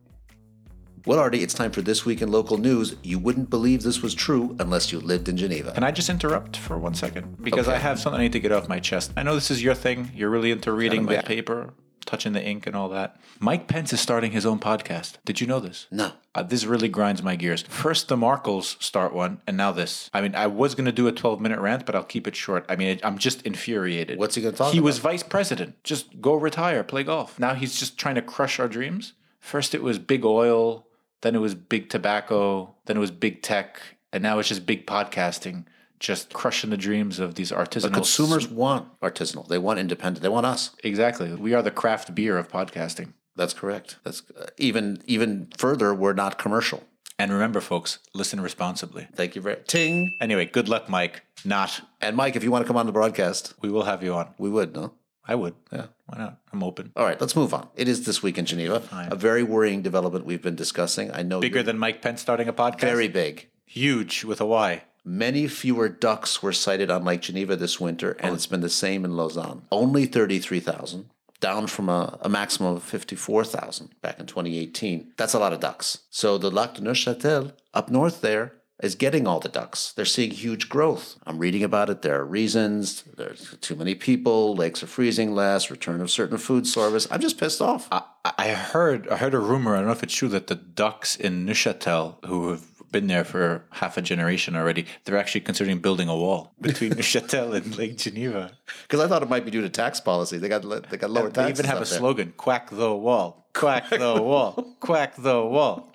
Well, 1.08 1.20
Artie, 1.20 1.42
it's 1.42 1.54
time 1.54 1.70
for 1.70 1.80
this 1.80 2.04
week 2.04 2.20
in 2.20 2.30
local 2.30 2.58
news. 2.58 2.94
You 3.02 3.18
wouldn't 3.18 3.48
believe 3.48 3.82
this 3.82 4.02
was 4.02 4.14
true 4.14 4.54
unless 4.60 4.92
you 4.92 5.00
lived 5.00 5.26
in 5.26 5.38
Geneva. 5.38 5.72
Can 5.72 5.82
I 5.82 5.90
just 5.90 6.10
interrupt 6.10 6.58
for 6.58 6.76
one 6.76 6.92
second? 6.92 7.42
Because 7.42 7.66
I 7.66 7.78
have 7.78 7.98
something 7.98 8.20
I 8.20 8.24
need 8.24 8.32
to 8.32 8.40
get 8.40 8.52
off 8.52 8.68
my 8.68 8.78
chest. 8.78 9.12
I 9.16 9.22
know 9.22 9.34
this 9.34 9.50
is 9.50 9.62
your 9.62 9.72
thing. 9.72 10.10
You're 10.14 10.28
really 10.28 10.50
into 10.50 10.70
reading 10.70 11.06
the 11.06 11.16
my- 11.16 11.22
paper, 11.22 11.72
touching 12.04 12.34
the 12.34 12.44
ink, 12.44 12.66
and 12.66 12.76
all 12.76 12.90
that. 12.90 13.16
Mike 13.40 13.68
Pence 13.68 13.94
is 13.94 14.02
starting 14.02 14.32
his 14.32 14.44
own 14.44 14.58
podcast. 14.58 15.14
Did 15.24 15.40
you 15.40 15.46
know 15.46 15.60
this? 15.60 15.86
No. 15.90 16.12
Uh, 16.34 16.42
this 16.42 16.66
really 16.66 16.88
grinds 16.90 17.22
my 17.22 17.36
gears. 17.36 17.62
First, 17.62 18.08
the 18.08 18.16
Markles 18.16 18.76
start 18.82 19.14
one, 19.14 19.40
and 19.46 19.56
now 19.56 19.72
this. 19.72 20.10
I 20.12 20.20
mean, 20.20 20.34
I 20.34 20.46
was 20.46 20.74
going 20.74 20.84
to 20.84 20.92
do 20.92 21.08
a 21.08 21.12
12 21.12 21.40
minute 21.40 21.58
rant, 21.58 21.86
but 21.86 21.94
I'll 21.94 22.04
keep 22.04 22.28
it 22.28 22.36
short. 22.36 22.66
I 22.68 22.76
mean, 22.76 23.00
I'm 23.02 23.16
just 23.16 23.40
infuriated. 23.46 24.18
What's 24.18 24.34
he 24.34 24.42
gonna 24.42 24.52
talk 24.52 24.60
about? 24.60 24.74
He 24.74 24.80
was 24.80 24.98
vice 24.98 25.22
president. 25.22 25.82
Just 25.84 26.20
go 26.20 26.34
retire, 26.34 26.84
play 26.84 27.02
golf. 27.02 27.38
Now 27.38 27.54
he's 27.54 27.80
just 27.80 27.96
trying 27.96 28.16
to 28.16 28.22
crush 28.22 28.60
our 28.60 28.68
dreams. 28.68 29.14
First, 29.40 29.74
it 29.74 29.82
was 29.82 29.98
big 29.98 30.26
oil, 30.26 30.84
then 31.22 31.34
it 31.34 31.40
was 31.40 31.54
big 31.54 31.88
tobacco, 31.90 32.74
then 32.86 32.96
it 32.96 33.00
was 33.00 33.10
big 33.10 33.42
tech, 33.42 33.80
and 34.12 34.22
now 34.22 34.38
it's 34.38 34.48
just 34.48 34.66
big 34.66 34.86
podcasting, 34.86 35.64
just 36.00 36.32
crushing 36.32 36.70
the 36.70 36.76
dreams 36.76 37.18
of 37.18 37.34
these 37.34 37.50
artisanal 37.50 37.82
But 37.82 37.92
consumers 37.94 38.48
want 38.48 38.88
artisanal. 39.00 39.46
They 39.48 39.58
want 39.58 39.78
independent. 39.80 40.22
They 40.22 40.28
want 40.28 40.46
us. 40.46 40.70
Exactly. 40.84 41.32
We 41.34 41.54
are 41.54 41.62
the 41.62 41.70
craft 41.70 42.14
beer 42.14 42.38
of 42.38 42.48
podcasting. 42.48 43.12
That's 43.36 43.54
correct. 43.54 43.96
That's 44.04 44.22
uh, 44.38 44.46
even 44.56 45.00
even 45.06 45.48
further. 45.56 45.94
We're 45.94 46.12
not 46.12 46.38
commercial. 46.38 46.82
And 47.20 47.32
remember, 47.32 47.60
folks, 47.60 47.98
listen 48.14 48.40
responsibly. 48.40 49.08
Thank 49.14 49.34
you 49.34 49.42
very 49.42 49.56
ting. 49.66 50.14
Anyway, 50.20 50.46
good 50.46 50.68
luck, 50.68 50.88
Mike. 50.88 51.22
Not. 51.44 51.80
And 52.00 52.16
Mike, 52.16 52.36
if 52.36 52.44
you 52.44 52.50
want 52.52 52.64
to 52.64 52.66
come 52.66 52.76
on 52.76 52.86
the 52.86 52.92
broadcast, 52.92 53.54
We 53.60 53.70
will 53.70 53.84
have 53.84 54.02
you 54.04 54.14
on. 54.14 54.34
we 54.38 54.50
would. 54.50 54.72
No. 54.74 54.92
I 55.28 55.34
would. 55.34 55.54
Yeah. 55.70 55.86
Why 56.06 56.18
not? 56.18 56.38
I'm 56.52 56.62
open. 56.62 56.90
All 56.96 57.04
right, 57.04 57.20
let's 57.20 57.36
move 57.36 57.52
on. 57.52 57.68
It 57.76 57.86
is 57.86 58.06
this 58.06 58.22
week 58.22 58.38
in 58.38 58.46
Geneva. 58.46 58.82
A 59.10 59.14
very 59.14 59.42
worrying 59.42 59.82
development 59.82 60.24
we've 60.24 60.40
been 60.42 60.56
discussing. 60.56 61.10
I 61.12 61.22
know 61.22 61.38
Bigger 61.40 61.62
than 61.62 61.78
Mike 61.78 62.00
Pence 62.00 62.20
starting 62.22 62.48
a 62.48 62.52
podcast? 62.52 62.80
very 62.80 63.08
big. 63.08 63.48
huge 63.66 64.24
with 64.24 64.40
a 64.40 64.46
Y. 64.46 64.82
Many 65.04 65.46
fewer 65.46 65.88
ducks 65.90 66.42
were 66.42 66.52
sighted 66.52 66.90
on 66.90 67.04
Lake 67.04 67.20
Geneva 67.20 67.56
this 67.56 67.78
winter, 67.78 68.16
Oh. 68.18 68.26
and 68.26 68.34
it's 68.34 68.46
been 68.46 68.60
the 68.62 68.68
same 68.70 69.04
in 69.04 69.16
Lausanne. 69.16 69.62
Only 69.70 70.06
33,000, 70.06 71.10
down 71.40 71.66
from 71.66 71.88
a, 71.88 72.18
a 72.22 72.28
maximum 72.28 72.74
of 72.76 72.82
54,000 72.82 73.90
back 74.02 74.18
in 74.18 74.26
2018. 74.26 75.12
That's 75.16 75.34
a 75.34 75.38
lot 75.38 75.52
of 75.52 75.60
ducks. 75.60 75.98
So 76.10 76.38
the 76.38 76.50
Lac 76.50 76.74
de 76.74 76.80
Neuchâtel 76.82 77.52
up 77.74 77.90
north 77.90 78.20
there 78.22 78.54
is 78.82 78.94
getting 78.94 79.26
all 79.26 79.40
the 79.40 79.48
ducks. 79.48 79.92
They're 79.92 80.04
seeing 80.04 80.30
huge 80.30 80.68
growth. 80.68 81.16
I'm 81.26 81.38
reading 81.38 81.64
about 81.64 81.90
it. 81.90 82.02
There 82.02 82.18
are 82.20 82.24
reasons. 82.24 83.02
There's 83.16 83.56
too 83.60 83.74
many 83.74 83.94
people. 83.94 84.54
Lakes 84.54 84.82
are 84.82 84.86
freezing 84.86 85.34
less. 85.34 85.70
Return 85.70 86.00
of 86.00 86.10
certain 86.10 86.38
food 86.38 86.66
service. 86.66 87.08
I'm 87.10 87.20
just 87.20 87.38
pissed 87.38 87.60
off. 87.60 87.88
I, 87.90 88.02
I 88.24 88.48
heard 88.50 89.08
I 89.08 89.16
heard 89.16 89.34
a 89.34 89.38
rumor, 89.40 89.74
I 89.74 89.78
don't 89.78 89.86
know 89.86 89.92
if 89.92 90.02
it's 90.02 90.14
true, 90.14 90.28
that 90.28 90.46
the 90.46 90.54
ducks 90.54 91.16
in 91.16 91.44
Neuchâtel, 91.46 92.24
who 92.26 92.50
have 92.50 92.64
been 92.92 93.06
there 93.06 93.24
for 93.24 93.64
half 93.72 93.96
a 93.98 94.02
generation 94.02 94.56
already, 94.56 94.86
they're 95.04 95.18
actually 95.18 95.42
considering 95.42 95.78
building 95.78 96.08
a 96.08 96.16
wall 96.16 96.54
between 96.60 96.92
Neuchâtel 97.00 97.54
and 97.54 97.76
Lake 97.76 97.98
Geneva. 97.98 98.52
Because 98.82 99.00
I 99.00 99.08
thought 99.08 99.22
it 99.22 99.28
might 99.28 99.44
be 99.44 99.50
due 99.50 99.60
to 99.62 99.68
tax 99.68 100.00
policy. 100.00 100.38
They 100.38 100.48
got 100.48 100.62
they 100.88 100.96
got 100.96 101.10
lower 101.10 101.28
They 101.28 101.42
taxes. 101.42 101.58
They 101.58 101.64
even 101.64 101.64
have 101.66 101.82
a 101.82 101.88
there. 101.88 101.98
slogan, 101.98 102.32
quack 102.36 102.70
the 102.70 102.94
wall, 102.94 103.48
quack 103.54 103.90
the 103.90 104.22
wall, 104.22 104.76
quack 104.80 105.16
the 105.16 105.42
wall. 105.44 105.92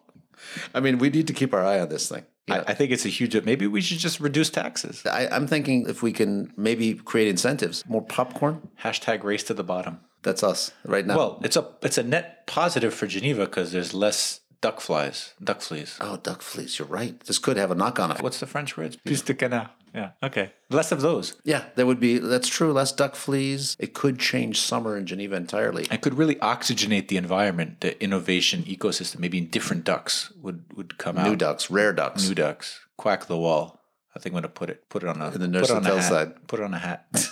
I 0.74 0.82
mean, 0.82 0.98
we 0.98 1.10
need 1.10 1.28
to 1.28 1.34
keep 1.34 1.54
our 1.54 1.64
eye 1.64 1.80
on 1.80 1.88
this 1.90 2.10
thing. 2.10 2.26
You 2.48 2.56
know? 2.56 2.64
I, 2.68 2.72
I 2.72 2.74
think 2.74 2.92
it's 2.92 3.06
a 3.06 3.10
huge, 3.10 3.42
maybe 3.44 3.68
we 3.68 3.82
should 3.82 4.00
just 4.00 4.20
reduce 4.20 4.50
taxes. 4.50 5.06
I, 5.06 5.28
I'm 5.28 5.48
thinking 5.48 5.88
if 5.88 6.04
we 6.04 6.12
can 6.12 6.54
maybe 6.58 6.94
create 6.94 7.28
incentives, 7.28 7.84
more 7.88 8.02
popcorn. 8.02 8.68
Hashtag 8.82 9.24
race 9.24 9.44
to 9.44 9.54
the 9.54 9.64
bottom. 9.64 10.00
That's 10.24 10.42
us 10.42 10.72
right 10.86 11.06
now. 11.06 11.18
Well, 11.18 11.42
it's 11.44 11.58
a 11.58 11.68
it's 11.82 11.98
a 11.98 12.04
net 12.04 12.48
positive 12.48 12.94
for 12.94 13.08
Geneva 13.08 13.46
because 13.46 13.74
there's 13.74 13.94
less 13.94 14.40
duck 14.64 14.80
flies, 14.82 15.34
duck 15.44 15.62
fleas. 15.62 15.98
oh, 16.02 16.18
duck 16.18 16.42
fleas. 16.42 16.80
You're 16.80 16.88
right. 16.88 17.20
This 17.26 17.38
could 17.38 17.58
have 17.58 17.70
a 17.70 17.76
knock-on 17.76 18.10
effect. 18.12 18.24
What's 18.24 18.40
the 18.40 18.48
French 18.48 18.76
word? 18.78 18.98
Piste 19.06 19.26
de 19.26 19.34
canard. 19.36 19.70
Yeah. 19.94 20.12
Okay. 20.24 20.52
Less 20.72 20.92
of 20.92 21.02
those. 21.02 21.36
Yeah, 21.44 21.66
there 21.76 21.86
would 21.86 22.00
be. 22.00 22.18
That's 22.18 22.48
true. 22.48 22.72
Less 22.72 22.92
duck 22.92 23.14
fleas. 23.16 23.76
It 23.78 23.94
could 23.94 24.18
change 24.18 24.60
summer 24.60 24.98
in 24.98 25.06
Geneva 25.06 25.36
entirely. 25.36 25.86
It 25.92 26.02
could 26.02 26.18
really 26.18 26.36
oxygenate 26.36 27.10
the 27.10 27.18
environment, 27.18 27.82
the 27.82 28.02
innovation 28.02 28.64
ecosystem. 28.64 29.20
Maybe 29.20 29.40
different 29.42 29.84
ducks 29.84 30.32
would 30.42 30.64
would 30.76 30.98
come 30.98 31.18
out. 31.20 31.28
New 31.28 31.36
ducks, 31.36 31.70
rare 31.70 31.94
ducks. 31.94 32.28
New 32.28 32.34
ducks. 32.34 32.80
Quack 32.98 33.28
the 33.28 33.38
wall. 33.38 33.82
I 34.16 34.20
think 34.20 34.34
I'm 34.34 34.38
gonna 34.42 34.50
put 34.62 34.70
it 34.72 34.90
put 34.90 35.04
it 35.04 35.10
on 35.10 35.22
a 35.22 35.28
In 35.32 35.52
the 35.52 35.60
put 35.60 35.70
it 35.70 35.76
on 35.76 35.86
a 35.86 35.90
Neuchâtel 35.90 36.02
side. 36.02 36.48
Put 36.48 36.60
it 36.60 36.64
on 36.64 36.74
a 36.74 36.80
hat. 36.80 37.06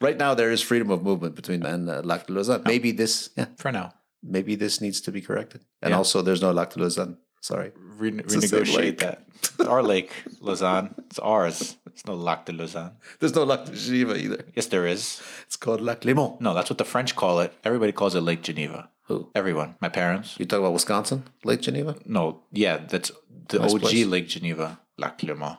Right 0.00 0.16
now, 0.16 0.34
there 0.34 0.50
is 0.50 0.60
freedom 0.60 0.90
of 0.90 1.02
movement 1.02 1.34
between 1.34 1.64
and 1.64 1.88
uh, 1.88 2.02
Lac 2.04 2.26
de 2.26 2.32
Lausanne. 2.32 2.62
Maybe 2.66 2.92
this. 2.92 3.30
Yeah, 3.36 3.46
For 3.56 3.72
now. 3.72 3.94
Maybe 4.22 4.54
this 4.54 4.80
needs 4.80 5.00
to 5.02 5.12
be 5.12 5.20
corrected. 5.20 5.62
And 5.82 5.90
Yeah. 5.90 5.98
also, 5.98 6.22
there's 6.22 6.40
no 6.42 6.52
Lac 6.52 6.70
de 6.70 6.80
Lausanne. 6.80 7.16
Sorry. 7.40 7.72
Re- 7.76 8.12
renegotiate 8.12 8.98
that. 8.98 9.26
It's 9.34 9.60
our 9.60 9.82
lake, 9.82 10.12
Lausanne. 10.40 10.94
It's 11.06 11.18
ours. 11.18 11.76
It's 11.86 12.06
no 12.06 12.14
Lac 12.14 12.46
de 12.46 12.52
Lausanne. 12.52 12.92
There's 13.18 13.34
no 13.34 13.42
Lac 13.44 13.64
de 13.64 13.72
Geneva 13.74 14.14
either. 14.16 14.44
Yes, 14.54 14.66
there 14.66 14.86
is. 14.86 15.20
It's 15.46 15.56
called 15.56 15.80
Lac 15.80 16.02
Léman. 16.02 16.40
No, 16.40 16.54
that's 16.54 16.70
what 16.70 16.78
the 16.78 16.84
French 16.84 17.16
call 17.16 17.40
it. 17.40 17.52
Everybody 17.64 17.90
calls 17.92 18.14
it 18.14 18.20
Lake 18.20 18.42
Geneva. 18.42 18.88
Who? 19.08 19.28
Everyone. 19.34 19.74
My 19.80 19.88
parents. 19.88 20.36
You 20.38 20.46
talk 20.46 20.60
about 20.60 20.72
Wisconsin, 20.72 21.24
Lake 21.44 21.60
Geneva? 21.62 21.96
No, 22.06 22.44
yeah, 22.52 22.76
that's 22.76 23.10
the 23.48 23.58
Nice 23.58 23.74
OG 23.74 23.80
place. 23.80 24.06
Lake 24.06 24.28
Geneva, 24.28 24.78
Lac 24.96 25.18
Léman. 25.18 25.58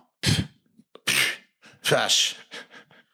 Trash. 1.82 2.36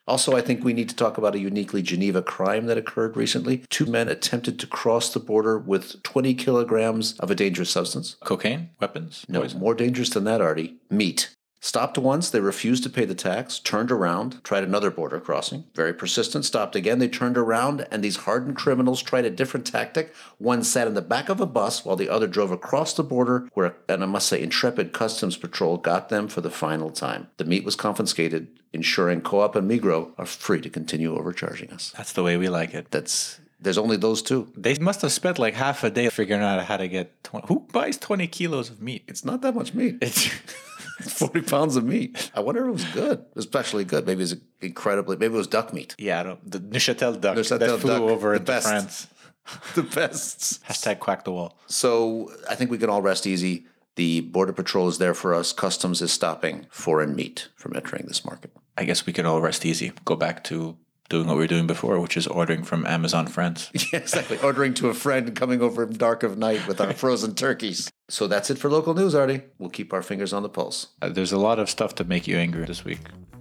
Also, 0.10 0.36
I 0.36 0.42
think 0.42 0.64
we 0.64 0.74
need 0.74 0.90
to 0.90 0.96
talk 0.96 1.20
about 1.20 1.36
a 1.36 1.40
uniquely 1.40 1.84
Geneva 1.84 2.24
crime 2.24 2.66
that 2.66 2.80
occurred 2.80 3.16
recently. 3.16 3.64
Two 3.70 3.86
men 3.86 4.08
attempted 4.10 4.60
to 4.60 4.66
cross 4.66 5.14
the 5.14 5.20
border 5.20 5.60
with 5.60 6.02
20 6.02 6.34
kilograms 6.34 7.14
of 7.20 7.30
a 7.30 7.36
dangerous 7.36 7.70
substance. 7.70 8.16
Cocaine, 8.24 8.72
weapons, 8.82 9.24
No, 9.30 9.42
poison. 9.42 9.60
more 9.60 9.76
dangerous 9.76 10.10
than 10.10 10.24
that, 10.24 10.42
Artie. 10.42 10.78
Meat. 10.90 11.30
Stopped 11.62 11.98
once, 11.98 12.30
they 12.30 12.40
refused 12.40 12.84
to 12.84 12.90
pay 12.90 13.04
the 13.04 13.14
tax, 13.14 13.60
turned 13.60 13.92
around, 13.92 14.42
tried 14.46 14.64
another 14.64 14.90
border 14.90 15.20
crossing. 15.20 15.66
Very 15.76 15.94
persistent, 15.94 16.46
stopped 16.46 16.74
again, 16.76 17.00
they 17.00 17.10
turned 17.10 17.38
around, 17.38 17.86
and 17.92 18.02
these 18.02 18.18
hardened 18.18 18.56
criminals 18.56 19.02
tried 19.02 19.26
a 19.26 19.30
different 19.30 19.66
tactic. 19.66 20.14
One 20.38 20.64
sat 20.64 20.88
in 20.88 20.94
the 20.94 21.02
back 21.02 21.28
of 21.28 21.42
a 21.42 21.46
bus 21.46 21.84
while 21.84 21.98
the 21.98 22.08
other 22.08 22.28
drove 22.28 22.52
across 22.52 22.94
the 22.94 23.04
border, 23.04 23.50
where, 23.54 23.76
and 23.90 24.02
I 24.04 24.06
must 24.06 24.30
say, 24.30 24.42
intrepid 24.42 24.94
customs 24.94 25.36
patrol 25.36 25.76
got 25.76 26.08
them 26.08 26.30
for 26.30 26.40
the 26.40 26.50
final 26.50 26.92
time. 26.92 27.28
The 27.36 27.46
meat 27.46 27.66
was 27.66 27.76
confiscated, 27.76 28.48
ensuring 28.72 29.20
Co-op 29.20 29.56
and 29.58 29.70
Migro 29.70 30.14
are 30.18 30.26
free 30.26 30.62
to 30.62 30.70
continue 30.70 31.18
overcharging 31.18 31.72
us. 31.72 31.94
That's 31.98 32.14
the 32.14 32.24
way 32.24 32.38
we 32.38 32.48
like 32.48 32.74
it. 32.74 32.90
That's 32.92 33.42
there's 33.62 33.78
only 33.78 33.98
those 33.98 34.22
two. 34.22 34.50
They 34.56 34.76
must 34.76 35.02
have 35.02 35.12
spent 35.12 35.38
like 35.38 35.56
half 35.56 35.84
a 35.84 35.90
day 35.90 36.10
figuring 36.10 36.42
out 36.42 36.64
how 36.64 36.78
to 36.78 36.88
get 36.88 37.22
20. 37.26 37.48
Who 37.48 37.68
buys 37.74 37.98
20 37.98 38.28
kilos 38.28 38.70
of 38.70 38.82
meat? 38.82 39.04
It's 39.08 39.26
not 39.26 39.42
that 39.42 39.54
much 39.54 39.74
meat. 39.74 39.98
It's 40.02 40.30
40 41.10 41.42
pounds 41.42 41.76
of 41.76 41.84
meat. 41.86 42.32
I 42.34 42.40
wonder 42.42 42.62
if 42.64 42.68
it 42.68 42.72
was 42.72 42.86
good, 42.86 43.26
especially 43.36 43.86
good. 43.86 44.06
Maybe 44.06 44.20
it 44.20 44.24
was 44.24 44.36
incredibly, 44.62 45.18
maybe 45.18 45.34
it 45.34 45.38
was 45.38 45.48
duck 45.48 45.74
meat. 45.74 45.96
yeah, 45.98 46.20
I 46.20 46.24
don't, 46.24 46.52
the 46.52 46.60
Neuchâtel 46.60 47.20
duck 47.22 47.38
Neuchâtel 47.38 47.60
that 47.60 47.80
flew 47.80 47.92
duck, 47.94 48.02
over 48.02 48.34
the 48.38 48.44
best. 48.44 48.68
France. 48.68 49.08
The 49.74 49.82
best. 49.82 50.64
Hashtag 50.66 51.00
quack 51.00 51.24
the 51.24 51.32
wall. 51.32 51.58
So 51.66 52.32
I 52.48 52.54
think 52.54 52.70
we 52.70 52.78
can 52.78 52.88
all 52.90 53.02
rest 53.02 53.26
easy. 53.26 53.66
The 53.96 54.22
Border 54.22 54.54
Patrol 54.54 54.88
is 54.88 55.00
there 55.00 55.16
for 55.16 55.34
us. 55.34 55.54
Customs 55.54 56.04
is 56.04 56.12
stopping 56.14 56.68
foreign 56.70 57.16
meat 57.16 57.48
from 57.56 57.76
entering 57.76 58.06
this 58.08 58.24
market. 58.24 58.52
I 58.78 58.84
guess 58.84 59.08
we 59.08 59.14
can 59.14 59.26
all 59.26 59.42
rest 59.42 59.66
easy. 59.66 59.92
Go 60.06 60.16
back 60.16 60.44
to 60.46 60.78
doing 61.10 61.28
what 61.28 61.36
we 61.36 61.44
were 61.44 61.48
doing 61.48 61.68
before, 61.68 62.00
which 62.00 62.16
is 62.16 62.28
ordering 62.28 62.64
from 62.64 62.86
Amazon 62.86 63.28
Friends. 63.28 63.72
Yeah, 63.92 64.00
exactly. 64.00 64.38
Ordering 64.44 64.76
to 64.76 64.90
a 64.90 64.94
friend 64.94 65.28
and 65.28 65.36
coming 65.36 65.62
over 65.62 65.84
in 65.84 65.98
dark 65.98 66.22
of 66.22 66.38
night 66.38 66.68
with 66.68 66.80
our 66.80 66.94
frozen 66.94 67.34
turkeys. 67.34 67.90
So 68.08 68.28
that's 68.28 68.52
it 68.52 68.60
for 68.60 68.70
local 68.70 68.94
news, 68.94 69.16
Artie. 69.16 69.42
We'll 69.58 69.72
keep 69.72 69.92
our 69.94 70.04
fingers 70.04 70.32
on 70.32 70.44
the 70.44 70.50
pulse. 70.50 70.88
Uh, 71.02 71.10
there's 71.10 71.32
a 71.32 71.40
lot 71.40 71.58
of 71.58 71.70
stuff 71.70 71.96
to 71.96 72.04
make 72.04 72.28
you 72.28 72.38
angry 72.38 72.66
this 72.66 72.86
week. 72.86 73.00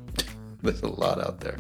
There's 0.63 0.83
a 0.83 0.89
lot 0.89 1.21
out 1.21 1.41
there. 1.41 1.59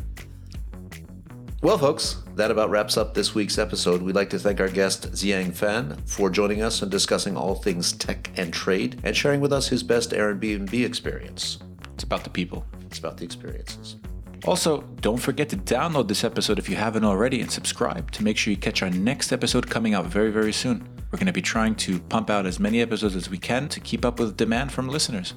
Well, 1.62 1.78
folks, 1.78 2.22
that 2.36 2.50
about 2.50 2.70
wraps 2.70 2.96
up 2.96 3.14
this 3.14 3.34
week's 3.34 3.58
episode. 3.58 4.00
We'd 4.00 4.14
like 4.14 4.30
to 4.30 4.38
thank 4.38 4.60
our 4.60 4.68
guest, 4.68 5.10
Ziyang 5.12 5.54
Fan, 5.54 5.96
for 6.06 6.30
joining 6.30 6.62
us 6.62 6.82
and 6.82 6.90
discussing 6.90 7.36
all 7.36 7.56
things 7.56 7.92
tech 7.92 8.30
and 8.36 8.52
trade 8.52 9.00
and 9.02 9.16
sharing 9.16 9.40
with 9.40 9.52
us 9.52 9.68
his 9.68 9.82
best 9.82 10.10
Airbnb 10.10 10.72
experience. 10.84 11.58
It's 11.94 12.04
about 12.04 12.24
the 12.24 12.30
people. 12.30 12.64
It's 12.86 13.00
about 13.00 13.16
the 13.16 13.24
experiences. 13.24 13.96
Also, 14.44 14.82
don't 15.00 15.18
forget 15.18 15.48
to 15.48 15.56
download 15.56 16.08
this 16.08 16.24
episode 16.24 16.58
if 16.58 16.68
you 16.68 16.76
haven't 16.76 17.04
already 17.04 17.40
and 17.40 17.50
subscribe 17.50 18.10
to 18.12 18.22
make 18.22 18.36
sure 18.36 18.50
you 18.50 18.56
catch 18.56 18.82
our 18.82 18.90
next 18.90 19.32
episode 19.32 19.68
coming 19.68 19.94
out 19.94 20.06
very, 20.06 20.30
very 20.30 20.52
soon. 20.52 20.88
We're 21.10 21.18
going 21.18 21.26
to 21.26 21.32
be 21.32 21.42
trying 21.42 21.74
to 21.76 21.98
pump 22.00 22.30
out 22.30 22.46
as 22.46 22.60
many 22.60 22.80
episodes 22.80 23.16
as 23.16 23.30
we 23.30 23.38
can 23.38 23.68
to 23.68 23.80
keep 23.80 24.04
up 24.04 24.18
with 24.18 24.36
demand 24.36 24.72
from 24.72 24.88
listeners. 24.88 25.34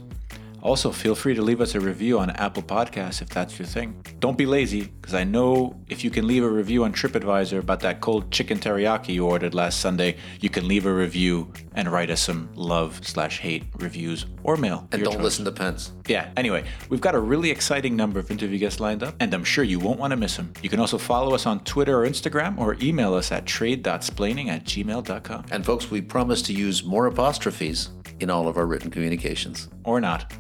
Also, 0.62 0.92
feel 0.92 1.16
free 1.16 1.34
to 1.34 1.42
leave 1.42 1.62
us 1.62 1.76
a 1.76 1.80
review 1.80 2.20
on 2.20 2.30
Apple 2.32 2.64
Podcasts 2.64 3.22
if 3.22 3.30
that's 3.30 3.58
your 3.58 3.66
thing. 3.66 4.04
Don't 4.20 4.38
be 4.38 4.46
lazy, 4.46 4.84
because 4.84 5.14
I 5.14 5.24
know 5.24 5.80
if 5.88 6.04
you 6.04 6.12
can 6.12 6.28
leave 6.28 6.44
a 6.44 6.50
review 6.50 6.84
on 6.84 6.94
TripAdvisor 6.94 7.60
about 7.60 7.80
that 7.82 8.02
cold 8.02 8.32
chicken 8.32 8.60
teriyaki 8.60 9.10
you 9.10 9.26
ordered 9.26 9.54
last 9.54 9.80
Sunday, 9.80 10.18
you 10.40 10.50
can 10.50 10.68
leave 10.68 10.86
a 10.86 10.94
review 10.94 11.52
and 11.74 11.92
write 11.92 12.12
us 12.12 12.22
some 12.22 12.50
love 12.56 13.00
slash 13.04 13.40
hate 13.40 13.64
reviews 13.78 14.26
or 14.44 14.56
mail. 14.56 14.88
And 14.92 15.04
don't 15.04 15.16
choice. 15.16 15.24
listen 15.24 15.46
to 15.46 15.52
Pence. 15.52 15.94
Yeah, 16.08 16.30
anyway, 16.38 16.66
we've 16.90 17.02
got 17.02 17.16
a 17.16 17.20
really 17.20 17.50
exciting 17.50 17.96
number 17.96 18.20
of 18.20 18.30
interview 18.30 18.60
guests 18.60 18.80
lined 18.80 19.04
up, 19.04 19.16
and 19.20 19.34
I'm 19.34 19.44
sure 19.44 19.64
you 19.64 19.80
won't 19.80 20.00
want 20.00 20.12
to 20.12 20.18
miss 20.18 20.36
them. 20.36 20.54
You 20.62 20.70
can 20.70 20.80
also 20.80 20.98
follow 20.98 21.34
us 21.34 21.46
on 21.46 21.64
Twitter 21.64 22.04
or 22.04 22.08
Instagram 22.08 22.58
or 22.58 22.78
email 22.82 23.14
us 23.14 23.32
at 23.32 23.46
trade.splaining 23.46 24.48
at 24.48 24.66
gmail.com. 24.66 25.46
And 25.52 25.66
folks, 25.66 25.90
we 25.90 26.02
promise 26.02 26.42
to 26.44 26.54
use 26.54 26.84
more 26.84 27.08
apostrophes 27.08 27.90
in 28.20 28.30
all 28.30 28.48
of 28.48 28.58
our 28.58 28.68
written 28.68 28.92
communications. 28.92 29.70
Or 29.84 30.00
not. 30.00 30.32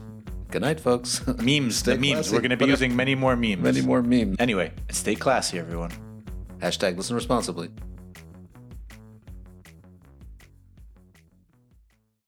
Good 0.52 0.62
night, 0.62 0.80
folks. 0.82 1.26
Memes, 1.38 1.78
Stay 1.78 1.95
the 1.95 1.99
memes. 2.02 2.14
classy. 2.14 2.34
We're 2.34 2.41
going 2.41 2.49
to 2.52 2.58
be 2.58 2.66
But- 2.66 2.70
using 2.70 2.95
many 2.95 3.16
more 3.16 3.36
memes. 3.36 3.60
Many 3.62 3.82
more 3.82 4.02
memes. 4.04 4.36
Anyway, 4.39 4.72
stay 4.89 5.16
classy, 5.16 5.58
everyone. 5.58 5.91
Hashtag 6.60 6.97
listen 6.97 7.16
responsibly. 7.16 7.70